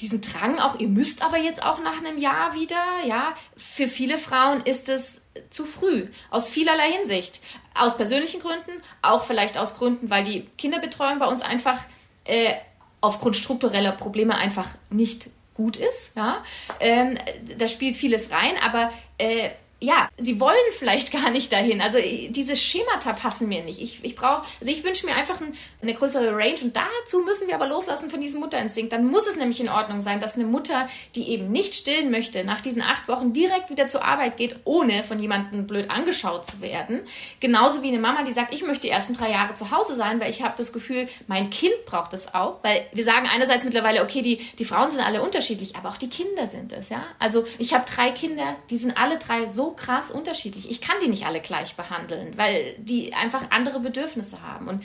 diesen 0.00 0.20
Drang 0.20 0.58
auch, 0.58 0.78
ihr 0.78 0.88
müsst 0.88 1.22
aber 1.22 1.38
jetzt 1.38 1.62
auch 1.62 1.80
nach 1.80 1.98
einem 1.98 2.18
Jahr 2.18 2.54
wieder, 2.54 2.82
ja. 3.06 3.34
Für 3.56 3.88
viele 3.88 4.18
Frauen 4.18 4.62
ist 4.62 4.88
es 4.88 5.22
zu 5.50 5.64
früh, 5.64 6.08
aus 6.30 6.48
vielerlei 6.48 6.90
Hinsicht. 6.92 7.40
Aus 7.74 7.96
persönlichen 7.96 8.40
Gründen, 8.40 8.82
auch 9.02 9.24
vielleicht 9.24 9.58
aus 9.58 9.76
Gründen, 9.76 10.10
weil 10.10 10.24
die 10.24 10.46
Kinderbetreuung 10.58 11.18
bei 11.18 11.26
uns 11.26 11.42
einfach 11.42 11.78
äh, 12.24 12.54
aufgrund 13.00 13.36
struktureller 13.36 13.92
Probleme 13.92 14.36
einfach 14.36 14.68
nicht 14.90 15.30
gut 15.54 15.76
ist. 15.76 16.16
Ja? 16.16 16.42
Ähm, 16.80 17.18
da 17.56 17.68
spielt 17.68 17.96
vieles 17.96 18.30
rein, 18.30 18.54
aber 18.62 18.92
äh, 19.18 19.50
ja, 19.80 20.08
sie 20.18 20.40
wollen 20.40 20.56
vielleicht 20.72 21.12
gar 21.24 21.30
nicht 21.30 21.52
dahin. 21.52 21.80
Also 21.80 21.98
diese 22.28 22.56
Schemata 22.56 23.12
passen 23.12 23.48
mir 23.48 23.62
nicht. 23.62 23.80
Ich, 23.80 24.04
ich 24.04 24.14
brauche, 24.14 24.42
also 24.60 24.72
ich 24.72 24.84
wünsche 24.84 25.06
mir 25.06 25.14
einfach 25.14 25.40
ein, 25.40 25.54
eine 25.82 25.94
größere 25.94 26.34
Range 26.34 26.56
und 26.62 26.76
dazu 26.76 27.20
müssen 27.20 27.48
wir 27.48 27.54
aber 27.54 27.66
loslassen 27.66 28.10
von 28.10 28.20
diesem 28.20 28.40
Mutterinstinkt. 28.40 28.92
Dann 28.92 29.06
muss 29.06 29.26
es 29.26 29.36
nämlich 29.36 29.60
in 29.60 29.68
Ordnung 29.68 30.00
sein, 30.00 30.20
dass 30.20 30.36
eine 30.36 30.44
Mutter, 30.44 30.88
die 31.14 31.28
eben 31.28 31.50
nicht 31.52 31.74
stillen 31.74 32.10
möchte, 32.10 32.44
nach 32.44 32.60
diesen 32.60 32.82
acht 32.82 33.08
Wochen 33.08 33.32
direkt 33.32 33.70
wieder 33.70 33.88
zur 33.88 34.04
Arbeit 34.04 34.36
geht, 34.36 34.56
ohne 34.64 35.02
von 35.02 35.18
jemandem 35.18 35.66
blöd 35.66 35.90
angeschaut 35.90 36.46
zu 36.46 36.60
werden. 36.60 37.02
Genauso 37.40 37.82
wie 37.82 37.88
eine 37.88 37.98
Mama, 37.98 38.22
die 38.22 38.32
sagt, 38.32 38.54
ich 38.54 38.62
möchte 38.62 38.82
die 38.86 38.90
ersten 38.90 39.14
drei 39.14 39.30
Jahre 39.30 39.54
zu 39.54 39.70
Hause 39.70 39.94
sein, 39.94 40.20
weil 40.20 40.30
ich 40.30 40.42
habe 40.42 40.54
das 40.56 40.72
Gefühl, 40.72 41.08
mein 41.26 41.50
Kind 41.50 41.74
braucht 41.86 42.14
es 42.14 42.34
auch. 42.34 42.62
Weil 42.62 42.86
wir 42.92 43.04
sagen 43.04 43.28
einerseits 43.30 43.64
mittlerweile, 43.64 44.02
okay, 44.02 44.22
die, 44.22 44.36
die 44.36 44.64
Frauen 44.64 44.90
sind 44.90 45.00
alle 45.00 45.22
unterschiedlich, 45.22 45.76
aber 45.76 45.90
auch 45.90 45.96
die 45.96 46.08
Kinder 46.08 46.46
sind 46.46 46.72
es. 46.72 46.88
Ja? 46.88 47.02
Also 47.18 47.44
ich 47.58 47.74
habe 47.74 47.84
drei 47.84 48.10
Kinder, 48.10 48.56
die 48.70 48.76
sind 48.76 48.96
alle 48.96 49.18
drei 49.18 49.46
so 49.46 49.63
krass 49.72 50.10
unterschiedlich. 50.10 50.70
Ich 50.70 50.80
kann 50.80 50.96
die 51.02 51.08
nicht 51.08 51.26
alle 51.26 51.40
gleich 51.40 51.74
behandeln, 51.74 52.36
weil 52.36 52.74
die 52.78 53.14
einfach 53.14 53.50
andere 53.50 53.80
Bedürfnisse 53.80 54.42
haben. 54.42 54.68
Und 54.68 54.84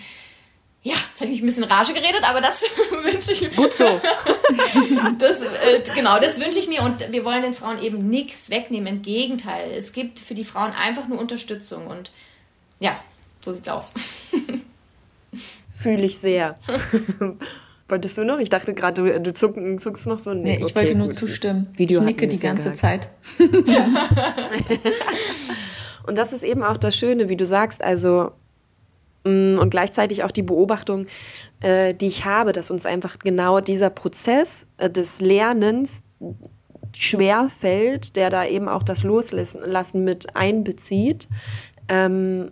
ja, 0.81 0.93
jetzt 0.93 1.21
habe 1.21 1.31
ich 1.31 1.41
mich 1.41 1.41
ein 1.41 1.45
bisschen 1.47 1.63
Rage 1.65 1.93
geredet, 1.93 2.23
aber 2.23 2.39
das 2.39 2.63
wünsche 2.91 3.31
ich 3.33 3.41
mir. 3.41 3.49
Gut 3.49 3.73
so. 3.73 3.85
das, 5.19 5.41
äh, 5.41 5.83
genau, 5.93 6.19
das 6.19 6.39
wünsche 6.39 6.59
ich 6.59 6.69
mir 6.69 6.83
und 6.83 7.11
wir 7.11 7.25
wollen 7.25 7.41
den 7.41 7.53
Frauen 7.53 7.81
eben 7.81 8.07
nichts 8.09 8.49
wegnehmen. 8.49 8.87
Im 8.95 9.01
Gegenteil, 9.01 9.71
es 9.71 9.91
gibt 9.91 10.19
für 10.19 10.33
die 10.33 10.45
Frauen 10.45 10.71
einfach 10.71 11.07
nur 11.07 11.19
Unterstützung 11.19 11.87
und 11.87 12.11
ja, 12.79 12.97
so 13.41 13.51
sieht's 13.51 13.67
aus. 13.67 13.93
Fühle 15.69 16.03
ich 16.03 16.17
sehr. 16.17 16.57
Wolltest 17.89 18.17
du 18.19 18.23
noch? 18.23 18.37
Ich 18.37 18.49
dachte 18.49 18.73
gerade, 18.75 19.01
du, 19.01 19.19
du 19.19 19.33
zuck, 19.33 19.55
zuckst 19.79 20.07
noch 20.07 20.19
so. 20.19 20.33
Nee, 20.33 20.41
nee 20.41 20.57
ich 20.57 20.65
okay, 20.65 20.75
wollte 20.75 20.95
nur 20.95 21.07
gut. 21.07 21.15
zustimmen. 21.15 21.67
Video 21.75 22.01
ich 22.01 22.05
nicke 22.05 22.27
die 22.27 22.37
ganze 22.39 22.73
Zeit. 22.73 23.09
und 26.07 26.15
das 26.15 26.31
ist 26.31 26.43
eben 26.43 26.61
auch 26.61 26.77
das 26.77 26.95
Schöne, 26.95 27.29
wie 27.29 27.35
du 27.35 27.47
sagst, 27.47 27.83
also 27.83 28.31
mm, 29.25 29.57
und 29.57 29.71
gleichzeitig 29.71 30.23
auch 30.23 30.29
die 30.31 30.43
Beobachtung, 30.43 31.07
äh, 31.61 31.95
die 31.95 32.07
ich 32.07 32.25
habe, 32.25 32.53
dass 32.53 32.69
uns 32.69 32.85
einfach 32.85 33.17
genau 33.17 33.59
dieser 33.59 33.89
Prozess 33.89 34.67
äh, 34.77 34.89
des 34.89 35.19
Lernens 35.19 36.03
schwer 36.95 37.49
fällt, 37.49 38.15
der 38.15 38.29
da 38.29 38.45
eben 38.45 38.69
auch 38.69 38.83
das 38.83 39.03
Loslassen 39.03 40.03
mit 40.03 40.35
einbezieht. 40.35 41.27
Ähm, 41.87 42.51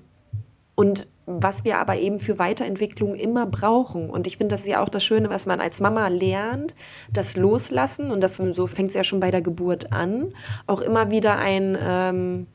und 0.74 1.08
was 1.28 1.66
wir 1.66 1.78
aber 1.78 1.98
eben 1.98 2.20
für 2.20 2.40
Weiterentwicklung 2.40 3.14
immer 3.14 3.46
brauchen. 3.46 4.10
Und 4.10 4.26
ich 4.28 4.38
finde, 4.38 4.56
das 4.56 4.62
ist 4.62 4.68
ja 4.68 4.82
auch 4.82 4.88
das 4.88 5.04
Schöne, 5.04 5.30
was 5.30 5.46
man 5.46 5.60
als 5.60 5.82
Mama 5.82 6.08
lernt, 6.08 6.74
das 7.12 7.36
Loslassen, 7.36 8.12
und 8.12 8.22
das 8.22 8.38
so 8.38 8.66
fängt 8.66 8.90
es 8.90 8.96
ja 8.96 9.04
schon 9.04 9.20
bei 9.20 9.30
der 9.30 9.42
Geburt 9.42 9.92
an, 9.92 10.30
auch 10.68 10.82
immer 10.82 11.12
wieder 11.12 11.38
ein, 11.38 11.78
ähm, 11.80 12.48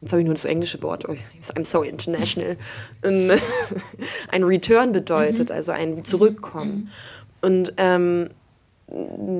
jetzt 0.00 0.12
habe 0.12 0.22
ich 0.22 0.26
nur 0.26 0.34
das 0.34 0.46
englische 0.46 0.82
Wort, 0.82 1.06
oh, 1.06 1.14
I'm 1.54 1.64
so 1.64 1.82
international, 1.82 2.56
ein 3.02 4.42
Return 4.42 4.92
bedeutet, 4.92 5.50
mhm. 5.50 5.54
also 5.54 5.72
ein 5.72 6.02
Zurückkommen. 6.02 6.74
Mhm. 6.74 6.88
Und 7.42 7.74
ähm, 7.76 8.30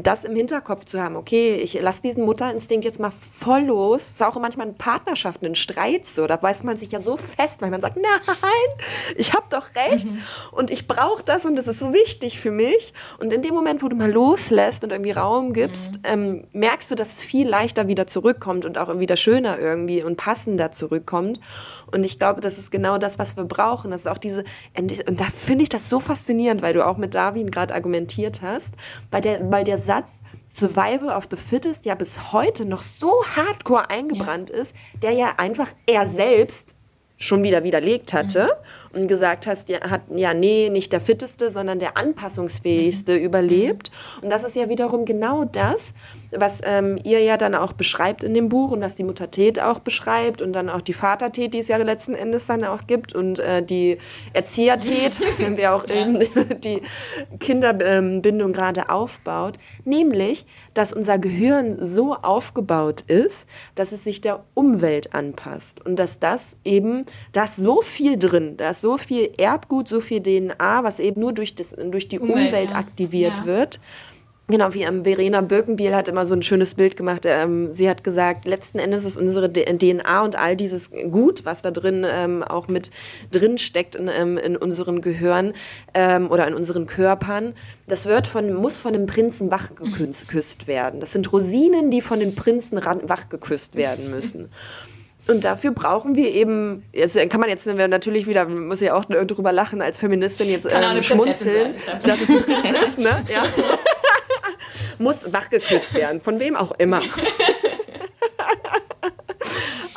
das 0.03 0.25
im 0.25 0.35
Hinterkopf 0.35 0.85
zu 0.85 1.01
haben, 1.01 1.17
okay, 1.17 1.57
ich 1.57 1.81
lasse 1.81 2.01
diesen 2.01 2.25
Mutterinstinkt 2.25 2.85
jetzt 2.85 2.99
mal 2.99 3.11
voll 3.11 3.63
los. 3.63 4.01
Das 4.01 4.11
ist 4.13 4.23
auch 4.23 4.41
manchmal 4.41 4.69
in 4.69 4.75
Partnerschaften, 4.77 5.45
in 5.45 5.55
Streits 5.55 6.15
so, 6.15 6.27
da 6.27 6.43
weiß 6.43 6.63
man 6.63 6.77
sich 6.77 6.93
ja 6.93 7.03
so 7.03 7.17
fest, 7.17 7.61
weil 7.61 7.71
man 7.71 7.81
sagt, 7.81 7.97
nein, 7.97 8.87
ich 9.17 9.35
habe 9.35 9.45
doch 9.51 9.67
recht 9.75 10.07
mhm. 10.07 10.23
und 10.53 10.71
ich 10.71 10.89
brauche 10.89 11.23
das 11.23 11.45
und 11.45 11.57
das 11.57 11.69
ist 11.69 11.81
so 11.81 11.93
wichtig 11.93 12.41
für 12.41 12.51
mich. 12.51 12.95
Und 13.19 13.33
in 13.33 13.43
dem 13.43 13.55
Moment, 13.55 13.83
wo 13.83 13.89
du 13.89 13.97
mal 13.97 14.11
loslässt 14.11 14.85
und 14.85 14.91
irgendwie 14.91 15.11
Raum 15.11 15.53
gibst, 15.53 15.97
mhm. 15.97 16.03
ähm, 16.05 16.45
merkst 16.53 16.91
du, 16.91 16.95
dass 16.95 17.17
es 17.17 17.23
viel 17.23 17.49
leichter 17.49 17.89
wieder 17.89 18.07
zurückkommt 18.07 18.65
und 18.65 18.79
auch 18.79 18.99
wieder 18.99 19.17
schöner 19.17 19.59
irgendwie 19.59 20.03
und 20.03 20.17
passender 20.17 20.73
zurückkommt. 20.73 21.41
Und 21.91 22.05
ich 22.05 22.19
glaube, 22.19 22.41
das 22.41 22.59
ist 22.59 22.71
genau 22.71 22.97
das, 22.97 23.19
was 23.19 23.37
wir 23.37 23.45
brauchen. 23.45 23.91
Das 23.91 24.03
ist 24.03 24.07
auch 24.07 24.19
diese, 24.19 24.45
und 24.79 25.21
da 25.21 25.25
finde 25.25 25.65
ich 25.65 25.69
das 25.69 25.91
so 25.91 26.01
faszinierend, 26.01 26.63
weil 26.63 26.73
du 26.73 26.87
auch 26.87 26.97
mit 26.97 27.15
Darwin 27.15 27.51
gerade 27.51 27.75
argumentiert 27.75 28.41
hast, 28.41 28.75
weil 29.11 29.21
der 29.21 29.42
weil 29.51 29.65
der 29.65 29.79
Satz 29.79 30.23
Survival 30.49 31.17
of 31.17 31.29
the 31.31 31.37
Fittest 31.37 31.85
ja 31.87 31.95
bis 31.95 32.33
heute 32.33 32.65
noch 32.65 32.83
so 32.83 33.13
hardcore 33.37 33.91
eingebrannt 33.91 34.51
ja. 34.51 34.57
ist, 34.57 34.75
der 35.03 35.13
ja 35.13 35.35
einfach 35.39 35.71
er 35.87 36.07
selbst 36.07 36.75
schon 37.17 37.43
wieder 37.43 37.65
widerlegt 37.65 38.13
hatte 38.13 38.45
mhm. 38.45 38.82
Und 38.95 39.09
gesagt 39.09 39.47
hast, 39.47 39.69
ja, 39.69 39.81
hat 39.91 40.03
ja 40.15 40.35
nee, 40.35 40.69
nicht 40.71 40.93
der 40.93 41.01
fitteste, 41.01 41.51
sondern 41.51 41.79
der 41.79 41.97
anpassungsfähigste 41.97 43.19
mhm. 43.19 43.25
überlebt. 43.25 43.91
Und 44.23 44.31
das 44.31 44.45
ist 44.45 44.57
ja 44.57 44.69
wiederum 44.69 45.05
genau 45.05 45.45
das, 45.45 45.95
was 46.31 46.61
ähm, 46.65 46.99
ihr 47.05 47.21
ja 47.21 47.37
dann 47.37 47.55
auch 47.55 47.73
beschreibt 47.73 48.25
in 48.25 48.35
dem 48.35 48.49
Buch 48.49 48.71
und 48.71 48.81
was 48.81 48.95
die 48.97 49.05
Mutter 49.05 49.31
Tät 49.31 49.61
auch 49.61 49.79
beschreibt 49.79 50.43
und 50.43 50.53
dann 50.53 50.69
auch 50.69 50.81
die 50.81 50.93
Vater 50.93 51.33
Tät, 51.33 51.55
die 51.55 51.59
es 51.59 51.69
ja 51.69 51.77
letzten 51.77 52.15
Endes 52.15 52.47
dann 52.47 52.65
auch 52.65 52.87
gibt 52.87 53.15
und 53.15 53.39
äh, 53.39 53.63
die 53.63 53.99
Erzieher 54.33 54.79
Tät, 54.79 55.21
wenn 55.39 55.57
wir 55.57 55.75
auch 55.75 55.87
ja. 55.89 56.07
die 56.65 56.81
Kinderbindung 57.41 58.53
gerade 58.53 58.89
aufbaut, 58.89 59.57
nämlich, 59.85 60.47
dass 60.75 60.93
unser 60.93 61.19
Gehirn 61.19 61.85
so 61.85 62.15
aufgebaut 62.15 63.03
ist, 63.03 63.47
dass 63.75 63.93
es 63.93 64.05
sich 64.05 64.21
der 64.21 64.45
Umwelt 64.55 65.15
anpasst 65.15 65.85
und 65.85 65.97
dass 65.97 66.19
das 66.19 66.57
eben, 66.65 67.05
da 67.33 67.45
ist 67.45 67.57
so 67.57 67.83
viel 67.83 68.19
drin, 68.19 68.57
da 68.57 68.71
ist 68.71 68.82
so 68.83 68.99
viel 68.99 69.31
Erbgut, 69.39 69.89
so 69.89 70.03
viel 70.03 70.23
DNA, 70.23 70.85
was 70.85 71.01
eben 71.01 71.21
nur 71.21 71.33
durch, 71.33 71.55
das, 71.55 71.71
durch 71.71 72.09
die 72.09 72.19
Umwelt, 72.19 72.49
Umwelt 72.49 72.71
ja. 72.71 72.77
aktiviert 72.77 73.37
ja. 73.39 73.47
wird 73.47 73.81
Genau, 74.49 74.75
wie 74.75 74.83
ähm, 74.83 75.05
Verena 75.05 75.41
Birkenbiel 75.41 75.95
hat 75.95 76.09
immer 76.09 76.27
so 76.27 76.35
ein 76.35 76.43
schönes 76.43 76.75
Bild 76.75 76.97
gemacht. 76.97 77.23
Ähm, 77.25 77.73
sie 77.73 77.89
hat 77.89 78.03
gesagt, 78.05 78.45
letzten 78.45 78.79
Endes 78.79 79.05
ist 79.05 79.17
unsere 79.17 79.51
DNA 79.51 80.23
und 80.23 80.37
all 80.37 80.57
dieses 80.57 80.91
Gut, 80.91 81.47
was 81.47 81.63
da 81.63 81.71
drin 81.71 82.05
ähm, 82.07 82.43
auch 82.43 82.69
mit 82.69 82.91
drin 83.31 83.57
steckt 83.57 83.95
in, 83.95 84.09
ähm, 84.09 84.37
in 84.37 84.57
unseren 84.57 85.01
Gehirn 85.01 85.55
ähm, 85.95 86.31
oder 86.31 86.47
in 86.49 86.55
unseren 86.55 86.87
Körpern, 86.87 87.55
das 87.87 88.05
wird 88.05 88.27
von, 88.27 88.53
muss 88.53 88.79
von 88.79 88.93
dem 88.93 89.07
Prinzen 89.07 89.51
wachgeküsst 89.51 90.67
werden. 90.67 91.01
Das 91.01 91.13
sind 91.13 91.33
Rosinen, 91.33 91.91
die 91.91 92.01
von 92.01 92.19
den 92.19 92.35
Prinzen 92.35 92.77
wachgeküsst 92.77 93.77
werden 93.77 94.11
müssen. 94.11 94.51
Und 95.29 95.45
dafür 95.45 95.71
brauchen 95.71 96.17
wir 96.17 96.31
eben, 96.33 96.83
jetzt 96.93 97.17
kann 97.31 97.41
man 97.41 97.49
jetzt 97.49 97.67
natürlich 97.67 98.27
wieder, 98.27 98.45
muss 98.47 98.81
ja 98.81 98.95
auch 98.95 99.05
drüber 99.05 99.53
lachen 99.53 99.81
als 99.81 99.99
Feministin 99.99 100.49
jetzt 100.51 100.67
ähm, 100.69 101.03
schmunzeln, 101.03 101.75
dass 102.05 102.21
es 102.21 102.29
ein 102.29 102.43
Prinz 102.43 102.87
ist, 102.87 102.99
ne? 102.99 103.25
Ja. 103.33 103.45
muss 104.99 105.33
wachgeküsst 105.33 105.95
werden, 105.95 106.21
von 106.21 106.41
wem 106.41 106.57
auch 106.57 106.73
immer. 106.73 107.01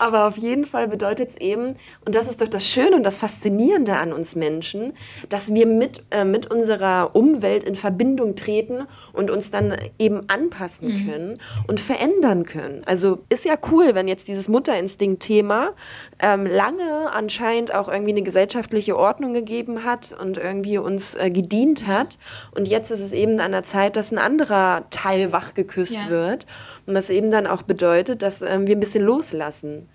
Aber 0.06 0.28
auf 0.28 0.38
jeden 0.38 0.65
Fall 0.65 0.88
bedeutet 0.88 1.30
es 1.30 1.38
eben, 1.38 1.78
und 2.06 2.13
das 2.13 2.28
ist 2.30 2.39
doch 2.39 2.48
das 2.48 2.68
Schöne 2.68 2.96
und 2.96 3.02
das 3.02 3.18
Faszinierende 3.18 3.98
an 3.98 4.13
uns 4.13 4.36
Menschen, 4.36 4.94
dass 5.30 5.52
wir 5.52 5.65
mit, 5.65 6.04
äh, 6.12 6.24
mit 6.24 6.52
unserer 6.52 7.15
Umwelt 7.15 7.63
in 7.63 7.74
Verbindung 7.74 8.36
treten 8.36 8.86
und 9.13 9.32
uns 9.32 9.50
dann 9.50 9.76
eben 9.98 10.30
anpassen 10.30 10.89
mhm. 10.89 11.10
können 11.10 11.38
und 11.65 11.80
verändern 11.80 12.44
können. 12.44 12.84
Also 12.86 13.24
ist 13.30 13.46
ja 13.46 13.56
cool, 13.72 13.96
wenn 13.96 14.08
jetzt 14.08 14.28
dieses 14.28 14.48
Mutterinstinkt-Thema 14.48 15.72
ähm, 16.20 16.46
lange 16.46 17.12
anscheinend 17.12 17.74
auch 17.74 17.88
irgendwie 17.88 18.12
eine 18.12 18.22
gesellschaftliche 18.22 18.96
Ordnung 18.96 19.34
gegeben 19.34 19.86
hat 19.86 20.15
und 20.22 20.38
irgendwie 20.38 20.78
uns 20.78 21.15
äh, 21.15 21.32
gedient 21.32 21.88
hat. 21.88 22.20
Und 22.54 22.68
jetzt 22.68 22.91
ist 22.91 23.02
es 23.02 23.12
eben 23.12 23.39
an 23.39 23.54
der 23.54 23.63
Zeit, 23.63 23.96
dass 23.96 24.12
ein 24.12 24.20
anderer 24.20 24.84
Teil 24.91 25.32
wachgeküsst 25.32 25.96
ja. 25.96 26.10
wird. 26.10 26.46
Und 26.86 26.94
das 26.94 27.10
eben 27.10 27.32
dann 27.32 27.48
auch 27.48 27.63
bedeutet, 27.63 28.22
dass 28.22 28.44
ähm, 28.44 28.68
wir 28.68 28.76
ein 28.76 28.80
bisschen 28.80 29.04
loslassen 29.04 29.89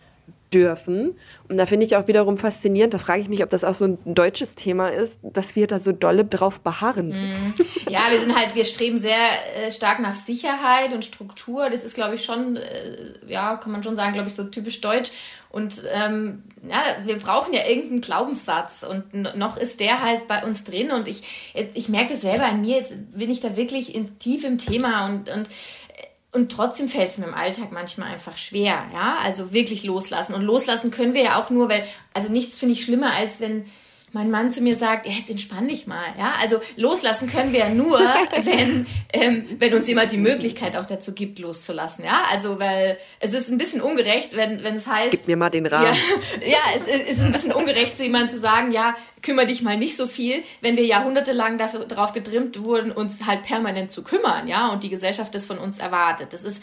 dürfen. 0.53 1.17
Und 1.49 1.57
da 1.57 1.67
finde 1.67 1.87
ich 1.87 1.97
auch 1.97 2.09
wiederum 2.09 2.37
faszinierend, 2.37 2.95
da 2.95 2.99
frage 2.99 3.21
ich 3.21 3.29
mich, 3.29 3.43
ob 3.43 3.51
das 3.51 3.65
auch 3.65 3.75
so 3.75 3.85
ein 3.85 3.99
deutsches 4.05 4.55
Thema 4.55 4.89
ist, 4.89 5.21
dass 5.23 5.57
wir 5.57 5.67
da 5.67 5.81
so 5.81 5.93
dolle 5.93 6.25
drauf 6.25 6.61
beharren. 6.61 7.09
Mm. 7.09 7.55
Ja, 7.89 8.01
wir 8.11 8.21
sind 8.21 8.37
halt, 8.37 8.55
wir 8.55 8.65
streben 8.65 8.99
sehr 8.99 9.17
äh, 9.57 9.71
stark 9.71 10.01
nach 10.01 10.15
Sicherheit 10.15 10.93
und 10.93 11.05
Struktur. 11.05 11.71
Das 11.71 11.85
ist, 11.85 11.95
glaube 11.95 12.15
ich, 12.17 12.25
schon, 12.25 12.57
äh, 12.57 13.13
ja, 13.27 13.57
kann 13.57 13.73
man 13.73 13.83
schon 13.83 13.97
sagen, 13.97 14.13
glaube 14.13 14.29
ich, 14.29 14.35
so 14.35 14.45
typisch 14.45 14.81
deutsch. 14.81 15.11
Und 15.51 15.83
ähm, 15.93 16.45
ja, 16.63 16.81
wir 17.05 17.19
brauchen 17.19 17.53
ja 17.53 17.67
irgendeinen 17.67 18.01
Glaubenssatz 18.01 18.85
und 18.89 19.37
noch 19.37 19.57
ist 19.57 19.81
der 19.81 20.01
halt 20.01 20.29
bei 20.29 20.45
uns 20.45 20.63
drin 20.63 20.93
und 20.93 21.09
ich, 21.09 21.53
ich 21.75 21.89
merke 21.89 22.13
das 22.13 22.21
selber 22.21 22.45
an 22.45 22.61
mir, 22.61 22.77
jetzt 22.77 23.19
bin 23.19 23.31
ich 23.31 23.41
da 23.41 23.57
wirklich 23.57 23.93
in, 23.93 24.17
tief 24.21 24.45
im 24.45 24.59
Thema 24.59 25.07
und, 25.07 25.29
und 25.29 25.49
und 26.33 26.53
trotzdem 26.53 26.89
fällt 26.89 27.11
es 27.11 27.19
mir 27.19 27.27
im 27.27 27.35
Alltag 27.35 27.73
manchmal 27.73 28.13
einfach 28.13 28.37
schwer, 28.37 28.87
ja, 28.93 29.19
also 29.23 29.53
wirklich 29.53 29.83
loslassen. 29.83 30.35
Und 30.35 30.43
loslassen 30.43 30.91
können 30.91 31.15
wir 31.15 31.23
ja 31.23 31.41
auch 31.41 31.51
nur, 31.51 31.69
weil, 31.69 31.85
also 32.15 32.31
nichts 32.31 32.59
finde 32.59 32.75
ich 32.75 32.85
schlimmer, 32.85 33.13
als 33.13 33.41
wenn 33.41 33.65
mein 34.13 34.31
Mann 34.31 34.51
zu 34.51 34.61
mir 34.61 34.75
sagt, 34.75 35.07
ja, 35.07 35.13
jetzt 35.13 35.31
entspann 35.31 35.69
dich 35.69 35.87
mal, 35.87 36.05
ja. 36.19 36.35
Also 36.41 36.61
loslassen 36.77 37.29
können 37.29 37.53
wir 37.53 37.61
ja 37.61 37.69
nur, 37.69 37.99
wenn, 38.43 38.87
ähm, 39.13 39.47
wenn 39.59 39.75
uns 39.75 39.89
jemand 39.89 40.11
die 40.13 40.17
Möglichkeit 40.17 40.77
auch 40.77 40.87
dazu 40.87 41.15
gibt, 41.15 41.39
loszulassen, 41.39 42.05
ja. 42.05 42.25
Also, 42.31 42.59
weil 42.59 42.99
es 43.21 43.35
ist 43.35 43.51
ein 43.51 43.59
bisschen 43.59 43.81
ungerecht, 43.81 44.37
wenn, 44.37 44.63
wenn 44.65 44.75
es 44.75 44.87
heißt. 44.87 45.13
Gib 45.13 45.27
mir 45.29 45.37
mal 45.37 45.51
den 45.51 45.67
Rahmen. 45.67 45.97
Ja, 46.41 46.47
ja 46.47 46.59
es, 46.77 46.87
es 46.87 47.19
ist 47.19 47.25
ein 47.25 47.33
bisschen 47.33 47.53
ungerecht, 47.53 47.97
zu 47.97 48.03
jemandem 48.03 48.31
zu 48.31 48.39
sagen, 48.39 48.73
ja, 48.73 48.97
kümmere 49.23 49.47
dich 49.47 49.63
mal 49.63 49.77
nicht 49.77 49.97
so 49.97 50.07
viel, 50.07 50.43
wenn 50.61 50.77
wir 50.77 50.85
jahrhundertelang 50.85 51.59
dafür, 51.59 51.85
darauf 51.85 52.13
getrimmt 52.13 52.65
wurden, 52.65 52.91
uns 52.91 53.27
halt 53.27 53.45
permanent 53.45 53.93
zu 53.93 54.03
kümmern, 54.03 54.49
ja, 54.49 54.69
und 54.69 54.83
die 54.83 54.91
Gesellschaft 54.91 55.35
das 55.35 55.47
von 55.47 55.59
uns 55.59 55.79
erwartet. 55.79 56.33
Das 56.33 56.45
ist, 56.45 56.63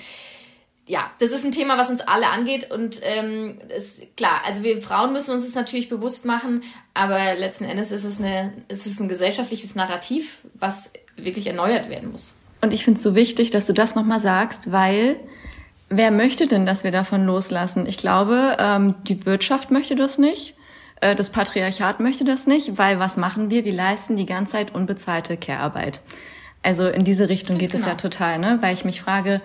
ja, 0.87 1.11
das 1.19 1.31
ist 1.31 1.43
ein 1.45 1.51
Thema, 1.51 1.77
was 1.77 1.89
uns 1.89 2.01
alle 2.01 2.29
angeht 2.29 2.71
und 2.71 3.01
ähm, 3.03 3.59
ist 3.75 4.15
klar, 4.15 4.41
also 4.45 4.63
wir 4.63 4.81
Frauen 4.81 5.11
müssen 5.11 5.31
uns 5.31 5.45
das 5.45 5.53
natürlich 5.53 5.89
bewusst 5.89 6.25
machen, 6.25 6.63
aber 6.93 7.35
letzten 7.35 7.65
Endes 7.65 7.91
ist 7.91 8.05
es, 8.05 8.19
eine, 8.19 8.53
ist 8.69 8.85
es 8.85 8.99
ein 8.99 9.09
gesellschaftliches 9.09 9.75
Narrativ, 9.75 10.39
was 10.53 10.93
wirklich 11.17 11.47
erneuert 11.47 11.89
werden 11.89 12.11
muss. 12.11 12.33
Und 12.61 12.73
ich 12.73 12.85
finde 12.85 12.97
es 12.97 13.03
so 13.03 13.15
wichtig, 13.15 13.49
dass 13.49 13.65
du 13.65 13.73
das 13.73 13.95
nochmal 13.95 14.21
sagst, 14.21 14.71
weil 14.71 15.19
wer 15.89 16.09
möchte 16.09 16.47
denn, 16.47 16.65
dass 16.65 16.85
wir 16.85 16.91
davon 16.91 17.25
loslassen? 17.25 17.85
Ich 17.85 17.97
glaube, 17.97 18.55
ähm, 18.57 18.95
die 19.03 19.25
Wirtschaft 19.25 19.71
möchte 19.71 19.95
das 19.95 20.17
nicht. 20.17 20.55
Äh, 21.01 21.15
das 21.15 21.29
Patriarchat 21.29 21.99
möchte 21.99 22.23
das 22.23 22.47
nicht, 22.47 22.77
weil 22.77 22.97
was 22.97 23.17
machen 23.17 23.49
wir? 23.49 23.65
Wir 23.65 23.73
leisten 23.73 24.15
die 24.15 24.25
ganze 24.25 24.53
Zeit 24.53 24.73
unbezahlte 24.73 25.35
Care-Arbeit. 25.35 25.99
Also 26.63 26.87
in 26.87 27.03
diese 27.03 27.29
Richtung 27.29 27.57
Ganz 27.57 27.71
geht 27.71 27.79
genau. 27.79 27.83
es 27.83 27.89
ja 27.89 27.95
total, 27.95 28.39
ne? 28.39 28.57
Weil 28.61 28.73
ich 28.73 28.85
mich 28.85 29.01
frage, 29.01 29.41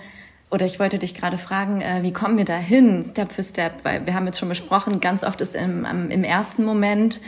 oder 0.53 0.67
ich 0.67 0.79
wollte 0.79 0.99
dich 0.99 1.15
gerade 1.15 1.39
fragen, 1.39 1.81
äh, 1.81 2.03
wie 2.03 2.13
kommen 2.13 2.37
wir 2.37 2.45
da 2.45 2.57
hin, 2.57 3.03
Step 3.05 3.33
für 3.33 3.43
Step? 3.43 3.85
Weil 3.85 4.07
wir 4.07 4.15
haben 4.15 4.27
jetzt 4.27 4.39
schon 4.39 4.51
besprochen, 4.51 5.01
ganz 5.01 5.25
oft 5.25 5.41
ist 5.41 5.55
im, 5.55 5.85
im 6.11 6.25
ersten 6.25 6.65
Moment 6.65 7.21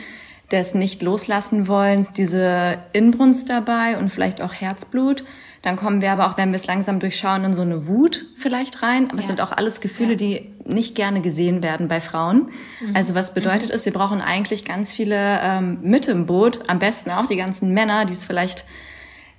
des 0.51 0.75
nicht 0.75 1.01
loslassen 1.01 1.67
wollens 1.67 2.13
diese 2.13 2.77
Inbrunst 2.93 3.49
dabei 3.49 3.97
und 3.97 4.11
vielleicht 4.11 4.41
auch 4.41 4.53
Herzblut. 4.53 5.23
Dann 5.63 5.75
kommen 5.75 6.01
wir 6.01 6.11
aber 6.11 6.29
auch, 6.29 6.37
wenn 6.37 6.51
wir 6.51 6.57
es 6.57 6.67
langsam 6.67 6.99
durchschauen, 6.99 7.43
in 7.43 7.53
so 7.53 7.63
eine 7.63 7.87
Wut 7.87 8.27
vielleicht 8.35 8.83
rein. 8.83 9.05
Aber 9.05 9.15
ja. 9.15 9.21
es 9.21 9.27
sind 9.27 9.41
auch 9.41 9.51
alles 9.51 9.81
Gefühle, 9.81 10.11
ja. 10.11 10.17
die 10.17 10.51
nicht 10.63 10.93
gerne 10.93 11.21
gesehen 11.21 11.63
werden 11.63 11.87
bei 11.87 12.01
Frauen. 12.01 12.51
Mhm. 12.79 12.95
Also 12.95 13.15
was 13.15 13.33
bedeutet 13.33 13.69
mhm. 13.69 13.75
es, 13.75 13.85
wir 13.85 13.93
brauchen 13.93 14.21
eigentlich 14.21 14.65
ganz 14.65 14.93
viele 14.93 15.39
ähm, 15.41 15.79
mit 15.81 16.07
im 16.07 16.27
Boot, 16.27 16.69
am 16.69 16.77
besten 16.77 17.09
auch 17.09 17.25
die 17.25 17.37
ganzen 17.37 17.73
Männer, 17.73 18.05
die 18.05 18.13
es 18.13 18.23
vielleicht 18.23 18.65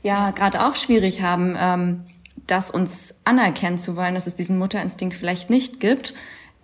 ja 0.03 0.32
gerade 0.32 0.66
auch 0.66 0.74
schwierig 0.74 1.22
haben. 1.22 1.57
Ähm, 1.57 2.05
das 2.47 2.70
uns 2.70 3.14
anerkennen 3.24 3.78
zu 3.78 3.97
wollen, 3.97 4.14
dass 4.14 4.26
es 4.26 4.34
diesen 4.34 4.59
Mutterinstinkt 4.59 5.14
vielleicht 5.14 5.51
nicht 5.51 5.80
gibt. 5.80 6.14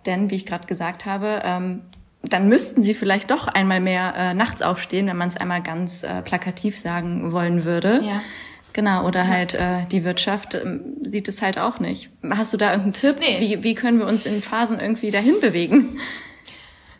Denn, 0.05 0.29
wie 0.29 0.35
ich 0.35 0.45
gerade 0.45 0.67
gesagt 0.67 1.05
habe, 1.05 1.41
ähm, 1.43 1.81
dann 2.21 2.47
müssten 2.47 2.81
sie 2.81 2.93
vielleicht 2.93 3.31
doch 3.31 3.47
einmal 3.47 3.79
mehr 3.79 4.13
äh, 4.15 4.33
nachts 4.33 4.61
aufstehen, 4.61 5.07
wenn 5.07 5.17
man 5.17 5.27
es 5.27 5.37
einmal 5.37 5.61
ganz 5.61 6.03
äh, 6.03 6.21
plakativ 6.21 6.77
sagen 6.77 7.31
wollen 7.31 7.65
würde. 7.65 8.01
Ja. 8.01 8.21
Genau, 8.71 9.05
oder 9.05 9.21
ja. 9.21 9.27
halt 9.27 9.53
äh, 9.53 9.85
die 9.91 10.03
Wirtschaft 10.03 10.55
äh, 10.55 10.79
sieht 11.03 11.27
es 11.27 11.41
halt 11.41 11.59
auch 11.59 11.79
nicht. 11.79 12.09
Hast 12.29 12.53
du 12.53 12.57
da 12.57 12.71
irgendeinen 12.71 12.93
Tipp? 12.93 13.17
Nee. 13.19 13.39
Wie, 13.39 13.63
wie 13.63 13.75
können 13.75 13.99
wir 13.99 14.07
uns 14.07 14.25
in 14.25 14.41
Phasen 14.41 14.79
irgendwie 14.79 15.11
dahin 15.11 15.39
bewegen? 15.41 15.99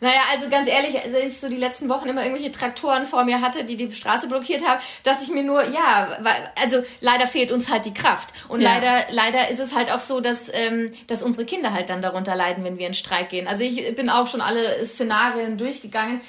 Naja, 0.04 0.20
also 0.30 0.50
ganz 0.50 0.68
ehrlich, 0.68 1.02
als 1.02 1.14
ich 1.14 1.40
so 1.40 1.48
die 1.48 1.56
letzten 1.56 1.88
Wochen 1.88 2.06
immer 2.06 2.22
irgendwelche 2.22 2.52
Traktoren 2.52 3.06
vor 3.06 3.24
mir 3.24 3.40
hatte, 3.40 3.64
die 3.64 3.74
die 3.74 3.90
Straße 3.90 4.28
blockiert 4.28 4.62
haben, 4.62 4.78
dachte 5.02 5.24
ich 5.24 5.30
mir 5.30 5.42
nur, 5.42 5.66
ja, 5.70 6.18
also 6.60 6.82
leider 7.00 7.26
fehlt 7.26 7.50
uns 7.50 7.70
halt 7.70 7.86
die 7.86 7.94
Kraft. 7.94 8.34
Und 8.48 8.60
ja. 8.60 8.74
leider, 8.74 9.06
leider 9.10 9.48
ist 9.48 9.60
es 9.60 9.74
halt 9.74 9.90
auch 9.90 10.00
so, 10.00 10.20
dass, 10.20 10.52
ähm, 10.52 10.90
dass 11.06 11.22
unsere 11.22 11.46
Kinder 11.46 11.72
halt 11.72 11.88
dann 11.88 12.02
darunter 12.02 12.36
leiden, 12.36 12.64
wenn 12.64 12.76
wir 12.76 12.86
in 12.86 12.92
Streik 12.92 13.30
gehen. 13.30 13.48
Also 13.48 13.64
ich 13.64 13.96
bin 13.96 14.10
auch 14.10 14.26
schon 14.26 14.42
alle 14.42 14.84
Szenarien 14.84 15.56
durchgegangen. 15.56 16.20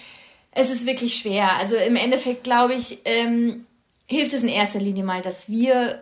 Es 0.52 0.72
ist 0.72 0.86
wirklich 0.86 1.16
schwer. 1.16 1.58
Also 1.58 1.76
im 1.76 1.98
Endeffekt 1.98 2.46
glaube 2.46 2.76
ich, 2.76 3.00
ähm, 3.04 3.68
hilft 4.08 4.32
es 4.32 4.42
in 4.42 4.48
erster 4.48 4.80
Linie 4.80 5.04
mal, 5.04 5.22
dass 5.22 5.50
wir 5.50 6.02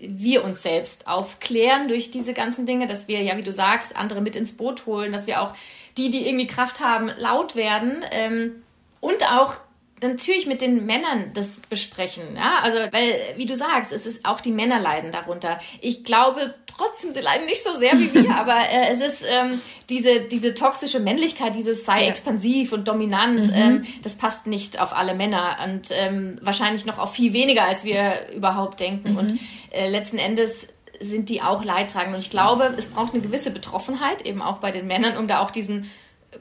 wir 0.00 0.44
uns 0.44 0.62
selbst 0.62 1.06
aufklären 1.06 1.88
durch 1.88 2.10
diese 2.10 2.34
ganzen 2.34 2.66
Dinge, 2.66 2.86
dass 2.86 3.08
wir, 3.08 3.22
ja, 3.22 3.36
wie 3.36 3.42
du 3.42 3.52
sagst, 3.52 3.96
andere 3.96 4.20
mit 4.20 4.36
ins 4.36 4.56
Boot 4.56 4.84
holen, 4.84 5.10
dass 5.10 5.26
wir 5.26 5.40
auch 5.40 5.54
die, 6.00 6.10
die 6.10 6.26
irgendwie 6.26 6.46
Kraft 6.46 6.80
haben, 6.80 7.10
laut 7.18 7.54
werden 7.54 8.02
ähm, 8.10 8.62
und 9.00 9.30
auch 9.32 9.56
natürlich 10.02 10.46
mit 10.46 10.62
den 10.62 10.86
Männern 10.86 11.32
das 11.34 11.60
besprechen. 11.68 12.34
Ja? 12.34 12.60
Also, 12.62 12.78
weil, 12.90 13.14
wie 13.36 13.44
du 13.44 13.54
sagst, 13.54 13.92
es 13.92 14.06
ist 14.06 14.24
auch 14.24 14.40
die 14.40 14.50
Männer 14.50 14.80
leiden 14.80 15.12
darunter. 15.12 15.58
Ich 15.82 16.04
glaube 16.04 16.54
trotzdem, 16.66 17.12
sie 17.12 17.20
leiden 17.20 17.44
nicht 17.44 17.62
so 17.62 17.74
sehr 17.74 17.98
wie 17.98 18.14
wir, 18.14 18.34
aber 18.36 18.56
äh, 18.56 18.88
es 18.90 19.02
ist 19.02 19.24
ähm, 19.28 19.60
diese, 19.90 20.20
diese 20.20 20.54
toxische 20.54 21.00
Männlichkeit, 21.00 21.54
dieses 21.54 21.84
sei 21.84 22.04
ja. 22.04 22.08
expansiv 22.08 22.72
und 22.72 22.88
dominant, 22.88 23.48
mhm. 23.48 23.54
ähm, 23.54 23.86
das 24.02 24.16
passt 24.16 24.46
nicht 24.46 24.80
auf 24.80 24.96
alle 24.96 25.14
Männer 25.14 25.58
und 25.64 25.90
ähm, 25.92 26.38
wahrscheinlich 26.40 26.86
noch 26.86 26.98
auf 26.98 27.12
viel 27.12 27.34
weniger, 27.34 27.64
als 27.64 27.84
wir 27.84 28.30
überhaupt 28.34 28.80
denken. 28.80 29.12
Mhm. 29.12 29.18
Und 29.18 29.38
äh, 29.70 29.90
letzten 29.90 30.16
Endes 30.16 30.68
sind 31.00 31.28
die 31.28 31.42
auch 31.42 31.64
leidtragend. 31.64 32.14
Und 32.14 32.20
ich 32.20 32.30
glaube, 32.30 32.74
es 32.76 32.88
braucht 32.88 33.14
eine 33.14 33.22
gewisse 33.22 33.50
Betroffenheit, 33.50 34.22
eben 34.22 34.42
auch 34.42 34.58
bei 34.58 34.70
den 34.70 34.86
Männern, 34.86 35.16
um 35.16 35.26
da 35.26 35.40
auch 35.40 35.50
diesen 35.50 35.90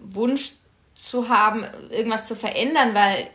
Wunsch 0.01 0.51
zu 0.95 1.29
haben, 1.29 1.65
irgendwas 1.89 2.25
zu 2.25 2.35
verändern, 2.35 2.93
weil 2.93 3.29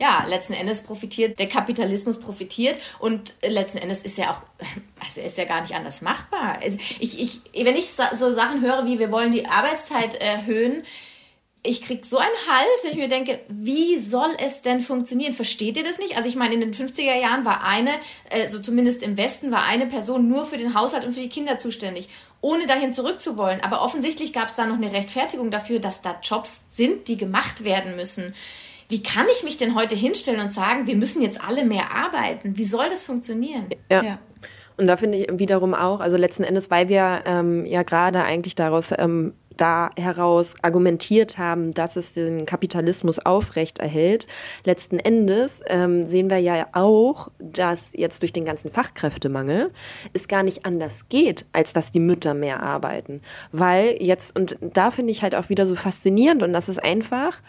ja, 0.00 0.24
letzten 0.26 0.52
Endes 0.52 0.84
profitiert, 0.84 1.38
der 1.38 1.48
Kapitalismus 1.48 2.20
profitiert 2.20 2.78
und 3.00 3.34
letzten 3.42 3.78
Endes 3.78 4.02
ist 4.02 4.16
ja 4.16 4.30
auch, 4.30 4.42
also 5.04 5.20
ist 5.20 5.38
ja 5.38 5.44
gar 5.44 5.60
nicht 5.60 5.74
anders 5.74 6.02
machbar. 6.02 6.58
Also 6.62 6.78
ich, 7.00 7.20
ich, 7.20 7.40
wenn 7.64 7.74
ich 7.74 7.90
so 7.92 8.32
Sachen 8.32 8.60
höre 8.60 8.86
wie, 8.86 8.98
wir 8.98 9.10
wollen 9.10 9.32
die 9.32 9.46
Arbeitszeit 9.46 10.14
erhöhen, 10.14 10.84
ich 11.62 11.82
krieg 11.82 12.04
so 12.04 12.18
einen 12.18 12.30
Hals, 12.48 12.84
wenn 12.84 12.92
ich 12.92 12.98
mir 12.98 13.08
denke, 13.08 13.40
wie 13.48 13.98
soll 13.98 14.30
es 14.38 14.62
denn 14.62 14.80
funktionieren? 14.80 15.32
Versteht 15.32 15.76
ihr 15.76 15.84
das 15.84 15.98
nicht? 15.98 16.16
Also 16.16 16.28
ich 16.28 16.36
meine, 16.36 16.54
in 16.54 16.60
den 16.60 16.72
50er 16.72 17.14
Jahren 17.20 17.44
war 17.44 17.64
eine, 17.64 17.90
äh, 18.30 18.48
so 18.48 18.60
zumindest 18.60 19.02
im 19.02 19.16
Westen, 19.16 19.50
war 19.50 19.64
eine 19.64 19.86
Person 19.86 20.28
nur 20.28 20.44
für 20.44 20.56
den 20.56 20.74
Haushalt 20.74 21.04
und 21.04 21.12
für 21.12 21.20
die 21.20 21.28
Kinder 21.28 21.58
zuständig, 21.58 22.08
ohne 22.40 22.66
dahin 22.66 22.92
zurückzuwollen. 22.92 23.60
Aber 23.62 23.82
offensichtlich 23.82 24.32
gab 24.32 24.48
es 24.48 24.56
da 24.56 24.66
noch 24.66 24.76
eine 24.76 24.92
Rechtfertigung 24.92 25.50
dafür, 25.50 25.80
dass 25.80 26.00
da 26.00 26.16
Jobs 26.22 26.64
sind, 26.68 27.08
die 27.08 27.16
gemacht 27.16 27.64
werden 27.64 27.96
müssen. 27.96 28.34
Wie 28.88 29.02
kann 29.02 29.26
ich 29.32 29.42
mich 29.42 29.56
denn 29.56 29.74
heute 29.74 29.96
hinstellen 29.96 30.40
und 30.40 30.52
sagen, 30.52 30.86
wir 30.86 30.96
müssen 30.96 31.20
jetzt 31.20 31.42
alle 31.44 31.64
mehr 31.64 31.90
arbeiten? 31.92 32.56
Wie 32.56 32.64
soll 32.64 32.88
das 32.88 33.02
funktionieren? 33.02 33.66
ja. 33.90 34.02
ja. 34.02 34.18
Und 34.78 34.86
da 34.86 34.96
finde 34.96 35.18
ich 35.18 35.28
wiederum 35.32 35.74
auch, 35.74 35.98
also 35.98 36.16
letzten 36.16 36.44
Endes, 36.44 36.70
weil 36.70 36.88
wir 36.88 37.22
ähm, 37.26 37.66
ja 37.66 37.82
gerade 37.82 38.22
eigentlich 38.22 38.54
daraus 38.54 38.92
ähm, 38.96 39.34
da 39.60 39.90
heraus 39.96 40.54
argumentiert 40.62 41.36
haben, 41.36 41.74
dass 41.74 41.96
es 41.96 42.14
den 42.14 42.46
Kapitalismus 42.46 43.18
aufrecht 43.18 43.78
erhält. 43.78 44.26
Letzten 44.64 44.98
Endes 44.98 45.60
ähm, 45.66 46.06
sehen 46.06 46.30
wir 46.30 46.38
ja 46.38 46.66
auch, 46.72 47.28
dass 47.38 47.92
jetzt 47.92 48.22
durch 48.22 48.32
den 48.32 48.44
ganzen 48.44 48.70
Fachkräftemangel 48.70 49.70
es 50.12 50.28
gar 50.28 50.42
nicht 50.42 50.64
anders 50.64 51.08
geht, 51.08 51.44
als 51.52 51.72
dass 51.72 51.92
die 51.92 52.00
Mütter 52.00 52.34
mehr 52.34 52.62
arbeiten. 52.62 53.20
Weil 53.52 53.96
jetzt, 54.00 54.38
und 54.38 54.56
da 54.60 54.90
finde 54.90 55.10
ich 55.10 55.22
halt 55.22 55.34
auch 55.34 55.48
wieder 55.48 55.66
so 55.66 55.74
faszinierend 55.74 56.42
und 56.42 56.52
das 56.52 56.68
ist 56.68 56.82
einfach, 56.82 57.42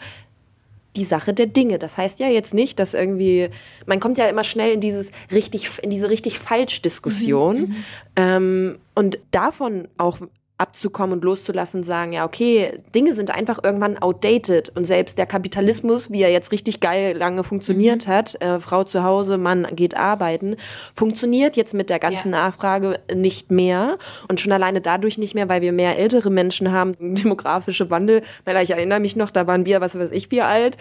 die 0.96 1.04
Sache 1.04 1.32
der 1.32 1.46
Dinge. 1.46 1.78
Das 1.78 1.96
heißt 1.96 2.20
ja 2.20 2.28
jetzt 2.28 2.54
nicht, 2.54 2.78
dass 2.78 2.94
irgendwie, 2.94 3.48
man 3.86 4.00
kommt 4.00 4.18
ja 4.18 4.26
immer 4.28 4.44
schnell 4.44 4.72
in 4.72 4.80
dieses 4.80 5.12
richtig, 5.30 5.70
in 5.82 5.90
diese 5.90 6.10
richtig 6.10 6.38
falsch 6.38 6.82
Diskussion. 6.82 7.56
Mhm, 7.56 7.66
mhm. 7.66 7.84
ähm, 8.16 8.78
und 8.94 9.18
davon 9.30 9.88
auch 9.98 10.18
abzukommen 10.60 11.14
und 11.14 11.24
loszulassen 11.24 11.80
und 11.80 11.84
sagen, 11.84 12.12
ja, 12.12 12.24
okay, 12.24 12.78
Dinge 12.94 13.14
sind 13.14 13.30
einfach 13.30 13.58
irgendwann 13.62 13.98
outdated 13.98 14.70
und 14.76 14.84
selbst 14.84 15.18
der 15.18 15.26
Kapitalismus, 15.26 16.10
wie 16.10 16.22
er 16.22 16.30
jetzt 16.30 16.52
richtig 16.52 16.80
geil 16.80 17.16
lange 17.16 17.44
funktioniert 17.44 18.06
mhm. 18.06 18.10
hat, 18.10 18.40
äh, 18.42 18.60
Frau 18.60 18.84
zu 18.84 19.02
Hause, 19.02 19.38
Mann 19.38 19.66
geht 19.72 19.96
arbeiten, 19.96 20.56
funktioniert 20.94 21.56
jetzt 21.56 21.74
mit 21.74 21.90
der 21.90 21.98
ganzen 21.98 22.32
ja. 22.32 22.42
Nachfrage 22.42 23.00
nicht 23.12 23.50
mehr 23.50 23.98
und 24.28 24.40
schon 24.40 24.52
alleine 24.52 24.80
dadurch 24.80 25.18
nicht 25.18 25.34
mehr, 25.34 25.48
weil 25.48 25.62
wir 25.62 25.72
mehr 25.72 25.98
ältere 25.98 26.30
Menschen 26.30 26.70
haben, 26.72 26.94
demografische 27.14 27.90
Wandel, 27.90 28.22
weil 28.44 28.62
ich 28.62 28.70
erinnere 28.70 29.00
mich 29.00 29.16
noch, 29.16 29.30
da 29.30 29.46
waren 29.46 29.64
wir, 29.64 29.80
was 29.80 29.98
weiß 29.98 30.10
ich, 30.12 30.30
wie 30.30 30.42
alt, 30.42 30.76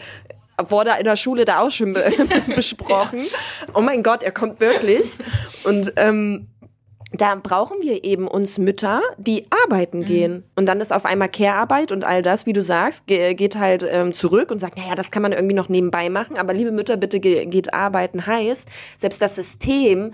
wurde 0.68 0.92
in 1.00 1.06
der 1.06 1.16
Schule 1.16 1.46
da 1.46 1.60
auch 1.60 1.72
schon 1.72 1.94
be 1.94 2.12
besprochen. 2.56 3.20
Ja. 3.20 3.70
Oh 3.74 3.82
mein 3.82 4.04
Gott, 4.04 4.24
er 4.24 4.32
kommt 4.32 4.60
wirklich. 4.60 5.18
Und 5.64 5.94
ähm, 5.96 6.48
da 7.12 7.36
brauchen 7.36 7.82
wir 7.82 8.04
eben 8.04 8.28
uns 8.28 8.58
Mütter, 8.60 9.02
die 9.18 9.46
arbeiten 9.66 10.00
mhm. 10.00 10.06
gehen. 10.06 10.44
Und 10.56 10.68
dann 10.68 10.80
ist 10.80 10.94
auf 10.94 11.06
einmal 11.06 11.30
Care-Arbeit 11.30 11.92
und 11.92 12.04
all 12.04 12.22
das, 12.22 12.46
wie 12.46 12.54
du 12.54 12.62
sagst, 12.62 13.08
geht 13.08 13.56
halt 13.56 13.84
ähm, 13.88 14.14
zurück 14.14 14.52
und 14.52 14.60
sagt, 14.60 14.78
naja, 14.78 14.96
das 14.96 15.10
kann 15.10 15.24
man 15.24 15.32
irgendwie 15.32 15.56
noch 15.56 15.70
nebenbei 15.70 16.10
machen. 16.10 16.38
Aber 16.38 16.54
liebe 16.54 16.72
Mütter, 16.72 16.98
bitte 16.98 17.20
ge 17.20 17.46
geht 17.48 17.74
arbeiten 17.74 18.28
heißt, 18.28 18.68
selbst 18.98 19.22
das 19.22 19.36
System 19.36 20.14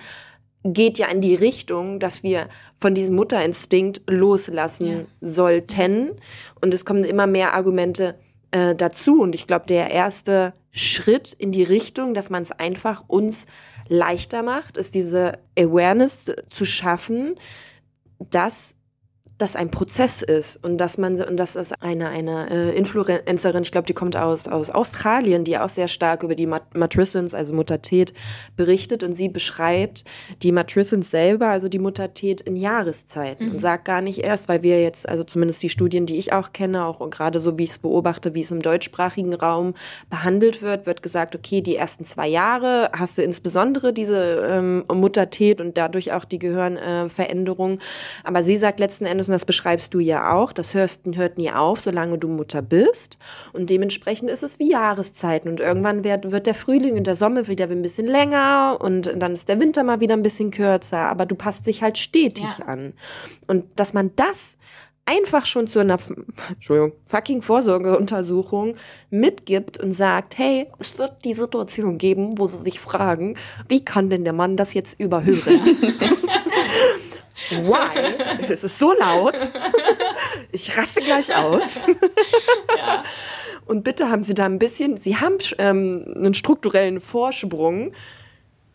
geht 0.64 0.98
ja 0.98 1.08
in 1.08 1.22
die 1.22 1.36
Richtung, 1.36 2.00
dass 2.00 2.24
wir 2.24 2.48
von 2.80 2.96
diesem 2.96 3.16
Mutterinstinkt 3.16 4.02
loslassen 4.08 4.88
ja. 4.88 5.30
sollten. 5.30 6.12
Und 6.62 6.74
es 6.74 6.86
kommen 6.86 7.04
immer 7.04 7.28
mehr 7.28 7.54
Argumente 7.54 8.16
äh, 8.52 8.74
dazu. 8.74 9.22
Und 9.22 9.36
ich 9.36 9.48
glaube, 9.48 9.66
der 9.68 9.92
erste 9.92 10.54
Schritt 10.72 11.34
in 11.34 11.52
die 11.52 11.64
Richtung, 11.64 12.14
dass 12.14 12.30
man 12.30 12.42
es 12.42 12.52
einfach 12.52 13.04
uns 13.08 13.46
leichter 13.88 14.44
macht, 14.44 14.78
ist 14.78 14.96
diese 14.96 15.34
Awareness 15.58 16.32
zu 16.50 16.66
schaffen, 16.66 17.36
dass 18.20 18.76
das 19.38 19.58
ein 19.58 19.70
Prozess 19.70 20.22
ist 20.22 20.64
und 20.64 20.78
dass 20.78 20.98
man 20.98 21.22
und 21.22 21.36
dass 21.38 21.56
es 21.56 21.74
eine 21.82 22.08
eine 22.08 22.50
äh, 22.50 22.78
Influencerin, 22.78 23.64
ich 23.64 23.72
glaube, 23.72 23.86
die 23.86 23.94
kommt 23.94 24.16
aus 24.16 24.48
aus 24.48 24.70
Australien, 24.70 25.44
die 25.44 25.58
auch 25.58 25.68
sehr 25.68 25.90
stark 25.90 26.24
über 26.24 26.36
die 26.36 26.48
Mat 26.48 26.74
Matrissens, 26.74 27.34
also 27.34 27.54
Muttertät 27.54 28.14
berichtet 28.56 29.04
und 29.04 29.12
sie 29.12 29.28
beschreibt 29.28 30.06
die 30.42 30.54
Matrissens 30.54 31.12
selber, 31.12 31.48
also 31.50 31.68
die 31.68 31.80
Muttertät 31.80 32.40
in 32.42 32.56
Jahreszeiten 32.56 33.48
mhm. 33.48 33.52
und 33.52 33.60
sagt 33.60 33.84
gar 33.84 34.02
nicht 34.02 34.20
erst, 34.20 34.48
weil 34.48 34.64
wir 34.64 34.82
jetzt 34.82 35.08
also 35.08 35.26
zumindest 35.26 35.62
die 35.64 35.70
Studien, 35.70 36.06
die 36.06 36.16
ich 36.16 36.32
auch 36.32 36.54
kenne, 36.54 36.86
auch 36.86 37.10
gerade 37.10 37.42
so 37.42 37.58
wie 37.58 37.66
ich 37.66 37.72
es 37.72 37.80
beobachte, 37.80 38.36
wie 38.36 38.42
es 38.42 38.52
im 38.52 38.62
deutschsprachigen 38.62 39.34
Raum 39.34 39.74
behandelt 40.10 40.62
wird, 40.62 40.86
wird 40.86 41.04
gesagt, 41.04 41.36
okay, 41.36 41.60
die 41.60 41.76
ersten 41.76 42.06
zwei 42.06 42.30
Jahre 42.30 42.90
hast 42.94 43.18
du 43.18 43.22
insbesondere 43.22 43.92
diese 43.92 44.48
ähm, 44.50 44.86
Muttertät 44.94 45.60
und 45.60 45.78
dadurch 45.78 46.14
auch 46.14 46.24
die 46.24 46.40
Gehirnveränderung, 46.40 47.80
äh, 47.80 47.84
aber 48.24 48.42
sie 48.42 48.56
sagt 48.56 48.80
letzten 48.80 49.06
Endes 49.06 49.25
und 49.28 49.34
das 49.34 49.46
beschreibst 49.46 49.94
du 49.94 50.00
ja 50.00 50.34
auch, 50.34 50.52
das 50.52 50.74
hörst, 50.74 51.02
hört 51.14 51.38
nie 51.38 51.52
auf, 51.52 51.80
solange 51.80 52.18
du 52.18 52.28
Mutter 52.28 52.62
bist. 52.62 53.18
Und 53.54 53.70
dementsprechend 53.70 54.30
ist 54.30 54.44
es 54.44 54.60
wie 54.60 54.72
Jahreszeiten. 54.72 55.50
Und 55.50 55.60
irgendwann 55.60 56.04
wird, 56.04 56.32
wird 56.32 56.46
der 56.46 56.54
Frühling 56.54 56.98
und 56.98 57.08
der 57.08 57.16
Sommer 57.16 57.48
wieder 57.48 57.66
ein 57.66 57.82
bisschen 57.82 58.08
länger 58.08 58.78
und 58.82 59.12
dann 59.16 59.34
ist 59.34 59.50
der 59.50 59.60
Winter 59.60 59.84
mal 59.84 60.00
wieder 60.00 60.16
ein 60.16 60.24
bisschen 60.24 60.52
kürzer. 60.52 61.00
Aber 61.00 61.26
du 61.26 61.36
passt 61.36 61.68
dich 61.68 61.82
halt 61.82 61.98
stetig 61.98 62.46
ja. 62.60 62.66
an. 62.66 62.94
Und 63.48 63.66
dass 63.76 63.94
man 63.94 64.12
das 64.16 64.58
einfach 65.06 65.46
schon 65.46 65.68
zu 65.68 65.80
einer 65.80 66.00
Entschuldigung, 66.50 66.94
fucking 67.06 67.42
Vorsorgeuntersuchung 67.42 68.76
mitgibt 69.10 69.78
und 69.78 69.92
sagt, 69.92 70.38
hey, 70.38 70.68
es 70.80 70.98
wird 70.98 71.24
die 71.24 71.34
Situation 71.34 71.98
geben, 71.98 72.38
wo 72.38 72.48
sie 72.48 72.64
sich 72.64 72.80
fragen, 72.80 73.38
wie 73.68 73.86
kann 73.86 74.10
denn 74.10 74.24
der 74.24 74.34
Mann 74.34 74.58
das 74.58 74.74
jetzt 74.74 75.00
überhören? 75.00 75.62
Why? 77.50 78.46
Es 78.50 78.64
ist 78.64 78.80
so 78.80 78.94
laut. 78.98 79.50
Ich 80.52 80.78
raste 80.78 81.02
gleich 81.02 81.36
aus. 81.36 81.84
Ja. 82.78 83.04
Und 83.66 83.84
bitte 83.84 84.10
haben 84.10 84.24
Sie 84.24 84.34
da 84.34 84.46
ein 84.46 84.60
bisschen, 84.60 84.98
Sie 84.98 85.18
haben 85.18 85.38
ähm, 85.58 86.14
einen 86.16 86.34
strukturellen 86.34 87.00
Vorsprung 87.00 87.94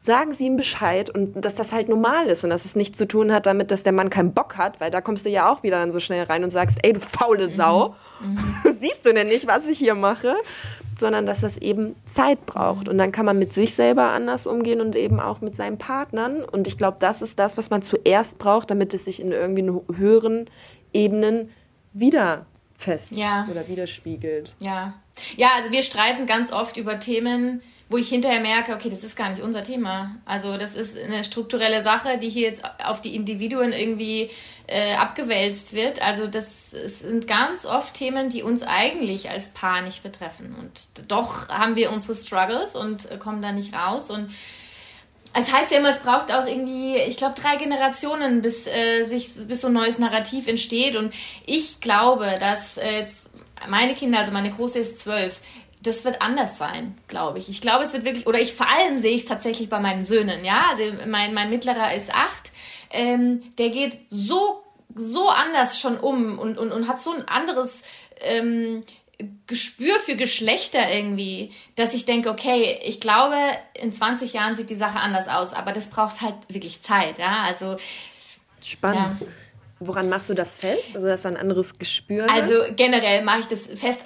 sagen 0.03 0.33
Sie 0.33 0.47
ihm 0.47 0.57
Bescheid 0.57 1.11
und 1.11 1.45
dass 1.45 1.55
das 1.55 1.73
halt 1.73 1.91
normal 1.91 2.27
ist 2.27 2.43
und 2.43 2.51
dass 2.51 2.65
es 2.65 2.75
nichts 2.75 2.97
zu 2.97 3.07
tun 3.07 3.31
hat 3.33 3.45
damit, 3.45 3.71
dass 3.71 3.83
der 3.83 3.93
Mann 3.93 4.09
keinen 4.09 4.33
Bock 4.33 4.57
hat, 4.57 4.81
weil 4.81 4.91
da 4.91 5.03
kommst 5.03 5.27
du 5.27 5.31
ja 5.31 5.53
auch 5.53 5.63
wieder 5.63 5.79
dann 5.79 5.93
so 5.93 6.01
schnell 6.01 6.25
rein 6.25 6.43
und 6.43 6.51
sagst, 6.51 6.79
ey, 6.83 6.95
du 6.95 7.01
faule 7.01 7.49
mhm. 7.49 7.53
Sau, 7.53 7.95
mhm. 8.21 8.39
siehst 8.81 9.05
du 9.05 9.13
denn 9.13 9.27
nicht, 9.27 9.47
was 9.47 9.69
ich 9.69 9.79
hier 9.79 9.95
mache? 9.95 10.35
Sondern 10.99 11.27
dass 11.27 11.43
das 11.43 11.59
eben 11.59 11.97
Zeit 12.07 12.47
braucht 12.47 12.89
und 12.89 12.97
dann 12.97 13.13
kann 13.13 13.27
man 13.27 13.39
mit 13.39 13.53
sich 13.53 13.75
selber 13.75 14.11
anders 14.11 14.47
umgehen 14.47 14.81
und 14.81 14.97
eben 14.97 15.21
auch 15.21 15.43
mit 15.43 15.55
seinen 15.55 15.77
Partnern 15.77 16.43
und 16.45 16.67
ich 16.67 16.79
glaube, 16.79 16.97
das 16.99 17.21
ist 17.21 17.39
das, 17.39 17.59
was 17.59 17.69
man 17.69 17.83
zuerst 17.83 18.39
braucht, 18.39 18.71
damit 18.71 18.95
es 18.95 19.05
sich 19.05 19.21
in 19.21 19.33
irgendwie 19.33 19.71
höheren 19.95 20.49
Ebenen 20.95 21.51
wieder 21.93 22.47
fest 22.77 23.17
ja. 23.17 23.47
oder 23.51 23.69
widerspiegelt. 23.69 24.55
Ja. 24.61 24.95
Ja, 25.37 25.51
also 25.57 25.71
wir 25.71 25.83
streiten 25.83 26.25
ganz 26.25 26.53
oft 26.53 26.79
über 26.79 26.99
Themen, 26.99 27.61
wo 27.91 27.97
ich 27.97 28.09
hinterher 28.09 28.41
merke, 28.41 28.73
okay, 28.73 28.89
das 28.89 29.03
ist 29.03 29.17
gar 29.17 29.31
nicht 29.31 29.43
unser 29.43 29.65
Thema. 29.65 30.15
Also 30.25 30.57
das 30.57 30.77
ist 30.77 30.97
eine 30.97 31.25
strukturelle 31.25 31.83
Sache, 31.83 32.19
die 32.19 32.29
hier 32.29 32.49
jetzt 32.49 32.63
auf 32.85 33.01
die 33.01 33.17
Individuen 33.17 33.73
irgendwie 33.73 34.31
äh, 34.69 34.95
abgewälzt 34.95 35.73
wird. 35.73 36.01
Also 36.01 36.29
das 36.29 36.71
sind 36.71 37.27
ganz 37.27 37.67
oft 37.67 37.95
Themen, 37.95 38.29
die 38.29 38.45
uns 38.45 38.63
eigentlich 38.63 39.29
als 39.29 39.51
Paar 39.51 39.83
nicht 39.83 40.05
betreffen. 40.05 40.55
Und 40.61 41.11
doch 41.11 41.49
haben 41.49 41.75
wir 41.75 41.91
unsere 41.91 42.15
Struggles 42.15 42.77
und 42.77 43.11
äh, 43.11 43.19
kommen 43.19 43.43
da 43.43 43.51
nicht 43.51 43.75
raus. 43.75 44.09
Und 44.09 44.31
es 45.35 45.53
heißt 45.53 45.73
ja 45.73 45.79
immer, 45.79 45.89
es 45.89 46.05
braucht 46.05 46.33
auch 46.33 46.47
irgendwie, 46.47 46.97
ich 46.97 47.17
glaube, 47.17 47.35
drei 47.35 47.57
Generationen, 47.57 48.41
bis 48.41 48.69
äh, 48.69 49.03
sich 49.03 49.29
bis 49.49 49.63
so 49.63 49.67
ein 49.67 49.73
neues 49.73 49.99
Narrativ 49.99 50.47
entsteht. 50.47 50.95
Und 50.95 51.13
ich 51.45 51.81
glaube, 51.81 52.37
dass 52.39 52.79
äh, 52.79 53.07
meine 53.69 53.95
Kinder, 53.95 54.21
also 54.21 54.31
meine 54.31 54.53
Große 54.53 54.79
ist 54.79 54.99
zwölf, 54.99 55.41
das 55.83 56.05
wird 56.05 56.21
anders 56.21 56.59
sein, 56.59 56.99
glaube 57.09 57.39
ich. 57.39 57.49
Ich 57.49 57.61
glaube, 57.61 57.85
es 57.85 57.93
wird 57.93 58.05
wirklich, 58.05 58.27
oder 58.27 58.39
ich 58.39 58.53
vor 58.53 58.69
allem 58.69 58.99
sehe 58.99 59.15
ich 59.15 59.23
es 59.23 59.29
tatsächlich 59.29 59.69
bei 59.69 59.81
meinen 59.81 60.05
Söhnen, 60.05 60.45
ja. 60.45 60.67
Also 60.71 60.85
mein, 61.07 61.33
mein 61.33 61.51
Mittlerer 61.51 61.95
ist 61.95 62.15
acht, 62.15 62.53
ähm, 62.91 63.43
der 63.59 63.71
geht 63.71 63.99
so, 64.11 64.63
so 64.95 65.29
anders 65.29 65.81
schon 65.81 65.97
um 65.99 66.39
und, 66.39 66.59
und, 66.59 66.73
und 66.73 66.89
hat 66.89 67.01
so 67.01 67.13
ein 67.13 67.27
anderes 67.29 67.85
ähm, 68.21 68.83
Gespür 69.47 69.99
für 69.99 70.17
Geschlechter 70.17 70.91
irgendwie, 70.91 71.53
dass 71.77 71.95
ich 71.95 72.05
denke, 72.05 72.31
okay, 72.31 72.79
ich 72.85 73.01
glaube, 73.01 73.37
in 73.75 73.93
20 73.93 74.35
Jahren 74.35 74.57
sieht 74.57 74.71
die 74.71 74.75
Sache 74.75 74.99
anders 74.99 75.29
aus, 75.29 75.53
aber 75.55 75.73
das 75.73 75.91
braucht 75.91 76.21
halt 76.21 76.35
wirklich 76.49 76.83
Zeit, 76.83 77.19
ja. 77.19 77.43
Also 77.43 77.77
spannend. 78.61 79.21
Ja. 79.21 79.27
Woran 79.83 80.11
machst 80.11 80.29
du 80.29 80.35
das 80.35 80.57
fest? 80.57 80.91
Also, 80.95 81.07
dass 81.07 81.25
ein 81.25 81.39
anderes 81.39 81.79
Gespür 81.79 82.31
Also, 82.31 82.55
generell 82.77 83.25
mache 83.25 83.41
ich 83.41 83.47
das 83.47 83.67
fest, 83.67 84.05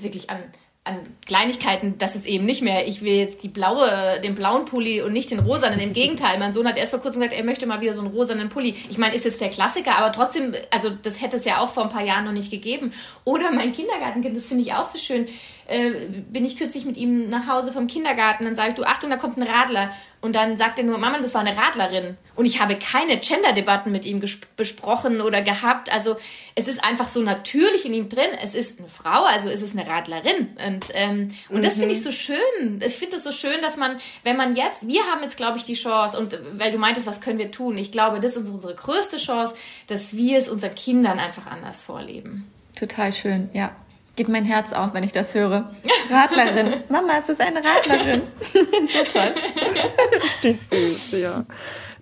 wirklich 0.00 0.30
an 0.30 0.42
an 0.82 1.00
Kleinigkeiten, 1.26 1.98
dass 1.98 2.14
es 2.14 2.24
eben 2.24 2.46
nicht 2.46 2.62
mehr, 2.62 2.88
ich 2.88 3.02
will 3.02 3.12
jetzt 3.12 3.42
die 3.42 3.48
blaue, 3.48 4.18
den 4.22 4.34
blauen 4.34 4.64
Pulli 4.64 5.02
und 5.02 5.12
nicht 5.12 5.30
den 5.30 5.40
rosanen. 5.40 5.78
Im 5.78 5.92
Gegenteil, 5.92 6.38
mein 6.38 6.54
Sohn 6.54 6.66
hat 6.66 6.78
erst 6.78 6.92
vor 6.92 7.00
kurzem 7.00 7.20
gesagt, 7.20 7.38
er 7.38 7.44
möchte 7.44 7.66
mal 7.66 7.82
wieder 7.82 7.92
so 7.92 8.00
einen 8.00 8.10
rosanen 8.10 8.48
Pulli. 8.48 8.74
Ich 8.88 8.96
meine, 8.96 9.14
ist 9.14 9.26
jetzt 9.26 9.42
der 9.42 9.50
Klassiker, 9.50 9.96
aber 9.98 10.10
trotzdem, 10.10 10.54
also 10.70 10.88
das 10.90 11.20
hätte 11.20 11.36
es 11.36 11.44
ja 11.44 11.58
auch 11.58 11.68
vor 11.68 11.82
ein 11.82 11.90
paar 11.90 12.04
Jahren 12.04 12.24
noch 12.24 12.32
nicht 12.32 12.50
gegeben. 12.50 12.94
Oder 13.24 13.52
mein 13.52 13.72
Kindergartenkind, 13.72 14.34
das 14.34 14.46
finde 14.46 14.62
ich 14.62 14.72
auch 14.72 14.86
so 14.86 14.96
schön 14.96 15.26
äh, 15.70 15.90
bin 16.30 16.44
ich 16.44 16.58
kürzlich 16.58 16.84
mit 16.84 16.96
ihm 16.96 17.28
nach 17.28 17.46
Hause 17.46 17.72
vom 17.72 17.86
Kindergarten. 17.86 18.44
Dann 18.44 18.56
sage 18.56 18.70
ich, 18.70 18.74
du, 18.74 18.82
Achtung, 18.82 19.08
da 19.08 19.16
kommt 19.16 19.38
ein 19.38 19.44
Radler. 19.44 19.92
Und 20.22 20.34
dann 20.34 20.58
sagt 20.58 20.78
er 20.78 20.84
nur, 20.84 20.98
Mama, 20.98 21.18
das 21.18 21.34
war 21.34 21.40
eine 21.40 21.56
Radlerin. 21.56 22.18
Und 22.36 22.44
ich 22.44 22.60
habe 22.60 22.76
keine 22.76 23.18
Gender-Debatten 23.18 23.90
mit 23.90 24.04
ihm 24.04 24.22
besprochen 24.56 25.22
oder 25.22 25.40
gehabt. 25.40 25.90
Also 25.92 26.16
es 26.54 26.68
ist 26.68 26.84
einfach 26.84 27.08
so 27.08 27.22
natürlich 27.22 27.86
in 27.86 27.94
ihm 27.94 28.08
drin. 28.10 28.28
Es 28.42 28.54
ist 28.54 28.80
eine 28.80 28.88
Frau, 28.88 29.24
also 29.24 29.48
es 29.48 29.62
ist 29.62 29.76
eine 29.76 29.88
Radlerin. 29.88 30.48
Und, 30.66 30.86
ähm, 30.92 31.28
und 31.48 31.58
mhm. 31.58 31.62
das 31.62 31.74
finde 31.74 31.92
ich 31.92 32.02
so 32.02 32.12
schön. 32.12 32.36
Ich 32.84 32.96
finde 32.96 33.16
es 33.16 33.24
so 33.24 33.32
schön, 33.32 33.62
dass 33.62 33.78
man, 33.78 33.96
wenn 34.22 34.36
man 34.36 34.54
jetzt, 34.54 34.86
wir 34.86 35.02
haben 35.04 35.22
jetzt, 35.22 35.38
glaube 35.38 35.56
ich, 35.56 35.64
die 35.64 35.74
Chance, 35.74 36.18
und 36.18 36.38
weil 36.52 36.70
du 36.70 36.76
meintest, 36.76 37.06
was 37.06 37.22
können 37.22 37.38
wir 37.38 37.50
tun? 37.50 37.78
Ich 37.78 37.90
glaube, 37.90 38.20
das 38.20 38.36
ist 38.36 38.50
unsere 38.50 38.74
größte 38.74 39.16
Chance, 39.16 39.54
dass 39.86 40.14
wir 40.14 40.36
es 40.36 40.50
unseren 40.50 40.74
Kindern 40.74 41.18
einfach 41.18 41.46
anders 41.46 41.82
vorleben. 41.82 42.50
Total 42.78 43.10
schön, 43.12 43.48
ja 43.54 43.74
geht 44.16 44.28
mein 44.28 44.44
Herz 44.44 44.72
auf, 44.72 44.94
wenn 44.94 45.02
ich 45.02 45.12
das 45.12 45.34
höre. 45.34 45.70
Radlerin. 46.10 46.82
Mama, 46.88 47.18
es 47.20 47.28
ist 47.28 47.40
eine 47.40 47.62
Radlerin. 47.64 48.22
so 48.42 49.04
toll. 49.12 49.28
Richtig 50.22 50.60
süß, 50.60 51.20
ja. 51.20 51.44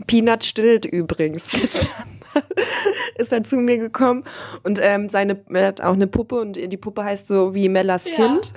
Peanut 0.06 0.44
stillt 0.44 0.84
übrigens. 0.84 1.48
ist 3.16 3.32
er 3.32 3.42
zu 3.42 3.56
mir 3.56 3.78
gekommen 3.78 4.24
und 4.62 4.78
ähm, 4.82 5.08
seine, 5.08 5.42
er 5.50 5.68
hat 5.68 5.80
auch 5.80 5.94
eine 5.94 6.06
Puppe 6.06 6.36
und 6.36 6.52
die 6.54 6.76
Puppe 6.76 7.04
heißt 7.04 7.26
so 7.26 7.54
wie 7.54 7.68
Mellas 7.68 8.04
ja. 8.04 8.12
Kind. 8.12 8.52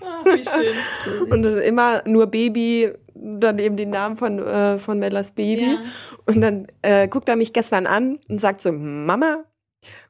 Ach, 0.00 0.24
wie 0.24 0.44
schön. 0.44 1.32
und 1.32 1.44
immer 1.44 2.02
nur 2.06 2.26
Baby, 2.26 2.92
dann 3.14 3.58
eben 3.58 3.76
den 3.76 3.90
Namen 3.90 4.16
von, 4.16 4.38
äh, 4.38 4.78
von 4.78 4.98
Mellas 4.98 5.32
Baby. 5.32 5.72
Ja. 5.72 5.78
Und 6.26 6.40
dann 6.40 6.66
äh, 6.82 7.08
guckt 7.08 7.28
er 7.28 7.36
mich 7.36 7.52
gestern 7.52 7.86
an 7.86 8.18
und 8.28 8.40
sagt 8.40 8.60
so, 8.60 8.72
Mama, 8.72 9.44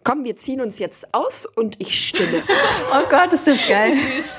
Komm, 0.05 0.25
wir 0.25 0.37
ziehen 0.37 0.61
uns 0.61 0.79
jetzt 0.79 1.15
aus 1.15 1.47
und 1.47 1.77
ich 1.81 2.09
stimme. 2.09 2.43
oh 2.93 3.09
Gott, 3.09 3.33
ist 3.33 3.47
das 3.47 3.67
geil. 3.69 3.93
Süß. 3.95 4.37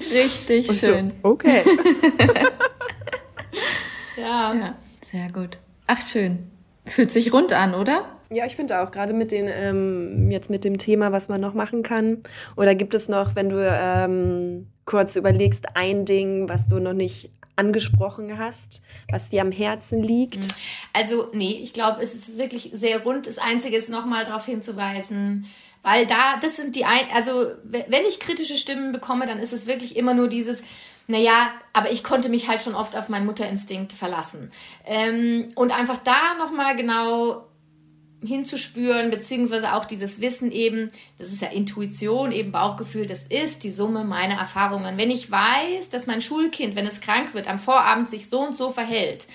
Richtig 0.00 0.68
und 0.68 0.74
schön. 0.76 1.10
So, 1.10 1.30
okay. 1.30 1.62
ja. 4.16 4.54
ja. 4.54 4.74
Sehr 5.00 5.30
gut. 5.30 5.58
Ach, 5.86 6.00
schön. 6.00 6.50
Fühlt 6.86 7.10
sich 7.10 7.32
rund 7.32 7.52
an, 7.52 7.74
oder? 7.74 8.18
Ja, 8.30 8.44
ich 8.44 8.56
finde 8.56 8.80
auch, 8.80 8.90
gerade 8.90 9.14
mit 9.14 9.30
den, 9.30 9.48
ähm, 9.48 10.30
jetzt 10.30 10.50
mit 10.50 10.64
dem 10.64 10.76
Thema, 10.76 11.12
was 11.12 11.28
man 11.28 11.40
noch 11.40 11.54
machen 11.54 11.82
kann. 11.82 12.22
Oder 12.56 12.74
gibt 12.74 12.94
es 12.94 13.08
noch, 13.08 13.36
wenn 13.36 13.48
du 13.48 13.56
ähm, 13.58 14.66
kurz 14.84 15.16
überlegst, 15.16 15.76
ein 15.76 16.04
Ding, 16.04 16.48
was 16.48 16.68
du 16.68 16.78
noch 16.78 16.92
nicht 16.92 17.30
angesprochen 17.58 18.38
hast, 18.38 18.80
was 19.10 19.30
dir 19.30 19.42
am 19.42 19.52
Herzen 19.52 20.02
liegt? 20.02 20.46
Mhm. 20.46 20.52
Also, 20.92 21.28
nee, 21.32 21.58
ich 21.62 21.72
glaube, 21.72 22.02
es 22.02 22.14
ist 22.14 22.38
wirklich 22.38 22.70
sehr 22.72 23.02
rund. 23.02 23.26
Das 23.26 23.38
Einzige 23.38 23.76
ist 23.76 23.88
nochmal 23.88 24.24
darauf 24.24 24.46
hinzuweisen, 24.46 25.46
weil 25.82 26.06
da, 26.06 26.36
das 26.40 26.56
sind 26.56 26.76
die, 26.76 26.84
ein 26.84 27.06
also, 27.14 27.46
wenn 27.64 28.04
ich 28.08 28.20
kritische 28.20 28.56
Stimmen 28.56 28.92
bekomme, 28.92 29.26
dann 29.26 29.38
ist 29.38 29.52
es 29.52 29.66
wirklich 29.66 29.96
immer 29.96 30.14
nur 30.14 30.28
dieses, 30.28 30.62
naja, 31.06 31.50
aber 31.72 31.90
ich 31.90 32.04
konnte 32.04 32.28
mich 32.28 32.48
halt 32.48 32.60
schon 32.60 32.74
oft 32.74 32.96
auf 32.96 33.08
meinen 33.08 33.26
Mutterinstinkt 33.26 33.92
verlassen. 33.92 34.50
Ähm, 34.84 35.48
und 35.56 35.72
einfach 35.72 35.96
da 35.96 36.34
nochmal 36.38 36.76
genau 36.76 37.47
hinzuspüren, 38.24 39.10
beziehungsweise 39.10 39.74
auch 39.74 39.84
dieses 39.84 40.20
Wissen 40.20 40.50
eben, 40.50 40.90
das 41.18 41.32
ist 41.32 41.42
ja 41.42 41.48
Intuition, 41.48 42.32
eben 42.32 42.52
Bauchgefühl, 42.52 43.06
das 43.06 43.26
ist 43.26 43.64
die 43.64 43.70
Summe 43.70 44.04
meiner 44.04 44.34
Erfahrungen. 44.34 44.98
Wenn 44.98 45.10
ich 45.10 45.30
weiß, 45.30 45.90
dass 45.90 46.06
mein 46.06 46.20
Schulkind, 46.20 46.74
wenn 46.74 46.86
es 46.86 47.00
krank 47.00 47.34
wird, 47.34 47.48
am 47.48 47.58
Vorabend 47.58 48.10
sich 48.10 48.28
so 48.28 48.40
und 48.40 48.56
so 48.56 48.70
verhält, 48.70 49.28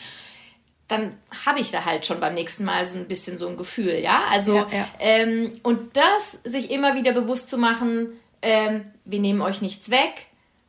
dann 0.88 1.18
habe 1.46 1.60
ich 1.60 1.72
da 1.72 1.86
halt 1.86 2.06
schon 2.06 2.20
beim 2.20 2.36
nächsten 2.36 2.66
Mal 2.66 2.86
so 2.86 2.98
ein 2.98 3.08
bisschen 3.08 3.38
so 3.38 3.48
ein 3.48 3.58
Gefühl, 3.58 4.00
ja. 4.00 4.26
Also 4.32 4.58
ja, 4.58 4.68
ja. 4.72 4.88
Ähm, 5.00 5.54
und 5.64 5.96
das 5.96 6.40
sich 6.44 6.70
immer 6.70 6.96
wieder 6.96 7.14
bewusst 7.14 7.50
zu 7.50 7.58
machen, 7.58 8.12
ähm, 8.42 8.86
wir 9.06 9.20
nehmen 9.20 9.42
euch 9.42 9.62
nichts 9.62 9.90
weg 9.90 10.28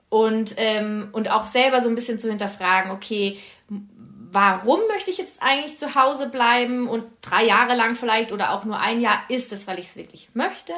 und 0.09 0.55
ähm, 0.59 1.09
und 1.11 1.31
auch 1.31 1.47
selber 1.47 1.81
so 1.81 1.89
ein 1.89 1.97
bisschen 1.97 2.21
zu 2.21 2.29
hinterfragen, 2.29 2.93
okay, 2.93 3.37
warum 4.35 4.81
möchte 4.89 5.11
ich 5.11 5.19
jetzt 5.19 5.43
eigentlich 5.43 5.79
zu 5.79 5.95
Hause 5.95 6.29
bleiben 6.29 6.89
und 6.89 7.05
drei 7.23 7.45
Jahre 7.45 7.77
lang 7.77 7.95
vielleicht 7.95 8.33
oder 8.33 8.53
auch 8.53 8.65
nur 8.65 8.79
ein 8.79 9.01
Jahr? 9.01 9.23
Ist 9.29 9.53
es, 9.53 9.67
weil 9.67 9.79
ich 9.79 9.87
es 9.87 9.97
wirklich 9.97 10.29
möchte? 10.35 10.73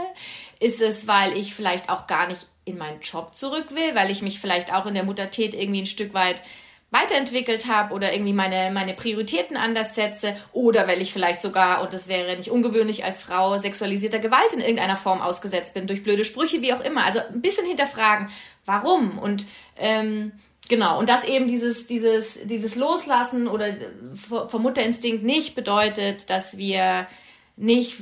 Ist 0.61 0.83
es, 0.83 1.09
weil 1.09 1.37
ich 1.37 1.55
vielleicht 1.55 1.89
auch 1.89 2.07
gar 2.07 2.27
nicht 2.27 2.47
in 2.67 2.77
meinen 2.77 3.01
Job 3.01 3.35
zurück 3.35 3.75
will, 3.75 3.95
weil 3.95 4.11
ich 4.11 4.23
mich 4.23 4.41
vielleicht 4.41 4.75
auch 4.75 4.87
in 4.87 4.95
der 4.95 5.05
Muttertät 5.05 5.55
irgendwie 5.55 5.83
ein 5.83 5.87
Stück 5.87 6.13
weit 6.13 6.43
weiterentwickelt 6.91 7.67
habe 7.67 7.95
oder 7.95 8.13
irgendwie 8.13 8.33
meine, 8.33 8.71
meine 8.73 8.95
Prioritäten 8.95 9.57
anders 9.57 9.95
setze 9.95 10.37
oder 10.53 10.87
weil 10.87 11.03
ich 11.03 11.13
vielleicht 11.13 11.41
sogar, 11.41 11.83
und 11.83 11.93
das 11.93 12.09
wäre 12.09 12.37
nicht 12.37 12.51
ungewöhnlich 12.51 13.05
als 13.05 13.23
Frau, 13.23 13.59
sexualisierter 13.59 14.19
Gewalt 14.19 14.53
in 14.53 14.61
irgendeiner 14.61 14.97
Form 14.97 15.21
ausgesetzt 15.21 15.75
bin, 15.75 15.87
durch 15.87 16.03
blöde 16.03 16.25
Sprüche, 16.25 16.63
wie 16.63 16.73
auch 16.73 16.81
immer. 16.81 17.05
Also 17.05 17.21
ein 17.21 17.41
bisschen 17.41 17.67
hinterfragen, 17.67 18.29
warum? 18.65 19.19
Und 19.19 19.47
ähm, 19.77 20.33
Genau, 20.69 20.99
und 20.99 21.09
dass 21.09 21.25
eben 21.25 21.47
dieses, 21.47 21.87
dieses, 21.87 22.47
dieses 22.47 22.75
Loslassen 22.75 23.47
oder 23.47 23.77
vom 24.17 24.63
Mutterinstinkt 24.63 25.23
nicht 25.23 25.55
bedeutet, 25.55 26.29
dass 26.29 26.57
wir 26.57 27.07
nicht 27.57 27.97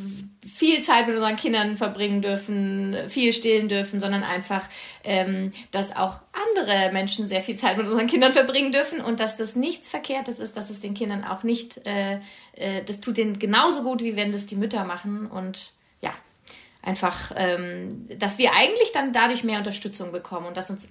viel 0.45 0.83
Zeit 0.83 1.07
mit 1.07 1.15
unseren 1.15 1.37
Kindern 1.37 1.77
verbringen 1.77 2.23
dürfen, 2.23 2.97
viel 3.07 3.33
stillen 3.33 3.69
dürfen, 3.69 4.01
sondern 4.01 4.25
einfach, 4.25 4.69
ähm, 5.05 5.53
dass 5.71 5.95
auch 5.95 6.21
andere 6.33 6.91
Menschen 6.93 7.29
sehr 7.29 7.41
viel 7.41 7.55
Zeit 7.55 7.77
mit 7.77 7.87
unseren 7.87 8.09
Kindern 8.09 8.33
verbringen 8.33 8.73
dürfen 8.73 9.01
und 9.01 9.21
dass 9.21 9.37
das 9.37 9.55
nichts 9.55 9.89
Verkehrtes 9.89 10.41
ist, 10.41 10.57
dass 10.57 10.71
es 10.71 10.81
den 10.81 10.95
Kindern 10.95 11.23
auch 11.23 11.45
nicht, 11.45 11.87
äh, 11.87 12.19
äh, 12.57 12.83
das 12.85 13.01
tut 13.01 13.17
denen 13.17 13.39
genauso 13.39 13.85
gut, 13.85 14.03
wie 14.03 14.17
wenn 14.17 14.33
das 14.33 14.47
die 14.47 14.57
Mütter 14.57 14.85
machen 14.85 15.29
und 15.29 15.71
ja, 16.01 16.13
einfach, 16.83 17.31
ähm, 17.37 18.09
dass 18.19 18.39
wir 18.39 18.55
eigentlich 18.55 18.91
dann 18.93 19.13
dadurch 19.13 19.45
mehr 19.45 19.59
Unterstützung 19.59 20.11
bekommen 20.11 20.47
und 20.47 20.57
dass 20.57 20.69
uns 20.69 20.89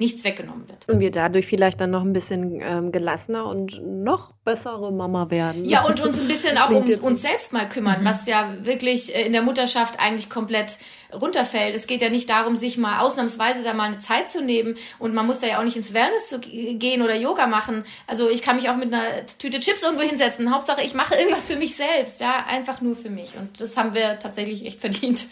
nichts 0.00 0.24
weggenommen 0.24 0.66
wird. 0.66 0.88
Und 0.88 0.98
wir 0.98 1.10
dadurch 1.10 1.46
vielleicht 1.46 1.78
dann 1.78 1.90
noch 1.90 2.02
ein 2.02 2.14
bisschen 2.14 2.58
ähm, 2.62 2.90
gelassener 2.90 3.44
und 3.44 3.82
noch 3.84 4.32
bessere 4.44 4.90
Mama 4.92 5.30
werden. 5.30 5.66
Ja, 5.66 5.84
und 5.84 6.00
uns 6.00 6.18
ein 6.20 6.26
bisschen 6.26 6.56
auch 6.58 6.70
um 6.70 6.88
uns 6.88 7.20
selbst 7.20 7.52
mal 7.52 7.68
kümmern, 7.68 8.00
mhm. 8.00 8.06
was 8.06 8.26
ja 8.26 8.50
wirklich 8.62 9.14
äh, 9.14 9.26
in 9.26 9.32
der 9.32 9.42
Mutterschaft 9.42 10.00
eigentlich 10.00 10.30
komplett 10.30 10.78
runterfällt. 11.12 11.74
Es 11.74 11.86
geht 11.86 12.00
ja 12.00 12.08
nicht 12.08 12.30
darum, 12.30 12.56
sich 12.56 12.78
mal 12.78 13.00
ausnahmsweise 13.00 13.62
da 13.62 13.74
mal 13.74 13.88
eine 13.88 13.98
Zeit 13.98 14.30
zu 14.30 14.42
nehmen 14.42 14.76
und 14.98 15.12
man 15.12 15.26
muss 15.26 15.40
da 15.40 15.46
ja 15.48 15.60
auch 15.60 15.64
nicht 15.64 15.76
ins 15.76 15.92
Wellness 15.92 16.30
zu 16.30 16.40
gehen 16.40 17.02
oder 17.02 17.14
Yoga 17.14 17.46
machen. 17.46 17.84
Also 18.06 18.30
ich 18.30 18.40
kann 18.40 18.56
mich 18.56 18.70
auch 18.70 18.76
mit 18.76 18.94
einer 18.94 19.26
Tüte 19.38 19.60
Chips 19.60 19.82
irgendwo 19.82 20.02
hinsetzen. 20.02 20.50
Hauptsache, 20.50 20.82
ich 20.82 20.94
mache 20.94 21.14
irgendwas 21.14 21.46
für 21.46 21.56
mich 21.56 21.76
selbst, 21.76 22.22
ja, 22.22 22.46
einfach 22.46 22.80
nur 22.80 22.96
für 22.96 23.10
mich. 23.10 23.36
Und 23.38 23.60
das 23.60 23.76
haben 23.76 23.92
wir 23.92 24.18
tatsächlich 24.18 24.64
echt 24.64 24.80
verdient. 24.80 25.26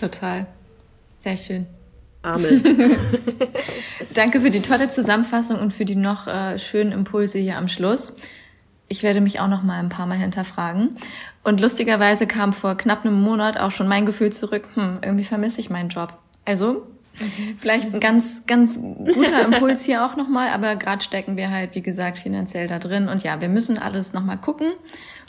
Total. 0.00 0.46
Sehr 1.18 1.36
schön. 1.36 1.66
Amen. 2.22 2.62
Danke 4.14 4.40
für 4.40 4.50
die 4.50 4.62
tolle 4.62 4.88
Zusammenfassung 4.88 5.58
und 5.58 5.72
für 5.72 5.84
die 5.84 5.96
noch 5.96 6.26
äh, 6.26 6.58
schönen 6.58 6.92
Impulse 6.92 7.38
hier 7.38 7.56
am 7.56 7.68
Schluss. 7.68 8.16
Ich 8.88 9.02
werde 9.02 9.20
mich 9.20 9.40
auch 9.40 9.48
noch 9.48 9.62
mal 9.62 9.78
ein 9.78 9.88
paar 9.88 10.06
Mal 10.06 10.18
hinterfragen. 10.18 10.90
Und 11.44 11.60
lustigerweise 11.60 12.26
kam 12.26 12.52
vor 12.52 12.76
knapp 12.76 13.04
einem 13.04 13.20
Monat 13.20 13.58
auch 13.58 13.70
schon 13.70 13.88
mein 13.88 14.06
Gefühl 14.06 14.30
zurück, 14.30 14.68
hm, 14.74 14.98
irgendwie 15.02 15.24
vermisse 15.24 15.60
ich 15.60 15.70
meinen 15.70 15.88
Job. 15.88 16.18
Also 16.44 16.86
Mhm. 17.22 17.56
Vielleicht 17.58 17.94
ein 17.94 18.00
ganz, 18.00 18.46
ganz 18.46 18.78
guter 18.78 19.44
Impuls 19.44 19.84
hier 19.84 20.04
auch 20.04 20.16
nochmal, 20.16 20.48
aber 20.48 20.76
gerade 20.76 21.02
stecken 21.02 21.36
wir 21.36 21.50
halt, 21.50 21.74
wie 21.74 21.82
gesagt, 21.82 22.18
finanziell 22.18 22.68
da 22.68 22.78
drin. 22.78 23.08
Und 23.08 23.22
ja, 23.22 23.40
wir 23.40 23.48
müssen 23.48 23.78
alles 23.78 24.12
nochmal 24.12 24.38
gucken. 24.38 24.72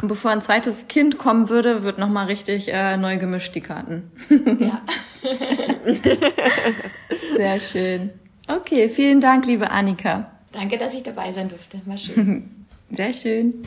Und 0.02 0.08
bevor 0.08 0.32
ein 0.32 0.42
zweites 0.42 0.88
Kind 0.88 1.18
kommen 1.18 1.50
würde, 1.50 1.84
wird 1.84 1.98
nochmal 1.98 2.26
richtig 2.26 2.72
äh, 2.74 2.98
neu 2.98 3.18
gemischt 3.18 3.56
die 3.56 3.62
Karten. 3.62 4.12
Ja. 4.60 4.82
Sehr 7.36 7.60
schön. 7.60 8.10
Okay, 8.48 8.90
vielen 8.90 9.22
Dank, 9.22 9.46
liebe 9.46 9.70
Annika. 9.72 10.32
Danke, 10.52 10.78
dass 10.78 10.94
ich 10.94 11.04
dabei 11.04 11.32
sein 11.32 11.50
durfte. 11.50 11.82
War 11.86 11.98
schön. 11.98 12.66
Sehr 12.92 13.14
schön. 13.14 13.66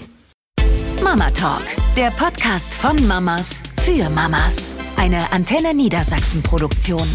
Mama 1.03 1.31
Talk, 1.31 1.62
der 1.97 2.11
Podcast 2.11 2.74
von 2.74 3.07
Mamas 3.07 3.62
für 3.83 4.09
Mamas. 4.11 4.77
Eine 4.97 5.31
Antenne 5.33 5.74
Niedersachsen 5.74 6.43
Produktion. 6.43 7.09